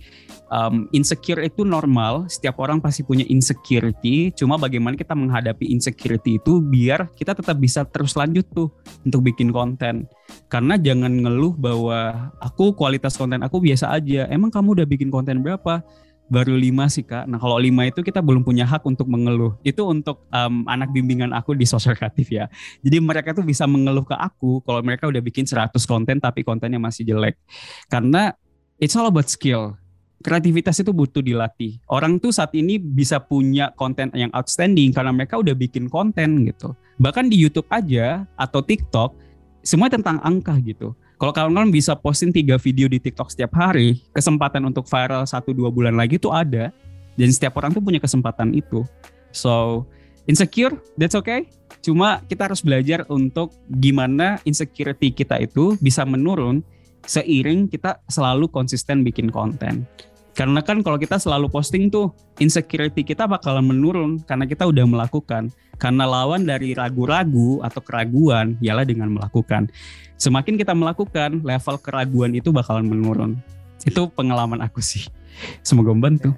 um, 0.55 0.87
insecure 0.95 1.43
itu 1.43 1.67
normal. 1.67 2.31
Setiap 2.31 2.63
orang 2.63 2.79
pasti 2.79 3.03
punya 3.03 3.27
insecurity. 3.27 4.31
Cuma 4.39 4.55
bagaimana 4.55 4.95
kita 4.95 5.19
menghadapi 5.19 5.67
insecurity 5.67 6.39
itu 6.39 6.63
biar 6.63 7.11
kita 7.11 7.35
tetap 7.35 7.59
bisa 7.59 7.83
terus 7.83 8.15
lanjut 8.15 8.47
tuh 8.55 8.71
untuk 9.03 9.27
bikin 9.27 9.51
konten. 9.51 10.07
Karena 10.47 10.79
jangan 10.79 11.11
ngeluh 11.11 11.59
bahwa 11.59 12.31
aku 12.39 12.79
kualitas 12.79 13.19
konten 13.19 13.43
aku 13.43 13.59
biasa 13.59 13.91
aja. 13.91 14.31
Emang 14.31 14.55
kamu 14.55 14.79
udah 14.79 14.87
bikin 14.87 15.11
konten 15.11 15.43
berapa? 15.43 15.83
Baru 16.25 16.57
lima 16.57 16.89
sih 16.89 17.05
kak. 17.05 17.29
Nah 17.29 17.37
kalau 17.37 17.61
lima 17.61 17.85
itu 17.85 18.01
kita 18.01 18.25
belum 18.25 18.43
punya 18.43 18.65
hak 18.65 18.81
untuk 18.89 19.05
mengeluh. 19.07 19.61
Itu 19.61 19.85
untuk 19.85 20.25
um, 20.33 20.65
anak 20.65 20.91
bimbingan 20.91 21.37
aku 21.37 21.53
di 21.53 21.69
sosial 21.69 21.93
kreatif 21.95 22.33
ya. 22.33 22.49
Jadi 22.81 22.97
mereka 22.99 23.37
tuh 23.37 23.45
bisa 23.45 23.69
mengeluh 23.69 24.09
ke 24.09 24.17
aku 24.17 24.65
kalau 24.65 24.81
mereka 24.81 25.05
udah 25.05 25.21
bikin 25.21 25.45
100 25.45 25.77
konten 25.85 26.19
tapi 26.19 26.41
kontennya 26.41 26.81
masih 26.81 27.05
jelek. 27.05 27.37
Karena 27.93 28.33
it's 28.81 28.97
all 28.97 29.07
about 29.09 29.29
skill 29.29 29.77
kreativitas 30.25 30.81
itu 30.81 30.89
butuh 30.97 31.21
dilatih. 31.21 31.77
Orang 31.85 32.17
tuh 32.17 32.33
saat 32.33 32.57
ini 32.57 32.81
bisa 32.81 33.21
punya 33.21 33.69
konten 33.77 34.09
yang 34.17 34.33
outstanding 34.33 34.97
karena 34.97 35.13
mereka 35.13 35.37
udah 35.37 35.53
bikin 35.53 35.93
konten 35.93 36.49
gitu. 36.49 36.73
Bahkan 36.97 37.29
di 37.29 37.37
YouTube 37.37 37.69
aja 37.69 38.25
atau 38.41 38.65
TikTok 38.65 39.13
semua 39.61 39.93
tentang 39.93 40.17
angka 40.25 40.57
gitu. 40.65 40.97
Kalau 41.25 41.33
kalian 41.33 41.73
bisa 41.73 41.97
posting 41.97 42.37
tiga 42.37 42.61
video 42.61 42.85
di 42.85 43.01
TikTok 43.01 43.33
setiap 43.33 43.57
hari, 43.57 43.97
kesempatan 44.13 44.61
untuk 44.69 44.85
viral 44.85 45.25
satu 45.25 45.57
dua 45.57 45.73
bulan 45.73 45.97
lagi 45.97 46.21
tuh 46.21 46.29
ada. 46.37 46.69
Dan 47.17 47.33
setiap 47.33 47.57
orang 47.57 47.73
tuh 47.73 47.81
punya 47.81 47.97
kesempatan 47.97 48.53
itu. 48.53 48.85
So, 49.33 49.89
insecure, 50.29 50.77
that's 51.01 51.17
okay. 51.17 51.49
Cuma 51.81 52.21
kita 52.29 52.53
harus 52.53 52.61
belajar 52.61 53.09
untuk 53.09 53.57
gimana 53.73 54.37
insecurity 54.45 55.17
kita 55.17 55.41
itu 55.41 55.81
bisa 55.81 56.05
menurun 56.05 56.61
seiring 57.09 57.73
kita 57.73 58.05
selalu 58.05 58.45
konsisten 58.53 59.01
bikin 59.01 59.33
konten. 59.33 59.89
Karena 60.35 60.61
kan 60.67 60.83
kalau 60.83 60.99
kita 60.99 61.15
selalu 61.17 61.47
posting 61.47 61.87
tuh 61.87 62.11
insecurity 62.43 63.07
kita 63.07 63.31
bakalan 63.31 63.71
menurun 63.71 64.19
karena 64.27 64.45
kita 64.51 64.67
udah 64.67 64.83
melakukan. 64.83 65.55
Karena 65.79 66.07
lawan 66.07 66.47
dari 66.47 66.75
ragu-ragu 66.75 67.63
atau 67.63 67.81
keraguan 67.83 68.59
ialah 68.59 68.83
dengan 68.83 69.15
melakukan. 69.15 69.71
Semakin 70.19 70.55
kita 70.55 70.75
melakukan, 70.75 71.43
level 71.43 71.77
keraguan 71.83 72.35
itu 72.35 72.55
bakalan 72.55 72.87
menurun. 72.87 73.39
Itu 73.83 74.11
pengalaman 74.11 74.63
aku 74.63 74.79
sih. 74.79 75.07
Semoga 75.67 75.91
membantu. 75.91 76.31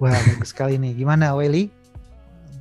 Wah, 0.00 0.16
bagus 0.16 0.56
sekali 0.56 0.80
nih. 0.80 1.04
Gimana, 1.04 1.36
Welly? 1.36 1.68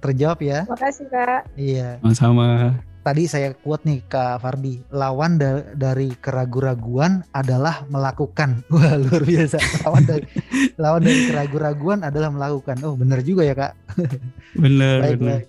Terjawab 0.03 0.39
ya? 0.43 0.67
Makasih, 0.67 1.07
Kak. 1.07 1.47
Iya. 1.55 2.03
Sama-sama 2.03 2.75
tadi 3.07 3.23
saya 3.23 3.55
quote 3.55 3.87
nih 3.87 4.03
Kak 4.11 4.43
Fardi, 4.43 4.83
lawan 4.91 5.39
da 5.39 5.63
dari 5.71 6.11
keraguan-raguan 6.19 7.23
adalah 7.31 7.87
melakukan. 7.87 8.59
Wah, 8.73 8.99
luar 8.99 9.23
biasa. 9.23 9.55
Lawan 9.87 10.03
dari 10.03 10.27
lawan 10.75 11.01
dari 11.07 11.21
keraguan-raguan 11.31 12.03
adalah 12.03 12.27
melakukan. 12.35 12.83
Oh, 12.83 12.99
benar 12.99 13.23
juga 13.23 13.47
ya, 13.47 13.55
Kak. 13.55 13.73
Benar, 14.63 15.05
baik, 15.05 15.17
benar. 15.21 15.39
Baik. 15.39 15.45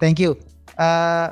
Thank 0.00 0.18
you. 0.18 0.34
Uh, 0.74 1.30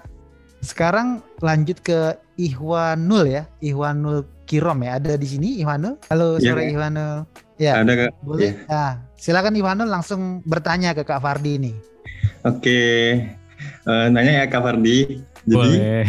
sekarang 0.60 1.24
lanjut 1.40 1.80
ke 1.80 2.14
Ihwanul 2.36 3.24
ya. 3.26 3.42
Ihwanul 3.64 4.28
Kirom 4.44 4.84
ya. 4.84 5.00
Ada 5.00 5.16
di 5.16 5.26
sini 5.26 5.58
Ihwanul. 5.64 5.96
Halo, 6.12 6.36
ya, 6.38 6.52
sore 6.52 6.70
Ihwanul. 6.70 7.24
Ya. 7.56 7.80
Ada, 7.80 7.92
Kak. 8.06 8.10
Boleh. 8.20 8.52
Ya. 8.52 8.68
Nah, 8.68 8.92
silakan 9.16 9.56
Ihwanul 9.56 9.88
langsung 9.88 10.44
bertanya 10.44 10.92
ke 10.92 11.08
Kak 11.08 11.24
Fardi 11.24 11.56
ini. 11.56 11.72
Oke. 12.44 12.78
Uh, 13.88 14.12
nanya 14.12 14.44
ya 14.44 14.46
Kak 14.46 14.60
Fardi. 14.60 15.24
Jadi 15.46 15.78
uh, 15.78 16.04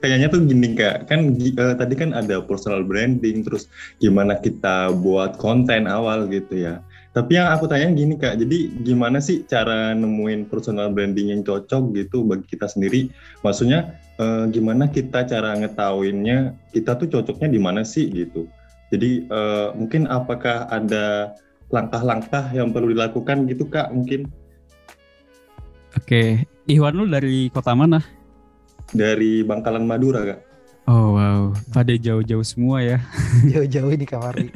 kayaknya 0.00 0.32
tuh 0.32 0.40
gini 0.48 0.72
kak, 0.72 1.04
kan 1.04 1.36
uh, 1.36 1.74
tadi 1.76 1.94
kan 1.94 2.16
ada 2.16 2.40
personal 2.40 2.80
branding, 2.80 3.44
terus 3.44 3.68
gimana 4.00 4.40
kita 4.40 4.88
buat 5.04 5.36
konten 5.36 5.84
awal 5.84 6.32
gitu 6.32 6.64
ya. 6.64 6.80
Tapi 7.12 7.36
yang 7.36 7.52
aku 7.52 7.68
tanya 7.68 7.92
gini 7.92 8.16
kak, 8.16 8.40
jadi 8.40 8.72
gimana 8.88 9.20
sih 9.20 9.44
cara 9.44 9.92
nemuin 9.92 10.48
personal 10.48 10.88
branding 10.96 11.28
yang 11.28 11.44
cocok 11.44 11.92
gitu 11.92 12.24
bagi 12.24 12.56
kita 12.56 12.72
sendiri? 12.72 13.12
Maksudnya 13.44 14.00
uh, 14.16 14.48
gimana 14.48 14.88
kita 14.88 15.28
cara 15.28 15.52
ngetahuinnya 15.60 16.56
kita 16.72 16.96
tuh 16.96 17.12
cocoknya 17.12 17.52
di 17.52 17.60
mana 17.60 17.84
sih 17.84 18.08
gitu? 18.08 18.48
Jadi 18.88 19.28
uh, 19.28 19.76
mungkin 19.76 20.08
apakah 20.08 20.72
ada 20.72 21.36
langkah-langkah 21.68 22.48
yang 22.56 22.72
perlu 22.72 22.96
dilakukan 22.96 23.44
gitu 23.44 23.68
kak 23.68 23.92
mungkin? 23.92 24.32
Oke, 26.00 26.48
Iwan 26.64 26.96
lu 26.96 27.04
dari 27.12 27.52
kota 27.52 27.76
mana? 27.76 28.21
Dari 28.92 29.42
Bangkalan 29.42 29.84
Madura 29.84 30.22
kak. 30.24 30.40
Oh 30.86 31.14
wow, 31.16 31.54
pada 31.70 31.94
jauh-jauh 31.94 32.44
semua 32.44 32.82
ya. 32.82 32.98
jauh-jauh 33.52 33.90
ini 33.92 34.06
Kamari. 34.06 34.48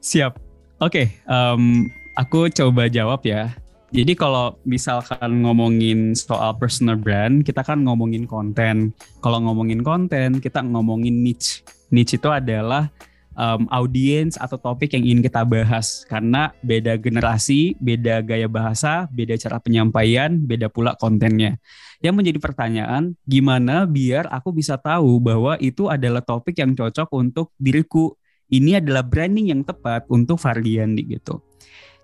Siap. 0.00 0.38
Oke, 0.82 0.90
okay, 0.90 1.06
um, 1.30 1.86
aku 2.18 2.50
coba 2.50 2.90
jawab 2.90 3.22
ya. 3.22 3.54
Jadi 3.94 4.18
kalau 4.18 4.58
misalkan 4.66 5.46
ngomongin 5.46 6.18
soal 6.18 6.58
personal 6.58 6.98
brand, 6.98 7.46
kita 7.46 7.62
kan 7.62 7.78
ngomongin 7.86 8.26
konten. 8.26 8.90
Kalau 9.22 9.38
ngomongin 9.38 9.86
konten, 9.86 10.42
kita 10.42 10.66
ngomongin 10.66 11.22
niche. 11.22 11.62
Niche 11.94 12.18
itu 12.18 12.26
adalah 12.26 12.90
um, 13.34 13.66
audiens 13.70 14.38
atau 14.38 14.56
topik 14.58 14.94
yang 14.94 15.04
ingin 15.04 15.22
kita 15.22 15.42
bahas 15.46 16.02
karena 16.08 16.54
beda 16.62 16.98
generasi, 16.98 17.76
beda 17.78 18.22
gaya 18.24 18.48
bahasa, 18.50 19.06
beda 19.10 19.38
cara 19.38 19.58
penyampaian, 19.60 20.34
beda 20.34 20.70
pula 20.70 20.96
kontennya. 20.98 21.58
Yang 22.02 22.14
menjadi 22.20 22.38
pertanyaan, 22.42 23.02
gimana 23.24 23.86
biar 23.86 24.26
aku 24.30 24.54
bisa 24.54 24.78
tahu 24.78 25.20
bahwa 25.22 25.58
itu 25.60 25.86
adalah 25.90 26.22
topik 26.22 26.58
yang 26.58 26.72
cocok 26.74 27.08
untuk 27.14 27.52
diriku. 27.60 28.14
Ini 28.50 28.78
adalah 28.78 29.02
branding 29.02 29.50
yang 29.50 29.62
tepat 29.64 30.04
untuk 30.12 30.36
Fardiandi 30.36 31.16
gitu. 31.16 31.40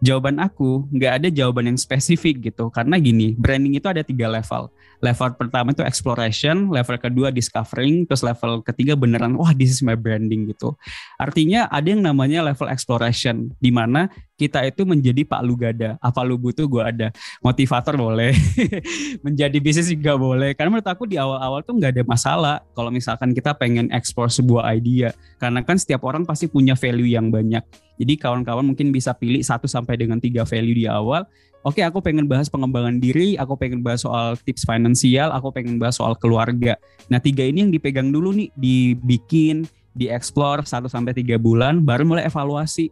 Jawaban 0.01 0.41
aku 0.41 0.89
nggak 0.91 1.13
ada 1.21 1.29
jawaban 1.29 1.69
yang 1.69 1.79
spesifik 1.79 2.53
gitu 2.53 2.73
karena 2.73 2.97
gini 2.97 3.37
branding 3.37 3.77
itu 3.77 3.85
ada 3.85 4.01
tiga 4.01 4.33
level 4.33 4.73
Level 5.01 5.33
pertama 5.33 5.73
itu 5.73 5.81
exploration, 5.81 6.69
level 6.69 7.01
kedua 7.01 7.33
discovering, 7.33 8.05
terus 8.05 8.21
level 8.21 8.61
ketiga 8.61 8.93
beneran 8.93 9.33
wah 9.33 9.57
this 9.57 9.73
is 9.73 9.81
my 9.81 9.97
branding 9.97 10.53
gitu. 10.53 10.77
Artinya 11.17 11.65
ada 11.73 11.89
yang 11.89 12.05
namanya 12.05 12.45
level 12.45 12.69
exploration 12.69 13.49
di 13.57 13.73
mana 13.73 14.13
kita 14.41 14.65
itu 14.65 14.89
menjadi 14.89 15.21
Pak 15.29 15.41
Lu 15.45 15.53
Gada. 15.53 16.01
Apa 16.01 16.25
lu 16.25 16.41
butuh 16.41 16.65
gue 16.65 16.81
ada. 16.81 17.09
Motivator 17.45 18.01
boleh. 18.01 18.33
menjadi 19.27 19.61
bisnis 19.61 19.93
juga 19.93 20.17
boleh. 20.17 20.57
Karena 20.57 20.73
menurut 20.73 20.89
aku 20.89 21.05
di 21.05 21.21
awal-awal 21.21 21.61
tuh 21.61 21.77
nggak 21.77 22.01
ada 22.01 22.05
masalah 22.09 22.57
kalau 22.73 22.89
misalkan 22.89 23.37
kita 23.37 23.53
pengen 23.53 23.93
explore 23.93 24.33
sebuah 24.33 24.73
idea. 24.73 25.13
Karena 25.37 25.61
kan 25.61 25.77
setiap 25.77 26.01
orang 26.09 26.25
pasti 26.25 26.49
punya 26.49 26.73
value 26.73 27.13
yang 27.13 27.29
banyak. 27.29 27.61
Jadi 28.01 28.17
kawan-kawan 28.17 28.65
mungkin 28.65 28.89
bisa 28.89 29.13
pilih 29.13 29.45
satu 29.45 29.69
sampai 29.69 30.01
dengan 30.01 30.17
tiga 30.17 30.49
value 30.49 30.73
di 30.73 30.87
awal 30.89 31.29
Oke, 31.61 31.85
aku 31.85 32.01
pengen 32.01 32.25
bahas 32.25 32.49
pengembangan 32.49 32.97
diri, 32.97 33.37
aku 33.37 33.53
pengen 33.53 33.85
bahas 33.85 34.01
soal 34.01 34.33
tips 34.33 34.65
finansial, 34.65 35.29
aku 35.29 35.53
pengen 35.53 35.77
bahas 35.77 36.01
soal 36.01 36.17
keluarga. 36.17 36.81
Nah, 37.13 37.21
tiga 37.21 37.45
ini 37.45 37.69
yang 37.69 37.69
dipegang 37.69 38.09
dulu 38.09 38.33
nih, 38.33 38.49
dibikin, 38.57 39.69
dieksplor 39.93 40.65
1 40.65 40.89
sampai 40.89 41.13
3 41.13 41.37
bulan, 41.37 41.85
baru 41.85 42.09
mulai 42.09 42.25
evaluasi. 42.25 42.89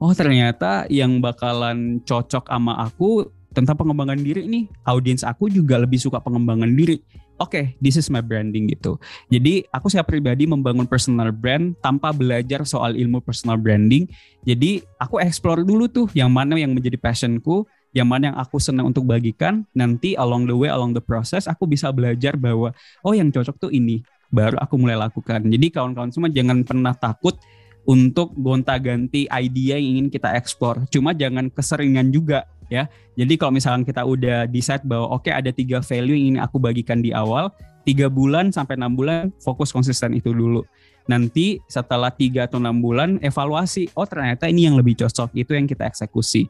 Oh, 0.00 0.16
ternyata 0.16 0.88
yang 0.88 1.20
bakalan 1.20 2.00
cocok 2.08 2.48
sama 2.48 2.72
aku 2.88 3.28
tentang 3.52 3.76
pengembangan 3.76 4.16
diri 4.16 4.48
nih, 4.48 4.64
audiens 4.88 5.20
aku 5.20 5.52
juga 5.52 5.76
lebih 5.76 6.00
suka 6.00 6.16
pengembangan 6.24 6.72
diri. 6.72 7.04
Oke, 7.36 7.52
okay, 7.52 7.64
this 7.84 8.00
is 8.00 8.08
my 8.08 8.24
branding 8.24 8.64
gitu. 8.72 8.96
Jadi 9.28 9.68
aku 9.68 9.92
saya 9.92 10.00
pribadi 10.00 10.48
membangun 10.48 10.88
personal 10.88 11.28
brand 11.36 11.76
tanpa 11.84 12.16
belajar 12.16 12.64
soal 12.64 12.96
ilmu 12.96 13.20
personal 13.20 13.60
branding. 13.60 14.08
Jadi 14.48 14.80
aku 14.96 15.20
explore 15.20 15.68
dulu 15.68 15.84
tuh 15.84 16.08
yang 16.16 16.32
mana 16.32 16.56
yang 16.56 16.72
menjadi 16.72 16.96
passionku, 16.96 17.68
yang 17.92 18.08
mana 18.08 18.32
yang 18.32 18.38
aku 18.40 18.56
senang 18.56 18.88
untuk 18.88 19.04
bagikan 19.04 19.68
nanti 19.76 20.16
along 20.16 20.48
the 20.48 20.56
way 20.56 20.70
along 20.70 20.94
the 20.94 21.02
process 21.02 21.50
aku 21.50 21.66
bisa 21.66 21.90
belajar 21.90 22.38
bahwa 22.38 22.70
oh 23.02 23.12
yang 23.12 23.34
cocok 23.34 23.68
tuh 23.68 23.70
ini 23.74 24.00
baru 24.30 24.54
aku 24.62 24.78
mulai 24.78 24.94
lakukan 24.94 25.42
jadi 25.42 25.66
kawan-kawan 25.74 26.14
semua 26.14 26.30
jangan 26.30 26.62
pernah 26.62 26.94
takut 26.94 27.34
untuk 27.90 28.30
gonta-ganti 28.38 29.26
idea 29.26 29.74
yang 29.74 29.98
ingin 29.98 30.08
kita 30.14 30.30
eksplor 30.38 30.86
cuma 30.94 31.10
jangan 31.10 31.50
keseringan 31.50 32.14
juga 32.14 32.46
ya. 32.70 32.86
Jadi 33.18 33.34
kalau 33.34 33.58
misalkan 33.58 33.82
kita 33.82 34.06
udah 34.06 34.46
decide 34.46 34.86
bahwa 34.86 35.18
oke 35.18 35.26
okay, 35.26 35.34
ada 35.34 35.50
tiga 35.50 35.82
value 35.82 36.14
yang 36.14 36.38
ingin 36.38 36.40
aku 36.46 36.62
bagikan 36.62 37.02
di 37.02 37.10
awal 37.10 37.50
tiga 37.82 38.06
bulan 38.06 38.54
sampai 38.54 38.78
enam 38.78 38.94
bulan 38.94 39.34
fokus 39.42 39.74
konsisten 39.74 40.14
itu 40.14 40.30
dulu. 40.30 40.62
Nanti 41.10 41.58
setelah 41.66 42.14
tiga 42.14 42.46
atau 42.46 42.62
enam 42.62 42.78
bulan 42.78 43.18
evaluasi 43.26 43.90
oh 43.98 44.06
ternyata 44.06 44.46
ini 44.46 44.70
yang 44.70 44.78
lebih 44.78 44.94
cocok 45.02 45.34
itu 45.34 45.58
yang 45.58 45.66
kita 45.66 45.90
eksekusi. 45.90 46.46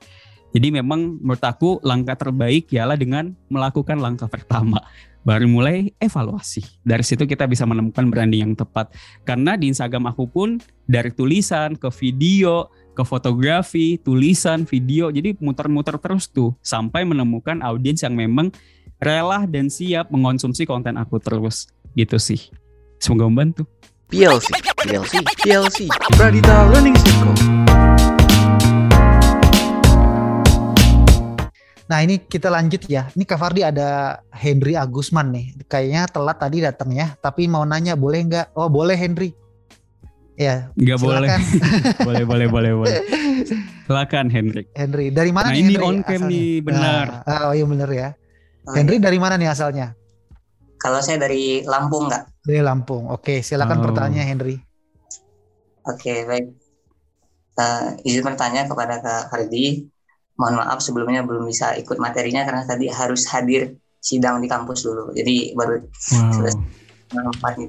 Jadi 0.51 0.68
memang 0.68 1.22
menurut 1.24 1.41
aku 1.41 1.80
langkah 1.80 2.18
terbaik 2.18 2.68
ialah 2.74 2.99
dengan 3.01 3.32
melakukan 3.49 3.97
langkah 3.97 4.28
pertama. 4.28 4.82
Baru 5.20 5.44
mulai 5.52 5.92
evaluasi. 6.00 6.64
Dari 6.80 7.04
situ 7.04 7.28
kita 7.28 7.44
bisa 7.44 7.68
menemukan 7.68 8.08
branding 8.08 8.40
yang 8.40 8.54
tepat. 8.56 8.96
Karena 9.28 9.52
di 9.52 9.68
Instagram 9.68 10.08
aku 10.08 10.24
pun 10.24 10.56
dari 10.88 11.12
tulisan 11.12 11.76
ke 11.76 11.92
video, 11.92 12.72
ke 12.96 13.04
fotografi, 13.04 14.00
tulisan, 14.00 14.64
video. 14.64 15.12
Jadi 15.12 15.36
muter-muter 15.36 16.00
terus 16.00 16.24
tuh 16.32 16.56
sampai 16.64 17.04
menemukan 17.04 17.60
audiens 17.60 18.00
yang 18.00 18.16
memang 18.16 18.48
rela 18.96 19.44
dan 19.44 19.68
siap 19.68 20.08
mengonsumsi 20.08 20.64
konten 20.64 20.96
aku 20.96 21.20
terus. 21.20 21.68
Gitu 21.92 22.16
sih. 22.16 22.48
Semoga 22.96 23.28
membantu. 23.28 23.68
PLC, 24.10 24.50
PLC, 24.82 25.22
PLC, 25.38 25.78
Pradita 26.18 26.66
Learning 26.66 26.98
Circle. 26.98 27.59
Nah 31.91 32.07
ini 32.07 32.22
kita 32.22 32.47
lanjut 32.47 32.86
ya. 32.86 33.11
Ini 33.18 33.26
Kak 33.26 33.34
Fardi 33.34 33.66
ada 33.66 34.22
Henry 34.30 34.78
Agusman 34.78 35.34
nih. 35.34 35.59
Kayaknya 35.66 36.07
telat 36.07 36.38
tadi 36.38 36.62
datang 36.62 36.95
ya. 36.95 37.18
Tapi 37.18 37.51
mau 37.51 37.66
nanya 37.66 37.99
boleh 37.99 38.30
nggak? 38.30 38.47
Oh 38.55 38.70
boleh 38.70 38.95
Henry. 38.95 39.34
Ya. 40.38 40.70
Nggak 40.78 41.03
boleh. 41.03 41.28
boleh 42.07 42.22
boleh 42.22 42.47
boleh 42.47 42.72
boleh. 42.78 43.03
Silakan 43.91 44.30
Henry. 44.30 44.70
Henry 44.78 45.11
dari 45.11 45.34
mana 45.34 45.51
nah, 45.51 45.59
nih 45.59 45.66
ini 45.66 45.74
Henry? 45.74 45.88
on 45.91 45.97
cam 46.07 46.22
nih 46.30 46.51
benar. 46.62 47.26
Nah, 47.26 47.51
oh 47.51 47.55
iya 47.59 47.66
benar 47.66 47.91
ya. 47.91 48.09
Oh, 48.70 48.74
Henry 48.78 49.03
iya. 49.03 49.05
dari 49.11 49.18
mana 49.18 49.34
nih 49.34 49.51
asalnya? 49.51 49.91
Kalau 50.78 51.03
saya 51.03 51.18
dari 51.18 51.66
Lampung 51.66 52.07
nggak? 52.07 52.47
Dari 52.47 52.62
Lampung. 52.62 53.11
Oke 53.11 53.43
silakan 53.43 53.82
oh. 53.82 53.91
pertanyaannya 53.91 54.24
Henry. 54.30 54.57
Oke 55.91 56.22
baik. 56.22 56.55
Uh, 57.59 57.99
izin 58.07 58.22
bertanya 58.22 58.70
kepada 58.70 59.03
Kak 59.03 59.34
Fardi 59.34 59.91
mohon 60.41 60.57
maaf 60.57 60.80
sebelumnya 60.80 61.20
belum 61.20 61.45
bisa 61.45 61.76
ikut 61.76 62.01
materinya 62.01 62.49
karena 62.49 62.64
tadi 62.64 62.88
harus 62.88 63.28
hadir 63.28 63.76
sidang 64.01 64.41
di 64.41 64.49
kampus 64.49 64.88
dulu 64.88 65.12
jadi 65.12 65.53
baru 65.53 65.84
wow. 65.84 66.32
selesai. 66.32 67.68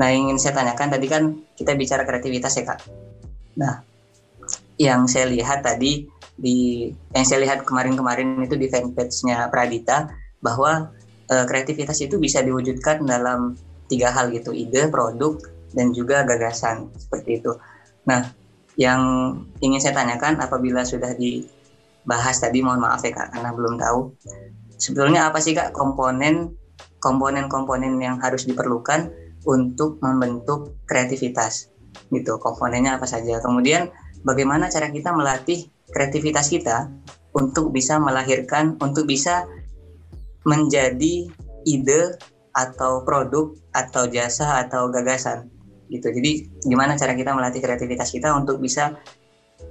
Nah 0.00 0.08
ingin 0.08 0.40
saya 0.40 0.56
tanyakan 0.56 0.88
tadi 0.96 1.06
kan 1.08 1.22
kita 1.52 1.76
bicara 1.76 2.08
kreativitas 2.08 2.56
ya 2.56 2.64
kak. 2.64 2.80
Nah 3.60 3.84
yang 4.80 5.04
saya 5.04 5.28
lihat 5.28 5.60
tadi 5.60 6.08
di 6.36 6.88
yang 7.16 7.24
saya 7.24 7.44
lihat 7.44 7.64
kemarin-kemarin 7.64 8.44
itu 8.44 8.60
di 8.60 8.68
fanpage-nya 8.68 9.48
Pradita 9.48 10.12
bahwa 10.44 10.92
e, 11.24 11.34
kreativitas 11.48 11.96
itu 12.04 12.20
bisa 12.20 12.44
diwujudkan 12.44 13.04
dalam 13.08 13.56
tiga 13.88 14.12
hal 14.12 14.28
gitu 14.32 14.52
ide, 14.52 14.92
produk 14.92 15.40
dan 15.72 15.96
juga 15.96 16.28
gagasan 16.28 16.92
seperti 16.96 17.40
itu. 17.40 17.56
Nah 18.04 18.35
yang 18.76 19.32
ingin 19.64 19.80
saya 19.80 19.96
tanyakan 19.96 20.36
apabila 20.36 20.84
sudah 20.84 21.16
dibahas 21.16 22.36
tadi 22.36 22.60
mohon 22.60 22.84
maaf 22.84 23.00
ya 23.00 23.12
kak 23.12 23.32
karena 23.32 23.50
belum 23.56 23.80
tahu. 23.80 24.12
Sebetulnya 24.76 25.32
apa 25.32 25.40
sih 25.40 25.56
kak 25.56 25.72
komponen 25.72 26.52
komponen-komponen 27.00 27.96
yang 27.96 28.20
harus 28.20 28.44
diperlukan 28.44 29.08
untuk 29.48 29.96
membentuk 30.04 30.76
kreativitas? 30.84 31.72
Gitu 32.12 32.36
komponennya 32.36 33.00
apa 33.00 33.08
saja. 33.08 33.40
Kemudian 33.40 33.88
bagaimana 34.20 34.68
cara 34.68 34.92
kita 34.92 35.16
melatih 35.16 35.72
kreativitas 35.88 36.52
kita 36.52 36.92
untuk 37.32 37.72
bisa 37.72 37.96
melahirkan 37.96 38.76
untuk 38.84 39.08
bisa 39.08 39.48
menjadi 40.44 41.26
ide 41.64 42.02
atau 42.52 43.04
produk 43.04 43.52
atau 43.72 44.08
jasa 44.08 44.64
atau 44.64 44.88
gagasan 44.88 45.55
gitu. 45.90 46.08
Jadi 46.10 46.62
gimana 46.66 46.98
cara 46.98 47.14
kita 47.14 47.30
melatih 47.32 47.62
kreativitas 47.62 48.10
kita 48.10 48.34
untuk 48.34 48.58
bisa 48.58 48.96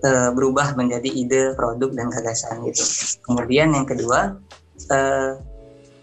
uh, 0.04 0.30
berubah 0.32 0.74
menjadi 0.76 1.10
ide, 1.10 1.44
produk 1.54 1.92
dan 1.94 2.08
gagasan 2.12 2.64
gitu. 2.68 2.84
Kemudian 3.24 3.76
yang 3.76 3.88
kedua 3.88 4.40
uh, 4.92 5.32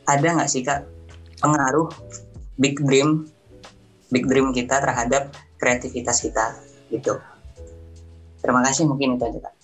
ada 0.07 0.27
nggak 0.27 0.51
sih 0.51 0.63
kak 0.67 0.85
pengaruh 1.43 1.91
big 2.59 2.79
dream, 2.83 3.27
big 4.15 4.27
dream 4.29 4.55
kita 4.55 4.79
terhadap 4.79 5.35
kreativitas 5.59 6.23
kita 6.23 6.59
gitu. 6.91 7.19
Terima 8.43 8.61
kasih 8.67 8.91
mungkin 8.91 9.17
itu 9.17 9.25
aja 9.25 9.39
kak. 9.39 9.55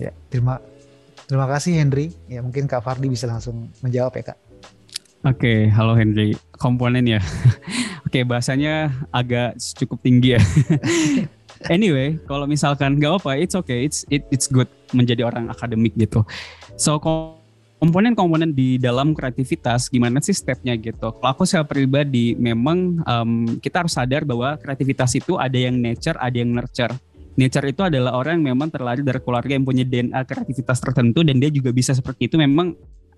Ya 0.00 0.10
terima 0.32 0.58
terima 1.28 1.46
kasih 1.46 1.78
Henry. 1.78 2.10
Ya 2.26 2.40
mungkin 2.42 2.64
Kak 2.66 2.82
Fardi 2.82 3.06
bisa 3.06 3.28
langsung 3.28 3.68
menjawab 3.84 4.16
ya 4.16 4.34
kak. 4.34 4.38
Oke, 5.20 5.36
okay, 5.36 5.58
halo 5.76 5.92
Henry. 5.92 6.32
Komponen 6.56 7.04
ya. 7.04 7.20
Oke, 8.08 8.08
okay, 8.08 8.22
bahasanya 8.24 8.88
agak 9.12 9.52
cukup 9.76 10.00
tinggi 10.00 10.32
ya. 10.32 10.40
anyway, 11.76 12.16
kalau 12.24 12.48
misalkan 12.48 12.96
nggak 12.96 13.20
apa, 13.20 13.36
it's 13.36 13.52
okay, 13.52 13.84
it's 13.84 14.08
it, 14.08 14.24
it's 14.32 14.48
good 14.48 14.64
menjadi 14.96 15.28
orang 15.28 15.52
akademik 15.52 15.92
gitu. 16.00 16.24
So 16.80 16.96
komponen-komponen 16.96 18.56
di 18.56 18.80
dalam 18.80 19.12
kreativitas 19.12 19.92
gimana 19.92 20.24
sih 20.24 20.32
stepnya 20.32 20.72
gitu. 20.80 21.12
Kalau 21.12 21.28
aku 21.36 21.44
saya 21.44 21.68
pribadi 21.68 22.32
memang 22.40 23.04
um, 23.04 23.60
kita 23.60 23.84
harus 23.84 23.92
sadar 23.92 24.24
bahwa 24.24 24.56
kreativitas 24.56 25.12
itu 25.20 25.36
ada 25.36 25.60
yang 25.60 25.76
nature, 25.76 26.16
ada 26.16 26.36
yang 26.40 26.48
nurture. 26.48 26.96
Nature 27.36 27.68
itu 27.68 27.84
adalah 27.84 28.16
orang 28.16 28.40
yang 28.40 28.56
memang 28.56 28.72
terlahir 28.72 29.04
dari 29.04 29.20
keluarga 29.20 29.52
yang 29.52 29.68
punya 29.68 29.84
DNA 29.84 30.24
kreativitas 30.24 30.80
tertentu 30.80 31.20
dan 31.28 31.36
dia 31.36 31.52
juga 31.52 31.76
bisa 31.76 31.92
seperti 31.92 32.24
itu 32.24 32.40
memang 32.40 32.72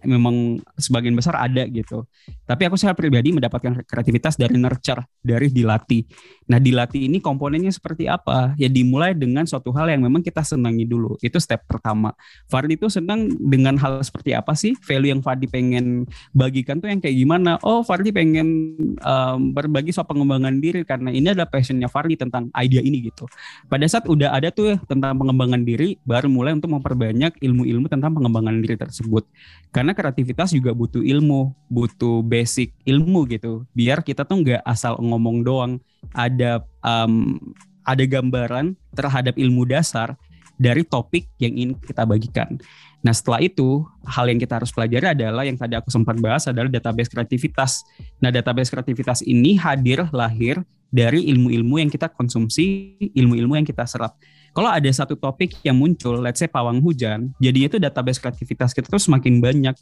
memang 0.05 0.61
sebagian 0.77 1.15
besar 1.17 1.39
ada 1.39 1.65
gitu. 1.67 2.05
Tapi 2.45 2.69
aku 2.69 2.77
secara 2.77 2.95
pribadi 2.95 3.33
mendapatkan 3.33 3.83
kreativitas 3.87 4.37
dari 4.37 4.59
nurture, 4.59 5.03
dari 5.23 5.49
dilatih. 5.49 6.05
Nah 6.51 6.59
dilatih 6.61 7.09
ini 7.09 7.19
komponennya 7.23 7.73
seperti 7.73 8.11
apa? 8.11 8.53
Ya 8.61 8.69
dimulai 8.69 9.17
dengan 9.17 9.49
suatu 9.49 9.73
hal 9.73 9.89
yang 9.89 10.05
memang 10.05 10.21
kita 10.21 10.45
senangi 10.45 10.85
dulu. 10.85 11.17
Itu 11.25 11.41
step 11.41 11.65
pertama. 11.65 12.13
Fardi 12.51 12.77
itu 12.77 12.91
senang 12.93 13.31
dengan 13.39 13.79
hal 13.81 14.03
seperti 14.05 14.37
apa 14.37 14.53
sih? 14.53 14.77
Value 14.85 15.15
yang 15.17 15.23
Fardi 15.25 15.49
pengen 15.49 16.05
bagikan 16.37 16.83
tuh 16.83 16.91
yang 16.91 17.01
kayak 17.01 17.17
gimana? 17.17 17.57
Oh 17.63 17.81
Fardi 17.87 18.11
pengen 18.13 18.77
um, 19.01 19.55
berbagi 19.55 19.95
soal 19.95 20.05
pengembangan 20.11 20.59
diri 20.59 20.85
karena 20.85 21.09
ini 21.09 21.33
adalah 21.33 21.49
passionnya 21.49 21.89
Fardi 21.89 22.19
tentang 22.19 22.53
ide 22.59 22.83
ini 22.83 23.09
gitu. 23.09 23.25
Pada 23.71 23.87
saat 23.89 24.05
udah 24.11 24.35
ada 24.35 24.53
tuh 24.53 24.77
tentang 24.91 25.17
pengembangan 25.17 25.63
diri, 25.65 25.97
baru 26.05 26.29
mulai 26.29 26.53
untuk 26.53 26.75
memperbanyak 26.75 27.39
ilmu-ilmu 27.41 27.87
tentang 27.89 28.13
pengembangan 28.13 28.59
diri 28.61 28.77
tersebut. 28.77 29.25
Karena 29.73 29.92
karena 29.93 30.13
kreativitas 30.13 30.57
juga 30.57 30.73
butuh 30.73 31.05
ilmu, 31.05 31.53
butuh 31.69 32.25
basic 32.25 32.73
ilmu 32.89 33.29
gitu. 33.29 33.69
Biar 33.77 34.01
kita 34.01 34.25
tuh 34.25 34.41
nggak 34.41 34.65
asal 34.65 34.97
ngomong 34.97 35.45
doang, 35.45 35.73
ada 36.17 36.65
um, 36.81 37.37
ada 37.85 38.05
gambaran 38.09 38.73
terhadap 38.97 39.37
ilmu 39.37 39.69
dasar 39.69 40.17
dari 40.57 40.81
topik 40.81 41.29
yang 41.37 41.53
ingin 41.53 41.73
kita 41.77 42.09
bagikan. 42.09 42.57
Nah 43.05 43.13
setelah 43.13 43.43
itu 43.43 43.85
hal 44.07 44.31
yang 44.31 44.39
kita 44.39 44.63
harus 44.63 44.71
pelajari 44.71 45.13
adalah 45.13 45.43
yang 45.45 45.59
tadi 45.59 45.75
aku 45.75 45.91
sempat 45.91 46.17
bahas 46.23 46.47
adalah 46.49 46.71
database 46.71 47.11
kreativitas. 47.11 47.85
Nah 48.23 48.33
database 48.33 48.71
kreativitas 48.71 49.21
ini 49.27 49.59
hadir 49.59 50.07
lahir 50.15 50.63
dari 50.89 51.27
ilmu-ilmu 51.29 51.83
yang 51.83 51.91
kita 51.91 52.09
konsumsi, 52.09 52.97
ilmu-ilmu 53.13 53.59
yang 53.59 53.67
kita 53.67 53.85
serap. 53.85 54.17
Kalau 54.53 54.69
ada 54.69 54.91
satu 54.93 55.17
topik 55.17 55.57
yang 55.65 55.81
muncul, 55.81 56.21
let's 56.21 56.41
say 56.41 56.49
pawang 56.49 56.85
hujan, 56.85 57.33
jadinya 57.41 57.73
itu 57.73 57.79
database 57.81 58.21
kreativitas 58.21 58.77
kita 58.77 58.93
tuh 58.93 59.01
semakin 59.01 59.41
banyak. 59.41 59.77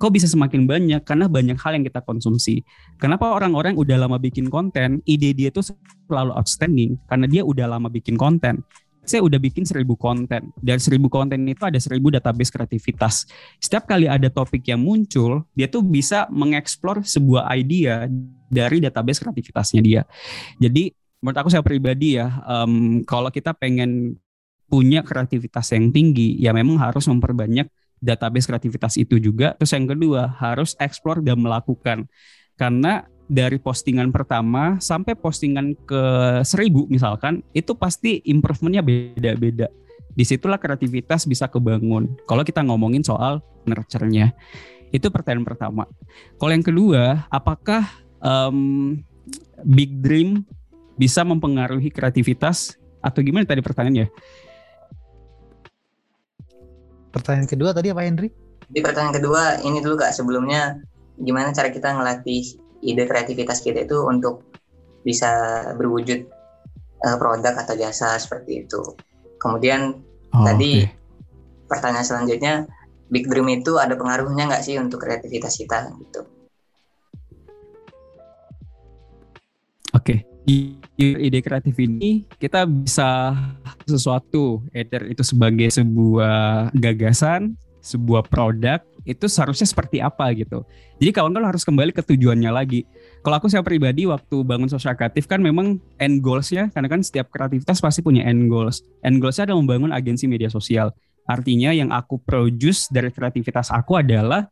Kok 0.00 0.10
bisa 0.10 0.26
semakin 0.26 0.66
banyak? 0.66 1.04
Karena 1.04 1.28
banyak 1.30 1.54
hal 1.60 1.78
yang 1.78 1.84
kita 1.86 2.02
konsumsi. 2.02 2.64
Kenapa 2.98 3.30
orang-orang 3.30 3.78
udah 3.78 3.94
lama 4.00 4.16
bikin 4.18 4.48
konten, 4.50 5.04
ide 5.06 5.36
dia 5.36 5.52
tuh 5.52 5.62
selalu 6.08 6.34
outstanding 6.34 6.98
karena 7.06 7.26
dia 7.30 7.42
udah 7.46 7.68
lama 7.68 7.92
bikin 7.92 8.18
konten 8.18 8.64
saya 9.04 9.20
udah 9.20 9.36
bikin 9.36 9.68
seribu 9.68 9.94
konten 10.00 10.50
dan 10.64 10.76
seribu 10.80 11.12
konten 11.12 11.44
itu 11.44 11.60
ada 11.60 11.76
seribu 11.76 12.08
database 12.08 12.48
kreativitas. 12.48 13.28
Setiap 13.60 13.84
kali 13.84 14.08
ada 14.08 14.32
topik 14.32 14.64
yang 14.64 14.80
muncul, 14.80 15.44
dia 15.52 15.68
tuh 15.68 15.84
bisa 15.84 16.24
mengeksplor 16.32 17.04
sebuah 17.04 17.52
idea 17.52 18.08
dari 18.48 18.80
database 18.80 19.20
kreativitasnya 19.20 19.80
dia. 19.84 20.02
Jadi 20.56 21.03
menurut 21.24 21.40
aku 21.40 21.48
saya 21.48 21.64
pribadi 21.64 22.20
ya, 22.20 22.44
um, 22.44 23.00
kalau 23.08 23.32
kita 23.32 23.56
pengen 23.56 24.20
punya 24.68 25.00
kreativitas 25.00 25.72
yang 25.72 25.88
tinggi, 25.88 26.36
ya 26.36 26.52
memang 26.52 26.76
harus 26.76 27.08
memperbanyak 27.08 27.64
database 27.96 28.44
kreativitas 28.44 29.00
itu 29.00 29.16
juga. 29.16 29.56
Terus 29.56 29.72
yang 29.72 29.88
kedua 29.88 30.36
harus 30.36 30.76
explore 30.76 31.24
dan 31.24 31.40
melakukan. 31.40 32.04
Karena 32.60 33.08
dari 33.24 33.56
postingan 33.56 34.12
pertama 34.12 34.76
sampai 34.84 35.16
postingan 35.16 35.72
ke 35.88 36.04
seribu 36.44 36.84
misalkan 36.92 37.40
itu 37.56 37.72
pasti 37.72 38.20
improvementnya 38.28 38.84
beda-beda. 38.84 39.72
Di 40.12 40.28
situlah 40.28 40.60
kreativitas 40.60 41.24
bisa 41.24 41.48
kebangun. 41.48 42.20
Kalau 42.28 42.44
kita 42.44 42.60
ngomongin 42.60 43.00
soal 43.00 43.40
nurture-nya 43.64 44.36
itu 44.92 45.08
pertanyaan 45.08 45.48
pertama. 45.48 45.88
Kalau 46.36 46.52
yang 46.52 46.62
kedua 46.62 47.24
apakah 47.32 47.88
um, 48.20 49.00
big 49.64 50.04
dream 50.04 50.44
bisa 50.94 51.26
mempengaruhi 51.26 51.90
kreativitas 51.90 52.78
atau 53.02 53.20
gimana 53.20 53.44
tadi 53.44 53.60
pertanyaannya 53.60 54.06
pertanyaan 57.10 57.48
kedua 57.50 57.70
tadi 57.74 57.90
apa 57.90 58.02
Henry 58.06 58.30
di 58.70 58.80
pertanyaan 58.80 59.14
kedua 59.14 59.42
ini 59.62 59.78
dulu 59.84 60.00
kak 60.00 60.14
sebelumnya 60.14 60.80
gimana 61.20 61.54
cara 61.54 61.70
kita 61.70 61.94
ngelatih 61.94 62.58
ide 62.84 63.04
kreativitas 63.06 63.64
kita 63.64 63.86
itu 63.86 64.02
untuk 64.04 64.44
bisa 65.04 65.62
berwujud 65.76 66.26
uh, 67.04 67.16
produk 67.20 67.54
atau 67.60 67.74
jasa 67.76 68.16
seperti 68.16 68.64
itu. 68.64 68.80
Kemudian 69.40 70.00
oh, 70.32 70.44
tadi 70.44 70.84
okay. 70.84 70.96
pertanyaan 71.68 72.06
selanjutnya, 72.06 72.54
big 73.12 73.28
dream 73.28 73.48
itu 73.52 73.76
ada 73.76 73.96
pengaruhnya 73.96 74.48
nggak 74.48 74.64
sih 74.64 74.80
untuk 74.80 75.04
kreativitas 75.04 75.60
kita 75.60 75.92
gitu? 76.00 76.24
Okay. 80.44 80.76
ide 81.24 81.40
kreatif 81.40 81.72
ini 81.80 82.28
kita 82.36 82.68
bisa 82.68 83.32
sesuatu, 83.88 84.60
either 84.76 85.08
itu 85.08 85.24
sebagai 85.24 85.72
sebuah 85.72 86.68
gagasan, 86.76 87.56
sebuah 87.80 88.28
produk 88.28 88.84
itu 89.04 89.24
seharusnya 89.28 89.68
seperti 89.68 90.00
apa 90.04 90.32
gitu. 90.36 90.64
Jadi 91.00 91.10
kawan-kawan 91.12 91.48
harus 91.52 91.64
kembali 91.64 91.92
ke 91.92 92.00
tujuannya 92.04 92.52
lagi. 92.52 92.84
Kalau 93.20 93.36
aku 93.40 93.48
saya 93.52 93.60
pribadi 93.60 94.08
waktu 94.08 94.44
bangun 94.44 94.68
sosial 94.68 94.96
kreatif 94.96 95.28
kan 95.28 95.40
memang 95.40 95.80
end 96.00 96.24
goalsnya 96.24 96.72
karena 96.72 96.88
kan 96.88 97.00
setiap 97.04 97.28
kreativitas 97.32 97.80
pasti 97.80 98.00
punya 98.00 98.24
end 98.24 98.48
goals. 98.48 98.84
End 99.04 99.20
goalsnya 99.20 99.48
adalah 99.48 99.60
membangun 99.64 99.92
agensi 99.92 100.24
media 100.28 100.48
sosial. 100.48 100.92
Artinya 101.24 101.72
yang 101.72 101.88
aku 101.88 102.20
produce 102.20 102.88
dari 102.92 103.08
kreativitas 103.08 103.72
aku 103.72 103.96
adalah 103.96 104.48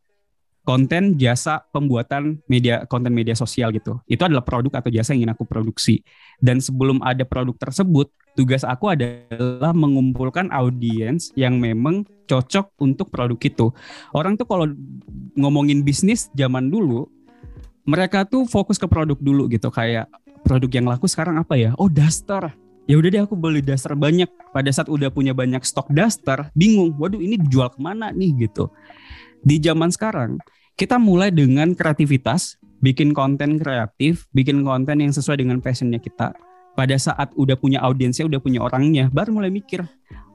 konten 0.62 1.18
jasa 1.18 1.66
pembuatan 1.74 2.38
media 2.46 2.86
konten 2.86 3.10
media 3.10 3.34
sosial 3.34 3.74
gitu. 3.74 3.98
Itu 4.06 4.22
adalah 4.26 4.46
produk 4.46 4.78
atau 4.78 4.90
jasa 4.94 5.14
yang 5.14 5.26
ingin 5.26 5.34
aku 5.34 5.44
produksi. 5.46 6.06
Dan 6.38 6.62
sebelum 6.62 7.02
ada 7.02 7.26
produk 7.26 7.54
tersebut, 7.58 8.10
tugas 8.38 8.62
aku 8.62 8.94
adalah 8.94 9.74
mengumpulkan 9.74 10.48
audiens 10.54 11.34
yang 11.34 11.58
memang 11.58 12.06
cocok 12.30 12.78
untuk 12.78 13.10
produk 13.10 13.38
itu. 13.42 13.66
Orang 14.14 14.38
tuh 14.38 14.46
kalau 14.46 14.70
ngomongin 15.34 15.82
bisnis 15.82 16.30
zaman 16.38 16.70
dulu, 16.70 17.10
mereka 17.82 18.22
tuh 18.22 18.46
fokus 18.46 18.78
ke 18.78 18.86
produk 18.86 19.18
dulu 19.18 19.50
gitu 19.50 19.66
kayak 19.66 20.06
produk 20.46 20.70
yang 20.70 20.86
laku 20.86 21.10
sekarang 21.10 21.42
apa 21.42 21.58
ya? 21.58 21.74
Oh, 21.74 21.90
daster. 21.90 22.54
Ya 22.90 22.98
udah 22.98 23.10
deh 23.14 23.22
aku 23.22 23.34
beli 23.38 23.62
daster 23.62 23.94
banyak. 23.98 24.30
Pada 24.54 24.70
saat 24.70 24.86
udah 24.90 25.10
punya 25.10 25.34
banyak 25.34 25.62
stok 25.62 25.90
daster, 25.90 26.50
bingung. 26.54 26.94
Waduh, 26.98 27.18
ini 27.18 27.38
dijual 27.38 27.70
ke 27.70 27.78
mana 27.82 28.14
nih 28.14 28.46
gitu 28.46 28.70
di 29.42 29.58
zaman 29.58 29.90
sekarang 29.90 30.38
kita 30.78 30.96
mulai 30.96 31.28
dengan 31.28 31.76
kreativitas, 31.76 32.56
bikin 32.80 33.12
konten 33.12 33.60
kreatif, 33.60 34.26
bikin 34.32 34.64
konten 34.64 35.04
yang 35.04 35.12
sesuai 35.12 35.44
dengan 35.44 35.60
passionnya 35.60 36.00
kita. 36.00 36.32
Pada 36.72 36.96
saat 36.96 37.28
udah 37.36 37.54
punya 37.60 37.84
audiensnya, 37.84 38.24
udah 38.24 38.40
punya 38.40 38.64
orangnya, 38.64 39.12
baru 39.12 39.36
mulai 39.36 39.52
mikir, 39.52 39.84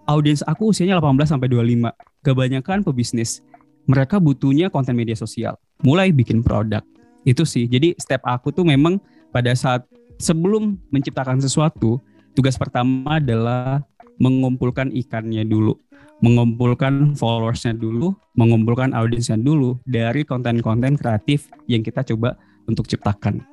audiens 0.05 0.45
aku 0.45 0.69
usianya 0.69 1.01
18 1.01 1.33
sampai 1.33 1.49
25. 1.49 1.89
Kebanyakan 2.21 2.85
pebisnis. 2.85 3.41
Mereka 3.87 4.19
butuhnya 4.21 4.69
konten 4.69 4.93
media 4.93 5.15
sosial. 5.17 5.57
Mulai 5.81 6.13
bikin 6.13 6.43
produk. 6.45 6.83
Itu 7.23 7.47
sih. 7.47 7.65
Jadi 7.65 7.95
step 7.97 8.21
aku 8.27 8.53
tuh 8.53 8.67
memang 8.67 8.99
pada 9.31 9.55
saat 9.57 9.87
sebelum 10.21 10.77
menciptakan 10.91 11.41
sesuatu, 11.41 11.97
tugas 12.37 12.59
pertama 12.59 13.17
adalah 13.17 13.81
mengumpulkan 14.19 14.91
ikannya 14.93 15.47
dulu 15.47 15.77
mengumpulkan 16.21 17.13
followersnya 17.13 17.77
dulu, 17.77 18.17
mengumpulkan 18.33 18.93
audiensnya 18.97 19.37
dulu 19.37 19.77
dari 19.85 20.25
konten-konten 20.25 20.97
kreatif 20.97 21.49
yang 21.69 21.85
kita 21.85 22.01
coba 22.13 22.37
untuk 22.65 22.89
ciptakan. 22.89 23.45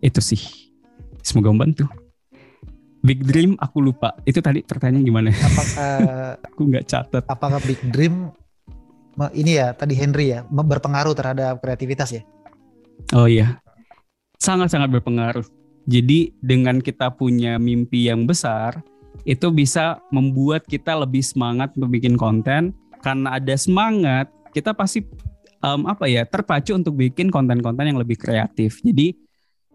Itu 0.00 0.24
sih. 0.24 0.40
Semoga 1.20 1.52
membantu. 1.52 1.84
Big 3.04 3.22
Dream 3.22 3.54
aku 3.60 3.78
lupa. 3.84 4.16
Itu 4.26 4.42
tadi 4.42 4.64
pertanyaan 4.64 5.04
gimana? 5.04 5.30
Apakah 5.30 5.92
aku 6.48 6.60
nggak 6.66 6.84
catat. 6.88 7.24
Apakah 7.28 7.60
Big 7.62 7.78
Dream 7.92 8.32
ini 9.34 9.58
ya 9.58 9.74
tadi 9.74 9.98
Henry 9.98 10.30
ya 10.34 10.46
berpengaruh 10.46 11.14
terhadap 11.14 11.58
kreativitas 11.62 12.14
ya? 12.14 12.22
Oh 13.14 13.26
iya. 13.26 13.62
Sangat-sangat 14.38 14.90
berpengaruh. 14.90 15.46
Jadi 15.88 16.36
dengan 16.38 16.78
kita 16.84 17.10
punya 17.16 17.56
mimpi 17.56 18.06
yang 18.12 18.28
besar, 18.28 18.84
itu 19.28 19.52
bisa 19.52 20.00
membuat 20.08 20.64
kita 20.64 20.96
lebih 20.96 21.20
semangat 21.20 21.76
membuat 21.76 22.16
konten. 22.16 22.72
Karena 23.04 23.36
ada 23.36 23.54
semangat 23.60 24.32
kita 24.56 24.72
pasti 24.72 25.04
um, 25.60 25.84
apa 25.84 26.08
ya 26.08 26.24
terpacu 26.24 26.72
untuk 26.72 26.96
bikin 26.96 27.28
konten-konten 27.28 27.84
yang 27.84 28.00
lebih 28.00 28.16
kreatif. 28.16 28.80
Jadi 28.80 29.12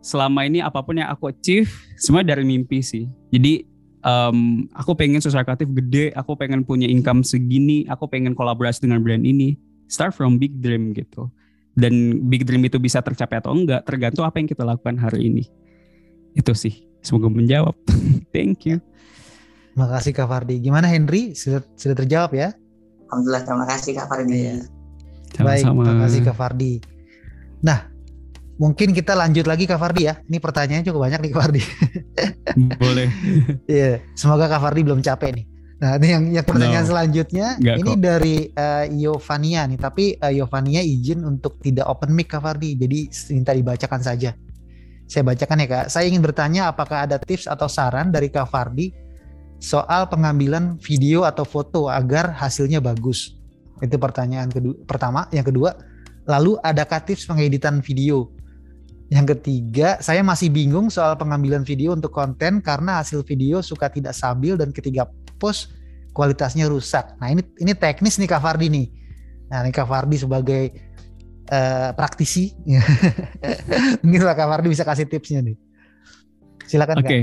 selama 0.01 0.49
ini 0.49 0.59
apa 0.59 0.81
pun 0.81 0.97
yang 0.97 1.07
aku 1.13 1.29
achieve 1.29 1.69
semua 2.01 2.25
dari 2.25 2.41
mimpi 2.41 2.81
sih. 2.81 3.05
Jadi 3.29 3.63
um, 4.01 4.65
aku 4.73 4.97
pengen 4.97 5.21
sosial 5.21 5.45
kreatif 5.45 5.69
gede 5.69 6.09
aku 6.17 6.33
pengen 6.33 6.65
punya 6.65 6.89
income 6.89 7.21
segini 7.21 7.85
aku 7.85 8.09
pengen 8.09 8.33
kolaborasi 8.33 8.89
dengan 8.89 9.05
brand 9.05 9.21
ini. 9.21 9.53
Start 9.85 10.17
from 10.17 10.41
big 10.41 10.57
dream 10.59 10.97
gitu. 10.97 11.29
Dan 11.77 12.25
big 12.25 12.49
dream 12.49 12.65
itu 12.65 12.81
bisa 12.81 13.05
tercapai 13.05 13.37
atau 13.37 13.53
enggak 13.53 13.85
tergantung 13.85 14.25
apa 14.25 14.41
yang 14.41 14.49
kita 14.49 14.65
lakukan 14.65 14.97
hari 14.97 15.29
ini. 15.29 15.45
Itu 16.33 16.57
sih. 16.57 16.89
Semoga 17.05 17.29
menjawab. 17.29 17.77
Thank 18.33 18.65
you 18.65 18.81
Makasih 19.73 20.13
Kak 20.13 20.29
Fardi. 20.29 20.61
Gimana 20.61 20.85
Henry? 20.85 21.33
Sudah, 21.33 21.65
sudah 21.73 21.95
terjawab 21.97 22.31
ya? 22.37 22.53
Alhamdulillah, 23.09 23.43
terima 23.45 23.65
kasih 23.65 23.91
Kak 23.97 24.07
Fardi. 24.09 24.37
Ya. 24.37 24.55
Baik, 25.41 25.63
terima 25.65 25.95
kasih 26.05 26.19
Kak 26.21 26.37
Fardi. 26.37 26.73
Nah, 27.65 27.79
mungkin 28.61 28.93
kita 28.93 29.17
lanjut 29.17 29.49
lagi 29.49 29.65
Kak 29.65 29.81
Fardi 29.81 30.05
ya. 30.05 30.21
Ini 30.29 30.37
pertanyaannya 30.37 30.85
cukup 30.85 31.01
banyak 31.09 31.19
nih 31.25 31.29
Kak 31.33 31.39
Fardi. 31.41 31.61
Boleh. 32.81 33.07
Iya, 33.73 34.01
semoga 34.13 34.45
Kak 34.45 34.61
Fardi 34.61 34.81
belum 34.85 35.01
capek 35.01 35.31
nih. 35.41 35.45
Nah, 35.81 35.99
ini 35.99 36.07
yang, 36.07 36.23
yang 36.31 36.45
pertanyaan 36.47 36.85
no. 36.85 36.89
selanjutnya 36.95 37.47
Nggak 37.59 37.75
ini 37.81 37.91
kok. 37.91 37.99
dari 37.99 38.35
uh, 38.55 38.85
Yovania 38.87 39.61
nih, 39.67 39.79
tapi 39.81 40.05
uh, 40.15 40.31
Yovania 40.31 40.79
izin 40.79 41.25
untuk 41.25 41.59
tidak 41.59 41.89
open 41.89 42.13
mic 42.13 42.29
Kak 42.29 42.45
Fardi. 42.45 42.77
Jadi 42.77 43.09
minta 43.33 43.51
dibacakan 43.51 43.99
saja. 44.05 44.37
Saya 45.09 45.23
bacakan 45.25 45.57
ya 45.59 45.67
Kak. 45.67 45.85
Saya 45.89 46.05
ingin 46.07 46.21
bertanya 46.21 46.71
apakah 46.71 47.09
ada 47.09 47.17
tips 47.17 47.49
atau 47.49 47.65
saran 47.65 48.13
dari 48.13 48.29
Kak 48.29 48.47
Fardi 48.47 49.02
soal 49.63 50.11
pengambilan 50.11 50.75
video 50.83 51.23
atau 51.23 51.47
foto 51.47 51.87
agar 51.87 52.35
hasilnya 52.35 52.83
bagus? 52.83 53.39
Itu 53.79 53.95
pertanyaan 53.95 54.51
kedua, 54.51 54.75
pertama. 54.83 55.31
Yang 55.31 55.55
kedua, 55.55 55.79
lalu 56.27 56.59
adakah 56.59 56.99
tips 56.99 57.23
pengeditan 57.23 57.79
video? 57.79 58.27
Yang 59.07 59.39
ketiga, 59.39 60.03
saya 60.03 60.19
masih 60.19 60.51
bingung 60.51 60.91
soal 60.91 61.15
pengambilan 61.15 61.63
video 61.63 61.95
untuk 61.95 62.11
konten 62.11 62.59
karena 62.59 62.99
hasil 62.99 63.23
video 63.23 63.63
suka 63.63 63.87
tidak 63.87 64.11
stabil 64.11 64.59
dan 64.59 64.75
ketiga 64.75 65.07
post 65.39 65.71
kualitasnya 66.11 66.67
rusak. 66.67 67.15
Nah 67.23 67.31
ini 67.31 67.41
ini 67.59 67.71
teknis 67.71 68.19
nih 68.19 68.27
Kak 68.27 68.41
Fardi 68.43 68.67
nih. 68.67 68.87
Nah 69.47 69.63
ini 69.63 69.71
Kak 69.71 69.85
Fardi 69.85 70.17
sebagai 70.17 70.63
uh, 71.51 71.91
praktisi, 71.93 72.57
mungkin 74.03 74.21
Kak 74.23 74.49
Fardi 74.49 74.67
bisa 74.71 74.83
kasih 74.87 75.05
tipsnya 75.05 75.45
nih. 75.45 75.57
Silakan 76.63 77.03
Oke, 77.03 77.07
okay. 77.07 77.21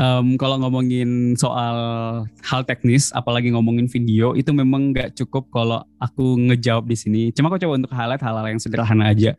Um, 0.00 0.40
kalau 0.40 0.56
ngomongin 0.56 1.36
soal 1.36 1.76
hal 2.24 2.62
teknis, 2.64 3.12
apalagi 3.12 3.52
ngomongin 3.52 3.86
video, 3.86 4.32
itu 4.32 4.50
memang 4.50 4.90
nggak 4.90 5.14
cukup 5.20 5.52
kalau 5.52 5.84
aku 6.00 6.40
ngejawab 6.48 6.88
di 6.88 6.96
sini. 6.96 7.22
Cuma 7.30 7.52
aku 7.52 7.60
coba 7.60 7.76
untuk 7.76 7.92
highlight 7.92 8.24
hal-hal 8.24 8.46
yang 8.48 8.60
sederhana 8.60 9.12
aja. 9.12 9.36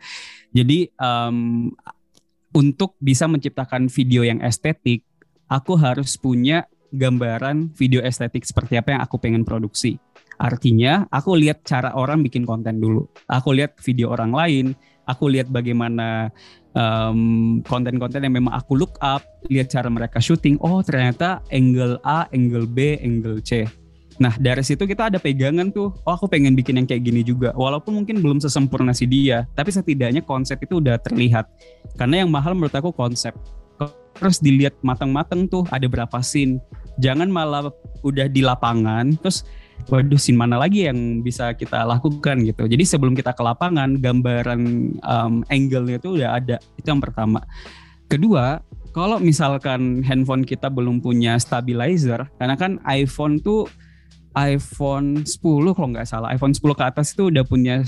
Jadi 0.54 0.93
um, 1.01 1.74
untuk 2.54 2.93
bisa 3.01 3.26
menciptakan 3.26 3.89
video 3.89 4.22
yang 4.22 4.39
estetik, 4.45 5.01
aku 5.49 5.74
harus 5.74 6.16
punya 6.16 6.70
gambaran 6.93 7.74
video 7.74 8.06
estetik 8.06 8.45
seperti 8.45 8.78
apa 8.78 8.93
yang 8.93 9.01
aku 9.01 9.18
pengen 9.18 9.41
produksi. 9.41 9.97
Artinya, 10.38 11.10
aku 11.10 11.34
lihat 11.34 11.66
cara 11.66 11.97
orang 11.97 12.22
bikin 12.22 12.45
konten 12.45 12.78
dulu. 12.78 13.10
Aku 13.26 13.54
lihat 13.54 13.82
video 13.82 14.14
orang 14.14 14.30
lain, 14.30 14.66
aku 15.08 15.32
lihat 15.32 15.51
bagaimana 15.51 16.32
konten-konten 17.70 18.18
um, 18.18 18.26
yang 18.26 18.36
memang 18.41 18.54
aku 18.58 18.74
look 18.74 18.97
up, 18.97 19.22
lihat 19.45 19.70
cara 19.70 19.88
mereka 19.93 20.18
syuting. 20.18 20.58
Oh, 20.58 20.82
ternyata 20.82 21.45
angle 21.54 22.01
A, 22.01 22.26
angle 22.34 22.66
B, 22.66 22.97
angle 22.97 23.39
C. 23.45 23.70
Nah, 24.18 24.34
dari 24.38 24.62
situ 24.62 24.86
kita 24.86 25.10
ada 25.10 25.18
pegangan 25.22 25.70
tuh. 25.70 25.93
Oh, 26.06 26.14
aku 26.14 26.30
pengen 26.30 26.54
bikin 26.58 26.82
yang 26.82 26.88
kayak 26.89 27.06
gini 27.06 27.22
juga. 27.22 27.54
Walaupun 27.54 28.01
mungkin 28.01 28.22
belum 28.22 28.41
sesempurna 28.41 28.93
si 28.93 29.06
dia, 29.06 29.45
tapi 29.54 29.70
setidaknya 29.70 30.26
konsep 30.26 30.62
itu 30.66 30.82
udah 30.82 30.97
terlihat. 31.01 31.49
Karena 31.97 32.26
yang 32.26 32.30
mahal 32.30 32.58
menurut 32.58 32.74
aku 32.74 32.93
konsep. 32.93 33.34
Terus 34.14 34.38
dilihat 34.38 34.78
matang-matang 34.86 35.49
tuh 35.49 35.66
ada 35.74 35.86
berapa 35.89 36.22
scene. 36.22 36.62
Jangan 37.01 37.26
malah 37.26 37.74
udah 38.06 38.30
di 38.30 38.45
lapangan 38.45 39.18
terus 39.18 39.41
waduh 39.90 40.20
scene 40.20 40.40
mana 40.40 40.60
lagi 40.60 40.88
yang 40.88 41.24
bisa 41.26 41.52
kita 41.56 41.84
lakukan 41.84 42.44
gitu. 42.44 42.68
Jadi 42.68 42.84
sebelum 42.84 43.14
kita 43.14 43.36
ke 43.36 43.44
lapangan, 43.44 44.00
gambaran 44.00 44.62
um, 45.02 45.34
angle-nya 45.48 45.98
itu 46.00 46.10
udah 46.20 46.30
ada. 46.40 46.58
Itu 46.80 46.88
yang 46.94 47.02
pertama. 47.04 47.44
Kedua, 48.08 48.62
kalau 48.94 49.18
misalkan 49.18 50.06
handphone 50.06 50.46
kita 50.46 50.70
belum 50.70 51.02
punya 51.02 51.42
stabilizer, 51.42 52.30
karena 52.38 52.56
kan 52.56 52.78
iPhone 52.86 53.42
tuh 53.42 53.66
iPhone 54.38 55.26
10 55.26 55.42
kalau 55.74 55.90
nggak 55.94 56.10
salah, 56.10 56.34
iPhone 56.34 56.54
10 56.54 56.74
ke 56.74 56.84
atas 56.84 57.14
itu 57.14 57.30
udah 57.30 57.46
punya 57.46 57.86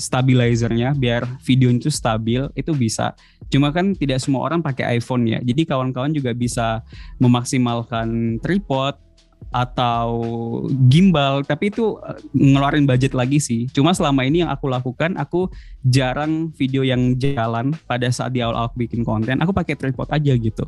stabilizernya 0.00 0.96
biar 0.96 1.28
video 1.44 1.68
itu 1.68 1.92
stabil 1.92 2.48
itu 2.56 2.72
bisa. 2.72 3.12
Cuma 3.52 3.68
kan 3.68 3.92
tidak 3.92 4.22
semua 4.24 4.48
orang 4.48 4.64
pakai 4.64 4.96
iPhone 4.96 5.28
ya. 5.28 5.38
Jadi 5.44 5.68
kawan-kawan 5.68 6.16
juga 6.16 6.32
bisa 6.32 6.80
memaksimalkan 7.20 8.40
tripod 8.40 8.96
atau 9.50 10.08
gimbal 10.86 11.42
tapi 11.42 11.72
itu 11.72 11.98
eh, 12.06 12.20
ngeluarin 12.36 12.86
budget 12.86 13.16
lagi 13.16 13.42
sih. 13.42 13.66
Cuma 13.72 13.96
selama 13.96 14.22
ini 14.22 14.46
yang 14.46 14.50
aku 14.52 14.70
lakukan 14.70 15.18
aku 15.18 15.50
jarang 15.82 16.54
video 16.54 16.86
yang 16.86 17.18
jalan 17.18 17.74
pada 17.88 18.06
saat 18.14 18.36
di 18.36 18.44
awal 18.44 18.70
aku 18.70 18.86
bikin 18.86 19.02
konten 19.02 19.42
aku 19.42 19.50
pakai 19.50 19.74
tripod 19.74 20.06
aja 20.12 20.32
gitu. 20.38 20.64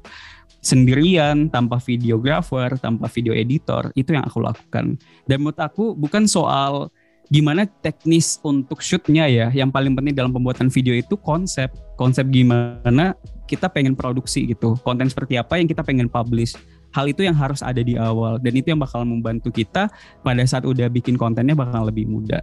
Sendirian 0.62 1.51
tanpa 1.51 1.83
videographer 1.83 2.79
tanpa 2.79 3.11
video 3.11 3.35
editor 3.35 3.91
itu 3.99 4.14
yang 4.14 4.27
aku 4.27 4.43
lakukan. 4.43 4.99
Dan 5.27 5.37
menurut 5.43 5.59
aku 5.59 5.95
bukan 5.99 6.27
soal 6.31 6.91
gimana 7.33 7.66
teknis 7.66 8.39
untuk 8.47 8.79
shootnya 8.79 9.27
ya. 9.27 9.51
Yang 9.51 9.75
paling 9.75 9.99
penting 9.99 10.14
dalam 10.14 10.31
pembuatan 10.31 10.70
video 10.70 10.95
itu 10.95 11.18
konsep. 11.18 11.73
Konsep 11.99 12.31
gimana 12.31 13.18
kita 13.51 13.66
pengen 13.73 13.99
produksi 13.99 14.47
gitu. 14.47 14.79
Konten 14.87 15.11
seperti 15.11 15.35
apa 15.35 15.59
yang 15.59 15.66
kita 15.66 15.83
pengen 15.83 16.07
publish 16.07 16.55
hal 16.93 17.05
itu 17.09 17.24
yang 17.24 17.36
harus 17.36 17.64
ada 17.64 17.80
di 17.80 17.97
awal. 17.97 18.38
Dan 18.38 18.57
itu 18.57 18.72
yang 18.72 18.80
bakal 18.80 19.03
membantu 19.03 19.49
kita 19.49 19.88
pada 20.20 20.43
saat 20.45 20.68
udah 20.68 20.86
bikin 20.93 21.16
kontennya 21.16 21.57
bakal 21.57 21.88
lebih 21.88 22.07
mudah. 22.07 22.40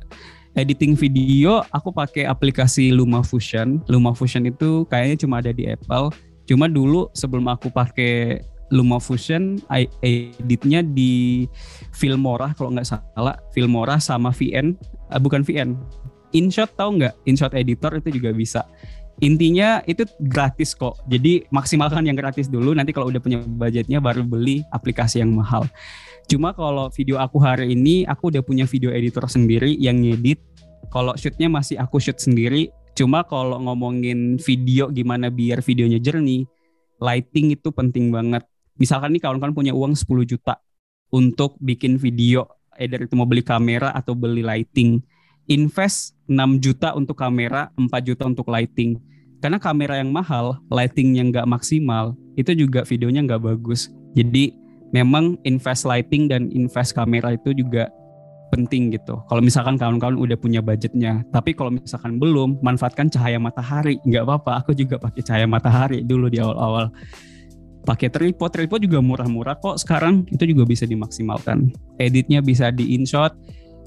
Editing 0.57 0.97
video 0.97 1.61
aku 1.69 1.93
pakai 1.93 2.25
aplikasi 2.25 2.89
LumaFusion. 2.89 3.85
LumaFusion 3.85 4.49
itu 4.49 4.83
kayaknya 4.89 5.17
cuma 5.23 5.39
ada 5.39 5.53
di 5.53 5.69
Apple. 5.69 6.11
Cuma 6.49 6.65
dulu 6.65 7.07
sebelum 7.13 7.45
aku 7.47 7.69
pakai 7.69 8.41
LumaFusion 8.73 9.61
editnya 10.01 10.85
di 10.85 11.45
Filmora 11.93 12.53
kalau 12.57 12.73
nggak 12.73 12.89
salah. 12.89 13.37
Filmora 13.53 14.01
sama 14.01 14.33
VN 14.33 14.73
eh, 15.13 15.21
bukan 15.21 15.45
VN 15.45 15.77
InShot 16.33 16.69
tahu 16.77 17.01
nggak? 17.01 17.13
InShot 17.25 17.53
editor 17.57 17.97
itu 17.97 18.21
juga 18.21 18.29
bisa 18.33 18.61
intinya 19.19 19.83
itu 19.85 20.07
gratis 20.19 20.75
kok. 20.75 20.99
Jadi 21.07 21.47
maksimalkan 21.51 22.07
yang 22.07 22.15
gratis 22.15 22.47
dulu. 22.47 22.71
Nanti 22.75 22.95
kalau 22.95 23.11
udah 23.11 23.21
punya 23.21 23.39
budgetnya 23.43 23.99
baru 23.99 24.23
beli 24.23 24.63
aplikasi 24.71 25.23
yang 25.23 25.35
mahal. 25.35 25.67
Cuma 26.29 26.55
kalau 26.55 26.87
video 26.93 27.17
aku 27.17 27.41
hari 27.41 27.73
ini 27.73 28.05
aku 28.07 28.31
udah 28.31 28.43
punya 28.43 28.63
video 28.69 28.93
editor 28.93 29.25
sendiri 29.27 29.75
yang 29.77 29.99
ngedit. 29.99 30.39
Kalau 30.89 31.13
shootnya 31.13 31.51
masih 31.51 31.77
aku 31.77 31.99
shoot 32.01 32.17
sendiri. 32.17 32.71
Cuma 32.97 33.23
kalau 33.23 33.61
ngomongin 33.63 34.35
video 34.41 34.91
gimana 34.91 35.31
biar 35.31 35.63
videonya 35.63 36.03
jernih, 36.03 36.43
lighting 36.99 37.55
itu 37.55 37.71
penting 37.71 38.11
banget. 38.11 38.43
Misalkan 38.75 39.15
nih 39.15 39.23
kawan-kawan 39.23 39.55
punya 39.55 39.71
uang 39.71 39.95
10 39.95 40.27
juta 40.27 40.59
untuk 41.15 41.55
bikin 41.63 41.95
video, 41.95 42.47
either 42.75 43.07
itu 43.07 43.15
mau 43.15 43.23
beli 43.23 43.39
kamera 43.39 43.95
atau 43.95 44.15
beli 44.19 44.43
lighting 44.43 44.99
invest 45.49 46.15
6 46.29 46.61
juta 46.61 46.93
untuk 46.93 47.17
kamera, 47.17 47.73
4 47.75 47.89
juta 48.05 48.23
untuk 48.29 48.47
lighting. 48.47 49.01
Karena 49.41 49.57
kamera 49.57 49.97
yang 49.97 50.13
mahal, 50.13 50.61
lightingnya 50.69 51.25
nggak 51.33 51.47
maksimal, 51.49 52.13
itu 52.37 52.53
juga 52.53 52.85
videonya 52.85 53.25
nggak 53.25 53.41
bagus. 53.43 53.89
Jadi 54.13 54.53
memang 54.93 55.41
invest 55.43 55.89
lighting 55.89 56.29
dan 56.29 56.53
invest 56.53 56.93
kamera 56.93 57.33
itu 57.33 57.51
juga 57.57 57.89
penting 58.49 58.93
gitu. 58.93 59.21
Kalau 59.29 59.41
misalkan 59.41 59.77
kawan-kawan 59.77 60.17
udah 60.17 60.37
punya 60.37 60.59
budgetnya, 60.59 61.21
tapi 61.29 61.53
kalau 61.53 61.73
misalkan 61.73 62.17
belum, 62.17 62.57
manfaatkan 62.61 63.07
cahaya 63.09 63.37
matahari. 63.37 64.01
Nggak 64.05 64.25
apa-apa, 64.25 64.51
aku 64.65 64.73
juga 64.73 64.97
pakai 64.97 65.21
cahaya 65.21 65.47
matahari 65.49 66.01
dulu 66.01 66.27
di 66.27 66.41
awal-awal. 66.41 66.89
Pakai 67.85 68.11
tripod, 68.11 68.51
tripod 68.51 68.83
juga 68.83 68.99
murah-murah 68.99 69.57
kok 69.61 69.79
sekarang. 69.81 70.25
Itu 70.29 70.45
juga 70.49 70.67
bisa 70.67 70.83
dimaksimalkan. 70.83 71.71
Editnya 72.01 72.41
bisa 72.43 72.73
di 72.73 72.97
InShot, 72.97 73.33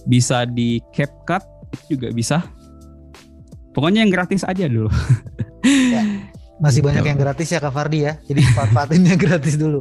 bisa 0.06 0.46
di 0.48 0.80
CapCut, 0.94 1.42
juga 1.88 2.08
bisa. 2.12 2.38
Pokoknya 3.72 4.04
yang 4.04 4.12
gratis 4.12 4.44
aja 4.44 4.68
dulu. 4.68 4.92
ya, 5.64 6.02
masih 6.60 6.84
banyak 6.84 7.04
yang 7.08 7.18
gratis 7.18 7.48
ya 7.48 7.58
Kak 7.58 7.72
Fardi 7.72 8.04
ya. 8.04 8.20
Jadi 8.28 8.40
manfaatin 8.52 9.02
yang 9.08 9.20
gratis 9.26 9.56
dulu. 9.56 9.80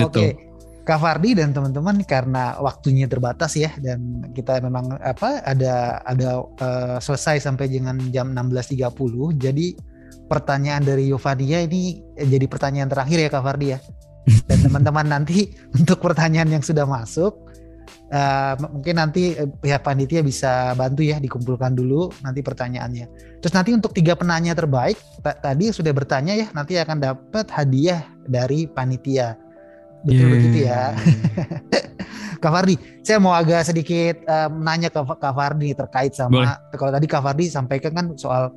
Oke. 0.00 0.10
Okay. 0.10 0.30
Kak 0.84 1.00
Fardi 1.00 1.32
dan 1.32 1.56
teman-teman 1.56 2.04
karena 2.04 2.60
waktunya 2.60 3.08
terbatas 3.08 3.56
ya 3.56 3.72
dan 3.80 4.20
kita 4.36 4.60
memang 4.60 5.00
apa 5.00 5.40
ada 5.40 6.04
ada 6.04 6.44
uh, 6.44 7.00
selesai 7.00 7.40
sampai 7.40 7.72
dengan 7.72 7.96
jam 8.12 8.36
16.30. 8.36 8.92
Jadi 9.40 9.72
pertanyaan 10.28 10.84
dari 10.84 11.08
Yovadia 11.08 11.64
ini 11.64 12.04
jadi 12.16 12.44
pertanyaan 12.44 12.92
terakhir 12.92 13.16
ya 13.16 13.28
Kak 13.32 13.44
Fardi 13.44 13.68
ya. 13.72 13.78
Dan 14.44 14.60
teman-teman 14.60 15.08
nanti 15.08 15.52
untuk 15.78 16.04
pertanyaan 16.04 16.52
yang 16.52 16.64
sudah 16.64 16.84
masuk 16.84 17.32
uh, 18.12 18.54
mungkin 18.60 18.94
nanti 19.00 19.34
uh, 19.34 19.48
pihak 19.48 19.82
panitia 19.82 20.20
bisa 20.20 20.72
bantu 20.76 21.02
ya 21.04 21.16
dikumpulkan 21.18 21.74
dulu 21.74 22.10
nanti 22.22 22.40
pertanyaannya. 22.40 23.06
Terus 23.40 23.54
nanti 23.54 23.70
untuk 23.72 23.92
tiga 23.92 24.16
penanya 24.16 24.56
terbaik 24.56 24.96
tadi 25.20 25.72
sudah 25.72 25.92
bertanya 25.92 26.34
ya 26.34 26.46
nanti 26.52 26.76
akan 26.76 26.98
dapat 27.00 27.46
hadiah 27.52 28.04
dari 28.28 28.66
panitia. 28.68 29.36
Betul 30.04 30.26
yeah. 30.26 30.32
begitu 30.32 30.58
ya. 30.68 30.82
Kak 32.42 32.52
Fardi, 32.52 32.76
saya 33.00 33.16
mau 33.16 33.32
agak 33.32 33.72
sedikit 33.72 34.20
uh, 34.28 34.52
nanya 34.52 34.92
ke 34.92 35.00
Kak 35.00 35.32
Fardi 35.32 35.72
terkait 35.72 36.12
sama 36.12 36.44
Boleh. 36.44 36.76
kalau 36.76 36.92
tadi 36.92 37.06
Kak 37.08 37.22
Fardi 37.24 37.48
sampaikan 37.48 37.92
kan 37.96 38.06
soal 38.20 38.52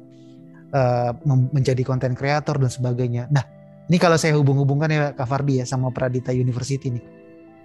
uh, 0.75 1.11
menjadi 1.55 1.87
konten 1.87 2.11
kreator 2.11 2.59
dan 2.59 2.67
sebagainya. 2.67 3.31
Nah, 3.31 3.47
ini 3.87 3.95
kalau 3.95 4.19
saya 4.19 4.35
hubung-hubungkan 4.35 4.91
ya 4.91 5.15
Kak 5.15 5.23
Fardi 5.23 5.63
ya 5.63 5.65
sama 5.65 5.87
Pradita 5.95 6.35
University 6.35 6.91
nih 6.91 7.16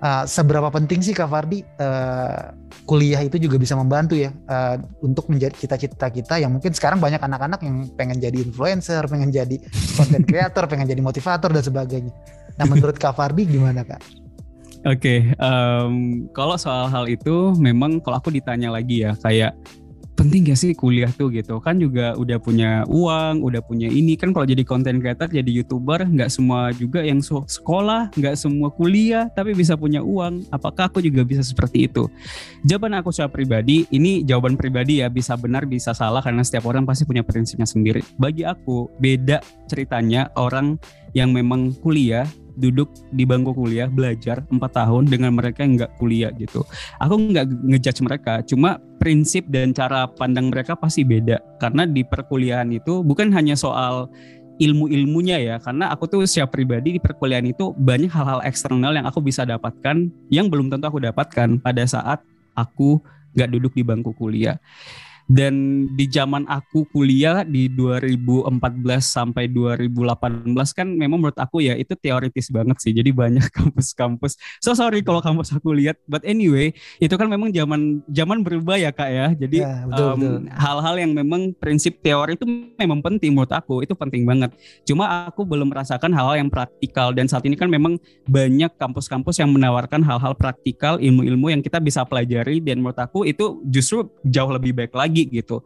uh, 0.02 0.24
seberapa 0.26 0.68
penting 0.68 1.00
sih 1.00 1.14
Kak 1.14 1.30
Fardi 1.30 1.62
uh, 1.78 2.52
kuliah 2.84 3.22
itu 3.22 3.38
juga 3.38 3.56
bisa 3.56 3.78
membantu 3.78 4.18
ya 4.18 4.34
uh, 4.50 4.76
untuk 5.00 5.30
menjadi 5.30 5.54
cita-cita 5.54 6.10
kita 6.10 6.42
yang 6.42 6.50
mungkin 6.50 6.74
sekarang 6.74 6.98
banyak 6.98 7.22
anak-anak 7.22 7.62
yang 7.62 7.86
pengen 7.94 8.18
jadi 8.18 8.42
influencer, 8.42 9.06
pengen 9.06 9.30
jadi 9.30 9.56
content 9.96 10.26
creator, 10.26 10.66
pengen 10.66 10.90
jadi 10.90 11.00
motivator 11.00 11.48
dan 11.54 11.62
sebagainya. 11.62 12.12
Nah 12.58 12.66
menurut 12.66 12.98
Kak 12.98 13.14
Fardi 13.16 13.46
gimana 13.46 13.86
Kak? 13.86 14.02
Oke, 14.82 14.98
okay, 14.98 15.18
um, 15.38 16.26
kalau 16.34 16.58
soal 16.58 16.90
hal 16.90 17.06
itu 17.06 17.54
memang 17.54 18.02
kalau 18.02 18.18
aku 18.18 18.34
ditanya 18.34 18.66
lagi 18.66 19.06
ya 19.06 19.14
kayak 19.22 19.54
penting 20.12 20.52
gak 20.52 20.58
sih 20.60 20.72
kuliah 20.76 21.08
tuh 21.12 21.32
gitu? 21.32 21.58
Kan 21.60 21.80
juga 21.80 22.14
udah 22.16 22.38
punya 22.38 22.84
uang 22.88 23.40
udah 23.42 23.60
punya 23.64 23.88
ini. 23.88 24.14
Kan 24.14 24.36
kalau 24.36 24.44
jadi 24.44 24.62
content 24.62 25.00
creator 25.00 25.28
jadi 25.28 25.48
youtuber 25.48 26.04
nggak 26.04 26.28
semua 26.28 26.70
juga 26.76 27.00
yang 27.02 27.20
sekolah 27.22 28.12
nggak 28.14 28.34
semua 28.36 28.68
kuliah 28.72 29.28
tapi 29.32 29.56
bisa 29.56 29.74
punya 29.74 30.04
uang. 30.04 30.46
Apakah 30.52 30.92
aku 30.92 31.00
juga 31.00 31.24
bisa 31.24 31.40
seperti 31.40 31.88
itu? 31.88 32.06
Jawaban 32.66 32.96
aku 33.00 33.10
secara 33.10 33.32
pribadi 33.32 33.88
ini 33.90 34.22
jawaban 34.22 34.54
pribadi 34.54 35.00
ya 35.00 35.08
bisa 35.08 35.34
benar 35.34 35.64
bisa 35.64 35.96
salah 35.96 36.20
karena 36.20 36.44
setiap 36.44 36.68
orang 36.68 36.84
pasti 36.84 37.08
punya 37.08 37.24
prinsipnya 37.24 37.66
sendiri. 37.66 38.04
Bagi 38.20 38.44
aku 38.44 38.92
beda 39.00 39.40
ceritanya 39.66 40.28
orang 40.36 40.76
yang 41.12 41.32
memang 41.32 41.76
kuliah 41.80 42.24
duduk 42.56 42.92
di 43.12 43.24
bangku 43.24 43.56
kuliah 43.56 43.88
belajar 43.88 44.44
empat 44.48 44.72
tahun 44.76 45.08
dengan 45.08 45.32
mereka 45.36 45.64
yang 45.64 45.80
nggak 45.80 45.92
kuliah 45.96 46.30
gitu. 46.36 46.64
Aku 47.00 47.16
nggak 47.16 47.48
ngejudge 47.64 48.00
mereka, 48.04 48.44
cuma 48.44 48.80
prinsip 49.02 49.48
dan 49.50 49.74
cara 49.74 50.06
pandang 50.06 50.52
mereka 50.52 50.78
pasti 50.78 51.02
beda 51.02 51.42
karena 51.58 51.82
di 51.88 52.06
perkuliahan 52.06 52.70
itu 52.70 53.02
bukan 53.02 53.34
hanya 53.34 53.58
soal 53.58 54.06
ilmu-ilmunya 54.62 55.42
ya 55.42 55.56
karena 55.58 55.90
aku 55.90 56.06
tuh 56.06 56.22
siap 56.22 56.54
pribadi 56.54 56.94
di 56.94 57.00
perkuliahan 57.02 57.50
itu 57.50 57.74
banyak 57.74 58.06
hal-hal 58.06 58.38
eksternal 58.46 58.94
yang 58.94 59.02
aku 59.02 59.18
bisa 59.18 59.42
dapatkan 59.42 60.06
yang 60.30 60.46
belum 60.46 60.70
tentu 60.70 60.86
aku 60.86 61.02
dapatkan 61.02 61.58
pada 61.58 61.82
saat 61.82 62.22
aku 62.54 63.02
nggak 63.34 63.50
duduk 63.58 63.72
di 63.74 63.82
bangku 63.82 64.14
kuliah 64.14 64.60
dan 65.30 65.86
di 65.94 66.06
zaman 66.10 66.46
aku 66.50 66.86
kuliah 66.90 67.46
di 67.46 67.70
2014 67.70 68.58
sampai 69.02 69.46
2018 69.50 70.52
kan 70.74 70.88
memang 70.88 71.18
menurut 71.22 71.38
aku 71.38 71.62
ya 71.62 71.78
itu 71.78 71.94
teoritis 71.98 72.50
banget 72.50 72.76
sih. 72.82 72.92
Jadi 72.94 73.10
banyak 73.14 73.46
kampus-kampus. 73.56 74.38
So 74.58 74.74
sorry 74.74 75.04
kalau 75.06 75.22
kampus 75.22 75.54
aku 75.54 75.74
lihat, 75.74 75.98
but 76.06 76.22
anyway 76.26 76.74
itu 76.98 77.14
kan 77.14 77.28
memang 77.30 77.54
zaman 77.54 78.02
zaman 78.10 78.38
berubah 78.42 78.76
ya 78.78 78.90
kak 78.90 79.10
ya. 79.10 79.26
Jadi 79.36 79.62
ya, 79.62 79.86
hal-hal 80.58 80.94
yang 80.98 81.12
memang 81.14 81.54
prinsip 81.56 82.02
teori 82.02 82.34
itu 82.34 82.46
memang 82.78 83.00
penting 83.04 83.34
menurut 83.34 83.52
aku 83.52 83.82
itu 83.86 83.94
penting 83.94 84.26
banget. 84.26 84.54
Cuma 84.86 85.26
aku 85.28 85.46
belum 85.46 85.70
merasakan 85.70 86.10
hal-hal 86.12 86.46
yang 86.46 86.50
praktikal 86.50 87.14
dan 87.14 87.28
saat 87.30 87.44
ini 87.46 87.54
kan 87.54 87.70
memang 87.70 87.98
banyak 88.26 88.72
kampus-kampus 88.76 89.38
yang 89.40 89.50
menawarkan 89.54 90.02
hal-hal 90.02 90.34
praktikal 90.34 90.98
ilmu-ilmu 90.98 91.52
yang 91.52 91.62
kita 91.62 91.78
bisa 91.78 92.02
pelajari 92.04 92.58
dan 92.60 92.80
menurut 92.82 92.98
aku 92.98 93.24
itu 93.28 93.60
justru 93.68 94.08
jauh 94.24 94.50
lebih 94.52 94.74
baik 94.74 94.92
lagi 94.92 95.11
lagi 95.12 95.28
gitu. 95.28 95.60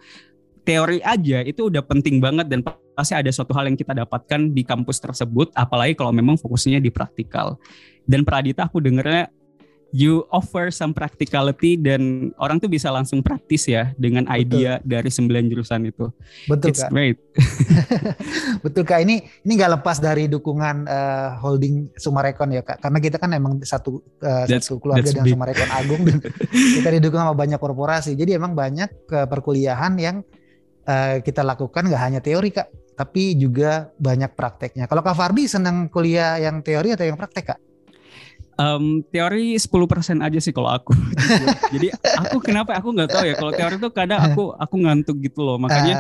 Teori 0.66 0.99
aja 0.99 1.47
itu 1.47 1.70
udah 1.70 1.86
penting 1.86 2.18
banget 2.18 2.51
dan 2.51 2.66
pasti 2.66 3.14
ada 3.14 3.30
suatu 3.30 3.55
hal 3.55 3.70
yang 3.70 3.78
kita 3.78 3.94
dapatkan 3.94 4.51
di 4.51 4.66
kampus 4.66 4.99
tersebut, 4.99 5.55
apalagi 5.55 5.94
kalau 5.94 6.11
memang 6.11 6.34
fokusnya 6.34 6.82
di 6.82 6.90
praktikal. 6.90 7.55
Dan 8.03 8.26
Pradita 8.26 8.66
aku 8.66 8.82
dengernya 8.82 9.30
you 9.95 10.26
offer 10.34 10.74
some 10.74 10.91
practicality 10.91 11.78
dan 11.78 12.32
orang 12.43 12.59
tuh 12.59 12.66
bisa 12.66 12.91
langsung 12.91 13.22
praktis 13.22 13.70
ya 13.70 13.95
dengan 13.95 14.26
Betul. 14.26 14.41
idea 14.43 14.72
dari 14.82 15.11
sembilan 15.11 15.45
jurusan 15.47 15.80
itu. 15.87 16.11
Betul 16.51 16.68
It's 16.74 16.82
kak. 16.82 16.91
great. 16.91 17.16
Betul 18.64 18.82
kak. 18.82 19.01
Ini 19.07 19.16
ini 19.47 19.53
nggak 19.55 19.80
lepas 19.80 20.03
dari 20.03 20.26
dukungan 20.26 20.91
uh, 20.91 21.28
holding 21.39 21.95
Sumarekon 21.95 22.55
ya 22.55 22.62
kak. 22.66 22.82
Karena 22.82 22.99
kita 22.99 23.16
kan 23.16 23.30
emang 23.32 23.62
satu 23.62 24.03
uh, 24.22 24.45
satu 24.47 24.82
keluarga 24.82 25.07
dengan 25.07 25.26
Sumarekon 25.30 25.70
Agung 25.70 26.03
dan 26.03 26.18
kita 26.82 26.89
didukung 26.99 27.22
sama 27.22 27.34
banyak 27.37 27.59
korporasi. 27.61 28.18
Jadi 28.18 28.34
emang 28.34 28.59
banyak 28.59 28.91
uh, 29.14 29.26
perkuliahan 29.30 29.95
yang 30.03 30.16
uh, 30.87 31.22
kita 31.22 31.47
lakukan 31.47 31.87
nggak 31.87 32.03
hanya 32.03 32.20
teori 32.20 32.51
kak, 32.51 32.68
tapi 32.99 33.37
juga 33.37 33.93
banyak 34.01 34.32
prakteknya. 34.32 34.89
Kalau 34.89 35.05
Kak 35.05 35.14
Fardi 35.14 35.45
senang 35.47 35.93
kuliah 35.93 36.41
yang 36.41 36.64
teori 36.64 36.97
atau 36.97 37.05
yang 37.05 37.20
praktek 37.20 37.55
kak? 37.55 37.61
Um, 38.57 39.04
teori 39.12 39.61
10% 39.61 39.68
aja 40.24 40.38
sih 40.40 40.48
kalau 40.48 40.72
aku. 40.72 40.96
Jadi 41.76 41.92
aku 41.92 42.40
kenapa 42.40 42.72
aku 42.80 42.88
nggak 42.96 43.11
tahu 43.12 43.24
ya 43.28 43.34
kalau 43.36 43.52
teori 43.52 43.76
itu 43.76 43.88
kadang 43.92 44.20
aku 44.32 44.57
aku 44.57 44.74
ngantuk 44.80 45.16
gitu 45.20 45.44
loh. 45.44 45.61
Makanya 45.61 45.94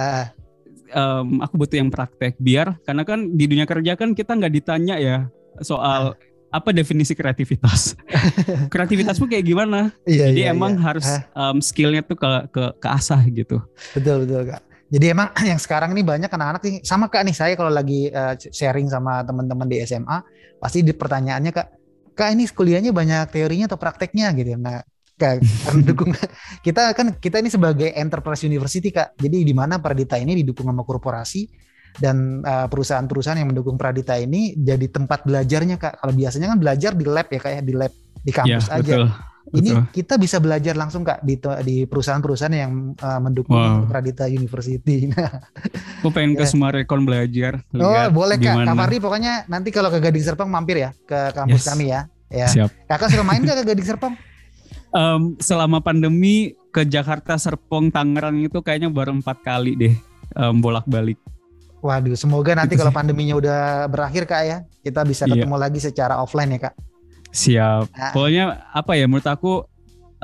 um, 0.96 1.44
aku 1.44 1.54
butuh 1.60 1.76
yang 1.76 1.92
praktek 1.92 2.40
biar 2.40 2.80
karena 2.88 3.04
kan 3.04 3.28
di 3.36 3.44
dunia 3.44 3.68
kerja 3.68 3.92
kan 3.92 4.16
kita 4.16 4.32
nggak 4.40 4.52
ditanya 4.56 4.96
ya 4.96 5.28
soal 5.60 6.16
apa 6.56 6.72
definisi 6.72 7.12
kreativitas. 7.12 7.98
Kreativitasmu 8.72 9.28
kayak 9.28 9.44
gimana? 9.44 9.92
Iya, 10.08 10.32
Jadi 10.32 10.40
iya, 10.46 10.54
emang 10.54 10.78
iya. 10.78 10.82
harus 10.88 11.06
um, 11.36 11.60
skillnya 11.60 12.00
tuh 12.00 12.16
ke 12.16 12.28
ke 12.48 12.64
ke 12.80 12.88
asah 12.88 13.20
gitu. 13.28 13.60
Betul 13.92 14.24
betul 14.24 14.48
kak. 14.48 14.62
Jadi 14.86 15.04
emang 15.10 15.28
yang 15.50 15.60
sekarang 15.60 15.92
ini 15.92 16.06
banyak 16.06 16.30
anak-anak 16.30 16.62
nih 16.64 16.76
sama 16.86 17.10
kak 17.10 17.26
nih 17.26 17.36
saya 17.36 17.52
kalau 17.58 17.68
lagi 17.68 18.08
uh, 18.08 18.32
sharing 18.38 18.88
sama 18.88 19.20
teman-teman 19.26 19.66
di 19.66 19.82
SMA 19.84 20.22
pasti 20.56 20.80
di 20.80 20.96
pertanyaannya 20.96 21.52
kak 21.52 21.68
kak 22.16 22.32
ini 22.32 22.48
kuliahnya 22.48 22.90
banyak 22.96 23.28
teorinya 23.28 23.68
atau 23.68 23.76
prakteknya? 23.76 24.32
Gitu 24.32 24.56
nah 24.56 24.80
kak 25.16 25.44
dukung. 25.86 26.16
Kita 26.64 26.96
kan 26.96 27.16
kita 27.20 27.44
ini 27.44 27.52
sebagai 27.52 27.92
enterprise 27.92 28.48
university 28.48 28.88
kak. 28.88 29.14
Jadi 29.20 29.44
di 29.44 29.52
mana 29.52 29.76
Pradita 29.76 30.16
ini 30.16 30.40
didukung 30.40 30.72
sama 30.72 30.82
korporasi 30.82 31.44
dan 31.96 32.44
uh, 32.44 32.68
perusahaan-perusahaan 32.68 33.40
yang 33.40 33.52
mendukung 33.52 33.76
Pradita 33.76 34.16
ini 34.16 34.56
jadi 34.56 34.88
tempat 34.88 35.28
belajarnya 35.28 35.76
kak. 35.76 36.00
Kalau 36.00 36.12
biasanya 36.16 36.56
kan 36.56 36.58
belajar 36.58 36.92
di 36.96 37.04
lab 37.04 37.28
ya 37.28 37.40
kayak 37.40 37.56
ya, 37.60 37.62
di 37.62 37.74
lab 37.76 37.92
di 38.24 38.32
kampus 38.32 38.66
ya, 38.66 38.80
aja. 38.80 38.80
betul. 38.80 39.06
Ini 39.46 39.70
Betul. 39.70 39.82
kita 39.94 40.14
bisa 40.18 40.42
belajar 40.42 40.74
langsung 40.74 41.06
kak 41.06 41.22
di 41.22 41.38
di 41.62 41.86
perusahaan-perusahaan 41.86 42.50
yang 42.50 42.98
uh, 42.98 43.20
mendukung 43.22 43.54
wow. 43.54 43.86
Pradita 43.86 44.26
University. 44.26 45.06
Aku 46.02 46.10
pengen 46.10 46.34
ya. 46.34 46.42
ke 46.42 46.44
Sumarekon 46.50 47.06
belajar. 47.06 47.62
Oh 47.78 48.06
boleh 48.10 48.42
kak. 48.42 48.66
Fardi 48.66 48.98
pokoknya 48.98 49.46
nanti 49.46 49.70
kalau 49.70 49.94
ke 49.94 50.02
Gading 50.02 50.26
Serpong 50.26 50.50
mampir 50.50 50.82
ya 50.82 50.90
ke 51.06 51.30
kampus 51.30 51.62
yes. 51.62 51.68
kami 51.70 51.84
ya. 51.94 52.00
Ya. 52.26 52.48
Siap. 52.50 52.90
Kakak 52.90 53.14
suka 53.14 53.22
main 53.22 53.46
gak 53.46 53.62
ke 53.62 53.64
Gading 53.70 53.86
Serpong? 53.86 54.14
Um, 54.96 55.36
selama 55.42 55.84
pandemi 55.84 56.56
ke 56.72 56.80
Jakarta 56.80 57.36
Serpong 57.36 57.92
Tangerang 57.92 58.40
itu 58.40 58.64
kayaknya 58.64 58.88
baru 58.88 59.12
empat 59.20 59.44
kali 59.44 59.76
deh 59.76 59.92
um, 60.32 60.56
bolak-balik. 60.56 61.20
Waduh, 61.84 62.16
semoga 62.16 62.56
nanti 62.56 62.80
kalau 62.80 62.88
pandeminya 62.88 63.36
udah 63.36 63.60
berakhir 63.92 64.24
kak 64.24 64.42
ya, 64.48 64.58
kita 64.80 65.04
bisa 65.04 65.28
iya. 65.28 65.36
ketemu 65.36 65.52
iya. 65.52 65.62
lagi 65.68 65.78
secara 65.84 66.16
offline 66.16 66.56
ya 66.56 66.70
kak. 66.70 66.74
Siap. 67.36 67.92
Nah. 67.92 68.12
Pokoknya 68.16 68.44
apa 68.72 68.96
ya 68.96 69.04
menurut 69.04 69.28
aku 69.28 69.68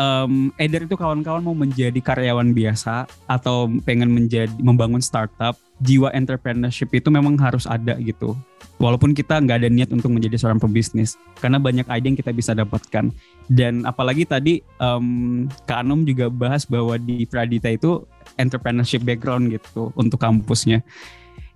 um, 0.00 0.48
either 0.56 0.88
itu 0.88 0.96
kawan-kawan 0.96 1.44
mau 1.44 1.52
menjadi 1.52 2.00
karyawan 2.00 2.56
biasa 2.56 3.04
atau 3.28 3.68
pengen 3.84 4.08
menjadi 4.08 4.52
membangun 4.60 5.04
startup, 5.04 5.58
jiwa 5.84 6.08
entrepreneurship 6.16 6.88
itu 6.96 7.12
memang 7.12 7.36
harus 7.36 7.68
ada 7.68 7.98
gitu. 8.00 8.32
Walaupun 8.80 9.14
kita 9.14 9.38
nggak 9.38 9.62
ada 9.62 9.70
niat 9.70 9.94
untuk 9.94 10.10
menjadi 10.10 10.34
seorang 10.42 10.58
pebisnis, 10.58 11.14
karena 11.38 11.62
banyak 11.62 11.86
ide 11.86 12.06
yang 12.08 12.18
kita 12.18 12.34
bisa 12.34 12.50
dapatkan. 12.50 13.14
Dan 13.46 13.86
apalagi 13.86 14.26
tadi 14.26 14.58
um, 14.82 15.46
Kak 15.68 15.86
Anum 15.86 16.02
juga 16.02 16.26
bahas 16.26 16.66
bahwa 16.66 16.98
di 16.98 17.22
Pradita 17.28 17.70
itu 17.70 18.02
entrepreneurship 18.40 19.06
background 19.06 19.54
gitu 19.54 19.94
untuk 19.94 20.18
kampusnya. 20.18 20.82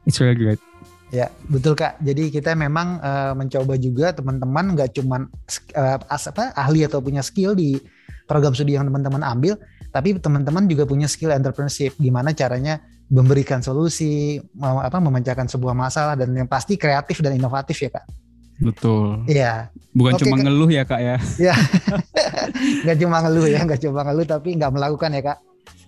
It's 0.06 0.22
really 0.22 0.38
great. 0.38 0.62
Ya, 1.14 1.30
betul 1.46 1.78
Kak. 1.78 2.02
Jadi 2.02 2.34
kita 2.34 2.58
memang 2.58 2.98
uh, 2.98 3.32
mencoba 3.38 3.78
juga 3.78 4.10
teman-teman 4.10 4.74
nggak 4.74 4.90
cuman 4.98 5.30
uh, 5.78 5.98
as, 6.10 6.26
apa, 6.26 6.50
ahli 6.58 6.82
atau 6.82 6.98
punya 6.98 7.22
skill 7.22 7.54
di 7.54 7.78
program 8.26 8.50
studi 8.58 8.74
yang 8.74 8.90
teman-teman 8.90 9.22
ambil, 9.22 9.54
tapi 9.94 10.18
teman-teman 10.18 10.66
juga 10.66 10.82
punya 10.82 11.06
skill 11.06 11.30
entrepreneurship. 11.30 11.94
Gimana 12.02 12.34
caranya 12.34 12.82
memberikan 13.06 13.62
solusi, 13.62 14.42
mau 14.58 14.82
apa 14.82 14.98
memecahkan 14.98 15.46
sebuah 15.46 15.78
masalah 15.78 16.18
dan 16.18 16.34
yang 16.34 16.50
pasti 16.50 16.74
kreatif 16.74 17.22
dan 17.22 17.38
inovatif 17.38 17.78
ya 17.78 17.90
Kak. 17.94 18.06
Betul. 18.56 19.22
Iya. 19.30 19.70
Bukan 19.94 20.12
Oke, 20.16 20.20
cuma 20.26 20.36
ngeluh 20.42 20.70
ya 20.72 20.82
Kak 20.82 21.00
ya. 21.00 21.16
Iya. 21.38 21.54
nggak 22.82 22.98
cuma 22.98 23.16
ngeluh 23.22 23.46
ya, 23.46 23.60
nggak 23.62 23.80
cuma 23.84 24.00
ngeluh 24.02 24.26
tapi 24.26 24.58
nggak 24.58 24.72
melakukan 24.74 25.10
ya 25.14 25.22
Kak. 25.22 25.38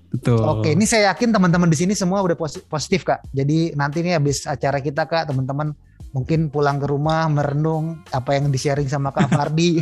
Betul. 0.09 0.41
Oke, 0.41 0.73
ini 0.73 0.89
saya 0.89 1.13
yakin 1.13 1.31
teman-teman 1.37 1.69
di 1.69 1.77
sini 1.77 1.93
semua 1.93 2.25
udah 2.25 2.37
positif 2.69 3.05
kak. 3.05 3.29
Jadi 3.33 3.77
nanti 3.77 4.01
nih 4.01 4.17
habis 4.17 4.49
acara 4.49 4.81
kita 4.81 5.05
kak, 5.05 5.29
teman-teman 5.29 5.77
mungkin 6.17 6.49
pulang 6.49 6.81
ke 6.81 6.89
rumah 6.89 7.29
merenung 7.29 8.01
apa 8.17 8.33
yang 8.33 8.49
di 8.49 8.57
sharing 8.57 8.89
sama 8.89 9.13
Kak 9.13 9.29
Fardi 9.29 9.77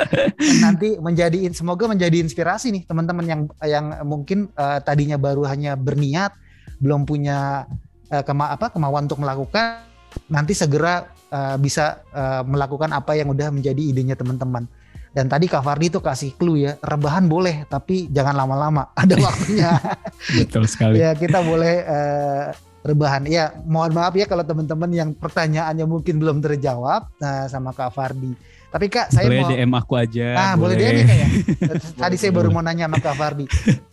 nanti 0.64 1.00
menjadi 1.00 1.48
semoga 1.56 1.88
menjadi 1.88 2.20
inspirasi 2.20 2.76
nih 2.76 2.82
teman-teman 2.84 3.24
yang 3.24 3.40
yang 3.64 3.86
mungkin 4.04 4.52
uh, 4.52 4.84
tadinya 4.84 5.16
baru 5.16 5.48
hanya 5.48 5.72
berniat 5.72 6.36
belum 6.76 7.08
punya 7.08 7.64
uh, 8.12 8.20
kema 8.20 8.52
apa 8.52 8.68
kemauan 8.68 9.08
untuk 9.08 9.24
melakukan 9.24 9.88
nanti 10.28 10.52
segera 10.52 11.08
uh, 11.32 11.56
bisa 11.56 12.04
uh, 12.12 12.44
melakukan 12.44 12.92
apa 12.92 13.16
yang 13.16 13.32
udah 13.32 13.48
menjadi 13.48 13.80
idenya 13.80 14.12
teman-teman. 14.12 14.68
Dan 15.12 15.28
tadi 15.28 15.44
Kak 15.44 15.60
Fardi 15.60 15.92
tuh 15.92 16.00
kasih 16.00 16.32
clue 16.40 16.64
ya, 16.64 16.72
rebahan 16.80 17.28
boleh 17.28 17.68
tapi 17.68 18.08
jangan 18.08 18.32
lama-lama, 18.32 18.90
ada 19.02 19.14
waktunya. 19.20 19.76
Betul 20.40 20.64
sekali. 20.64 21.04
ya 21.04 21.12
kita 21.12 21.44
boleh 21.44 21.84
uh, 21.84 22.44
rebahan. 22.80 23.28
Ya 23.28 23.52
mohon 23.68 23.92
maaf 23.92 24.16
ya 24.16 24.24
kalau 24.24 24.40
teman-teman 24.40 24.88
yang 24.88 25.10
pertanyaannya 25.12 25.84
mungkin 25.84 26.16
belum 26.16 26.40
terjawab 26.40 27.12
nah, 27.20 27.44
sama 27.46 27.76
Kak 27.76 27.92
Fardi. 27.92 28.32
Tapi 28.72 28.88
Kak, 28.88 29.12
saya 29.12 29.28
boleh 29.28 29.44
mau 29.44 29.52
DM 29.52 29.72
aku 29.76 29.92
aja. 30.00 30.26
Ah, 30.32 30.54
boleh, 30.56 30.80
boleh 30.80 30.88
DM 30.88 30.96
ya 30.96 31.04
Kak 31.04 31.18
ya. 31.20 31.28
Tadi 32.08 32.16
saya 32.16 32.32
baru 32.32 32.48
mau 32.48 32.64
nanya 32.64 32.88
sama 32.88 32.98
Kak 33.04 33.16
Fardi. 33.20 33.44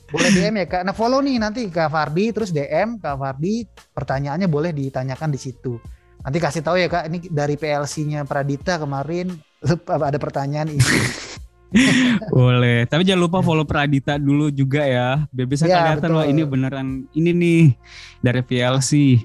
Boleh 0.07 0.29
DM 0.31 0.55
ya 0.63 0.65
Kak. 0.71 0.81
Nah, 0.87 0.95
follow 0.95 1.19
nih 1.19 1.35
nanti 1.35 1.67
Kak 1.67 1.91
Fardi 1.91 2.31
terus 2.31 2.55
DM 2.55 2.95
Kak 2.95 3.19
Fardi, 3.19 3.67
pertanyaannya 3.67 4.47
boleh 4.47 4.71
ditanyakan 4.71 5.35
di 5.35 5.39
situ. 5.39 5.75
Nanti 6.23 6.37
kasih 6.39 6.63
tahu 6.63 6.79
ya 6.79 6.87
Kak, 6.87 7.11
ini 7.11 7.27
dari 7.27 7.59
PLC-nya 7.59 8.23
Pradita 8.23 8.79
kemarin 8.79 9.35
ada 9.87 10.17
pertanyaan 10.19 10.71
ini. 10.71 10.83
Boleh, 12.33 12.89
tapi 12.89 13.05
jangan 13.05 13.29
lupa 13.29 13.45
follow 13.45 13.67
Pradita 13.67 14.17
dulu 14.17 14.49
juga 14.49 14.81
ya. 14.89 15.29
Biar 15.29 15.45
bisa 15.45 15.69
ya, 15.69 15.85
kelihatan 15.85 16.09
wah 16.17 16.25
ini 16.25 16.41
beneran 16.41 17.05
ini 17.13 17.29
nih 17.29 17.61
dari 18.25 18.41
PLC. 18.41 19.21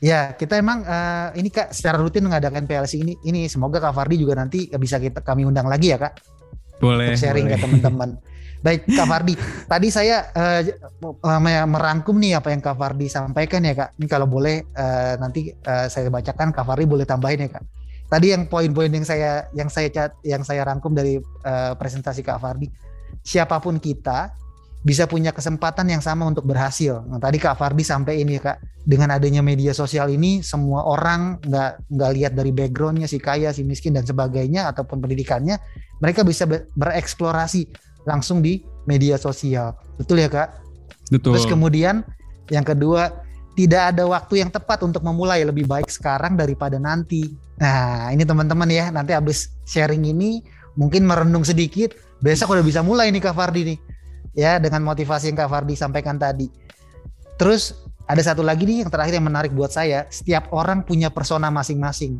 Ya, 0.00 0.32
kita 0.32 0.56
emang 0.56 0.86
uh, 0.86 1.28
ini 1.36 1.52
Kak 1.52 1.74
secara 1.76 2.00
rutin 2.00 2.24
mengadakan 2.24 2.64
PLC 2.64 3.02
ini. 3.02 3.18
Ini 3.20 3.50
semoga 3.50 3.82
Kak 3.82 3.92
Fardi 3.92 4.16
juga 4.16 4.38
nanti 4.38 4.70
bisa 4.78 4.96
kita 5.02 5.20
kami 5.20 5.44
undang 5.44 5.66
lagi 5.66 5.90
ya 5.92 5.98
Kak. 5.98 6.14
Boleh. 6.78 7.12
Untuk 7.12 7.20
sharing 7.20 7.50
boleh. 7.50 7.58
ke 7.58 7.64
teman-teman. 7.66 8.10
Baik 8.60 8.92
Kak 8.92 9.08
Fardi, 9.08 9.34
tadi 9.66 9.88
saya 9.88 10.30
uh, 10.36 10.60
merangkum 11.64 12.20
nih 12.20 12.36
apa 12.38 12.52
yang 12.52 12.60
Kak 12.60 12.76
Fardi 12.76 13.08
sampaikan 13.10 13.66
ya 13.66 13.74
Kak. 13.74 13.98
Ini 13.98 14.06
kalau 14.06 14.30
boleh 14.30 14.62
uh, 14.78 15.18
nanti 15.18 15.50
uh, 15.52 15.90
saya 15.90 16.06
bacakan 16.06 16.54
Kak 16.54 16.64
Fardi 16.64 16.86
boleh 16.86 17.08
tambahin 17.08 17.50
ya 17.50 17.50
Kak 17.56 17.79
tadi 18.10 18.34
yang 18.34 18.50
poin-poin 18.50 18.90
yang 18.90 19.06
saya 19.06 19.46
yang 19.54 19.70
saya 19.70 19.88
cat 19.88 20.12
yang 20.26 20.42
saya 20.42 20.66
rangkum 20.66 20.92
dari 20.92 21.22
uh, 21.46 21.72
presentasi 21.78 22.26
Kak 22.26 22.42
Fardi 22.42 22.66
siapa 23.22 23.62
pun 23.62 23.78
kita 23.78 24.34
bisa 24.80 25.04
punya 25.04 25.28
kesempatan 25.28 25.92
yang 25.92 26.00
sama 26.00 26.24
untuk 26.24 26.48
berhasil. 26.48 27.04
Nah, 27.04 27.20
tadi 27.20 27.36
Kak 27.36 27.60
Fardi 27.60 27.84
sampai 27.84 28.24
ini 28.24 28.40
Kak, 28.40 28.64
dengan 28.88 29.12
adanya 29.12 29.44
media 29.44 29.76
sosial 29.76 30.08
ini 30.08 30.40
semua 30.40 30.88
orang 30.88 31.36
nggak 31.44 31.92
nggak 31.92 32.10
lihat 32.16 32.32
dari 32.32 32.48
backgroundnya 32.48 33.04
si 33.04 33.20
kaya, 33.20 33.52
si 33.52 33.60
miskin 33.60 33.92
dan 33.92 34.08
sebagainya 34.08 34.72
ataupun 34.72 35.04
pendidikannya, 35.04 35.60
mereka 36.00 36.24
bisa 36.24 36.48
bereksplorasi 36.48 37.68
langsung 38.08 38.40
di 38.40 38.64
media 38.88 39.20
sosial. 39.20 39.76
Betul 40.00 40.24
ya 40.24 40.32
Kak? 40.32 40.48
Betul. 41.12 41.36
Terus 41.36 41.44
kemudian 41.44 42.00
yang 42.48 42.64
kedua 42.64 43.28
tidak 43.58 43.94
ada 43.94 44.06
waktu 44.06 44.42
yang 44.42 44.50
tepat 44.50 44.82
untuk 44.86 45.02
memulai 45.02 45.42
lebih 45.42 45.66
baik 45.66 45.90
sekarang 45.90 46.38
daripada 46.38 46.78
nanti. 46.78 47.34
Nah 47.58 48.08
ini 48.14 48.22
teman-teman 48.24 48.68
ya 48.70 48.88
nanti 48.94 49.12
habis 49.12 49.52
sharing 49.66 50.06
ini 50.06 50.40
mungkin 50.78 51.04
merenung 51.04 51.42
sedikit 51.42 51.92
besok 52.22 52.54
udah 52.54 52.64
bisa 52.64 52.80
mulai 52.80 53.10
nih 53.10 53.20
Kak 53.20 53.34
Fardi 53.34 53.74
nih 53.74 53.78
ya 54.36 54.62
dengan 54.62 54.86
motivasi 54.86 55.32
yang 55.32 55.38
Kak 55.38 55.50
Fardi 55.50 55.74
sampaikan 55.74 56.16
tadi. 56.16 56.46
Terus 57.40 57.74
ada 58.10 58.22
satu 58.22 58.42
lagi 58.42 58.66
nih 58.66 58.86
yang 58.86 58.90
terakhir 58.90 59.14
yang 59.16 59.26
menarik 59.26 59.54
buat 59.54 59.70
saya, 59.70 60.06
setiap 60.10 60.50
orang 60.50 60.82
punya 60.82 61.08
persona 61.14 61.46
masing-masing. 61.46 62.18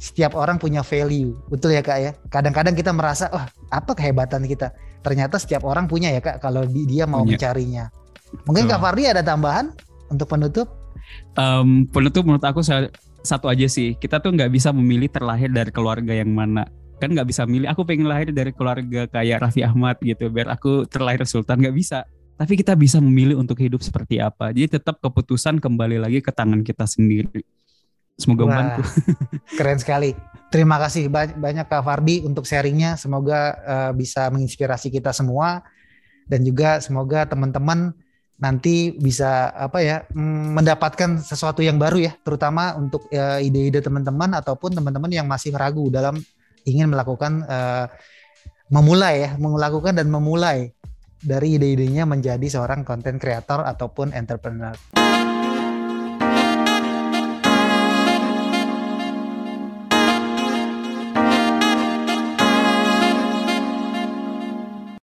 Setiap 0.00 0.32
orang 0.32 0.56
punya 0.56 0.80
value. 0.80 1.36
Betul 1.48 1.76
ya 1.76 1.82
Kak 1.84 1.98
ya? 2.00 2.12
Kadang-kadang 2.32 2.72
kita 2.72 2.92
merasa, 2.92 3.28
"Wah, 3.32 3.44
oh, 3.44 3.44
apa 3.68 3.92
kehebatan 3.92 4.44
kita?" 4.48 4.72
Ternyata 5.00 5.36
setiap 5.36 5.64
orang 5.64 5.88
punya 5.88 6.12
ya 6.12 6.20
Kak 6.24 6.40
kalau 6.40 6.64
dia 6.64 7.04
mau 7.04 7.24
punya. 7.24 7.36
mencarinya. 7.36 7.84
Mungkin 8.48 8.64
Betul. 8.68 8.76
Kak 8.76 8.80
Fardi 8.80 9.02
ada 9.08 9.20
tambahan 9.24 9.72
untuk 10.10 10.26
penutup? 10.28 10.68
Um, 11.38 11.86
penutup 11.88 12.26
menurut 12.26 12.44
aku 12.44 12.60
satu 13.22 13.46
aja 13.48 13.66
sih. 13.70 13.96
Kita 13.96 14.18
tuh 14.20 14.34
nggak 14.34 14.50
bisa 14.52 14.74
memilih 14.74 15.08
terlahir 15.08 15.48
dari 15.50 15.70
keluarga 15.70 16.12
yang 16.12 16.30
mana. 16.34 16.66
Kan 17.00 17.16
nggak 17.16 17.28
bisa 17.30 17.48
milih. 17.48 17.70
Aku 17.72 17.86
pengen 17.88 18.10
lahir 18.10 18.28
dari 18.34 18.52
keluarga 18.52 19.08
kayak 19.08 19.48
Raffi 19.48 19.64
Ahmad 19.64 19.96
gitu 20.04 20.28
biar 20.28 20.52
aku 20.52 20.84
terlahir 20.84 21.24
sultan. 21.24 21.62
Nggak 21.62 21.76
bisa. 21.76 21.98
Tapi 22.40 22.56
kita 22.56 22.72
bisa 22.72 23.00
memilih 23.00 23.36
untuk 23.36 23.60
hidup 23.60 23.84
seperti 23.84 24.16
apa. 24.20 24.48
Jadi 24.52 24.80
tetap 24.80 24.96
keputusan 25.00 25.60
kembali 25.60 26.00
lagi 26.00 26.24
ke 26.24 26.32
tangan 26.32 26.64
kita 26.64 26.88
sendiri. 26.88 27.44
Semoga 28.16 28.44
Wah, 28.44 28.48
membantu. 28.52 28.82
keren 29.60 29.80
sekali. 29.80 30.12
Terima 30.52 30.76
kasih 30.76 31.08
banyak 31.12 31.68
Kak 31.68 31.84
Fardi 31.84 32.24
untuk 32.24 32.44
sharingnya. 32.44 32.96
Semoga 32.96 33.56
uh, 33.60 33.92
bisa 33.96 34.28
menginspirasi 34.32 34.92
kita 34.92 35.12
semua. 35.12 35.64
Dan 36.28 36.46
juga 36.46 36.78
semoga 36.80 37.26
teman-teman 37.26 37.92
nanti 38.40 38.96
bisa 38.96 39.52
apa 39.52 39.78
ya 39.84 39.96
mm, 40.08 40.56
mendapatkan 40.56 41.20
sesuatu 41.20 41.60
yang 41.60 41.76
baru 41.76 42.08
ya 42.08 42.12
terutama 42.24 42.72
untuk 42.74 43.04
uh, 43.12 43.36
ide-ide 43.36 43.84
teman-teman 43.84 44.32
ataupun 44.32 44.72
teman-teman 44.72 45.12
yang 45.12 45.28
masih 45.28 45.52
ragu 45.52 45.92
dalam 45.92 46.16
ingin 46.64 46.88
melakukan 46.88 47.44
uh, 47.44 47.86
memulai 48.70 49.28
ya, 49.28 49.30
melakukan 49.36 49.98
dan 49.98 50.08
memulai 50.08 50.70
dari 51.20 51.60
ide-idenya 51.60 52.08
menjadi 52.08 52.46
seorang 52.48 52.86
konten 52.86 53.20
kreator 53.20 53.66
ataupun 53.66 54.16
entrepreneur. 54.16 54.72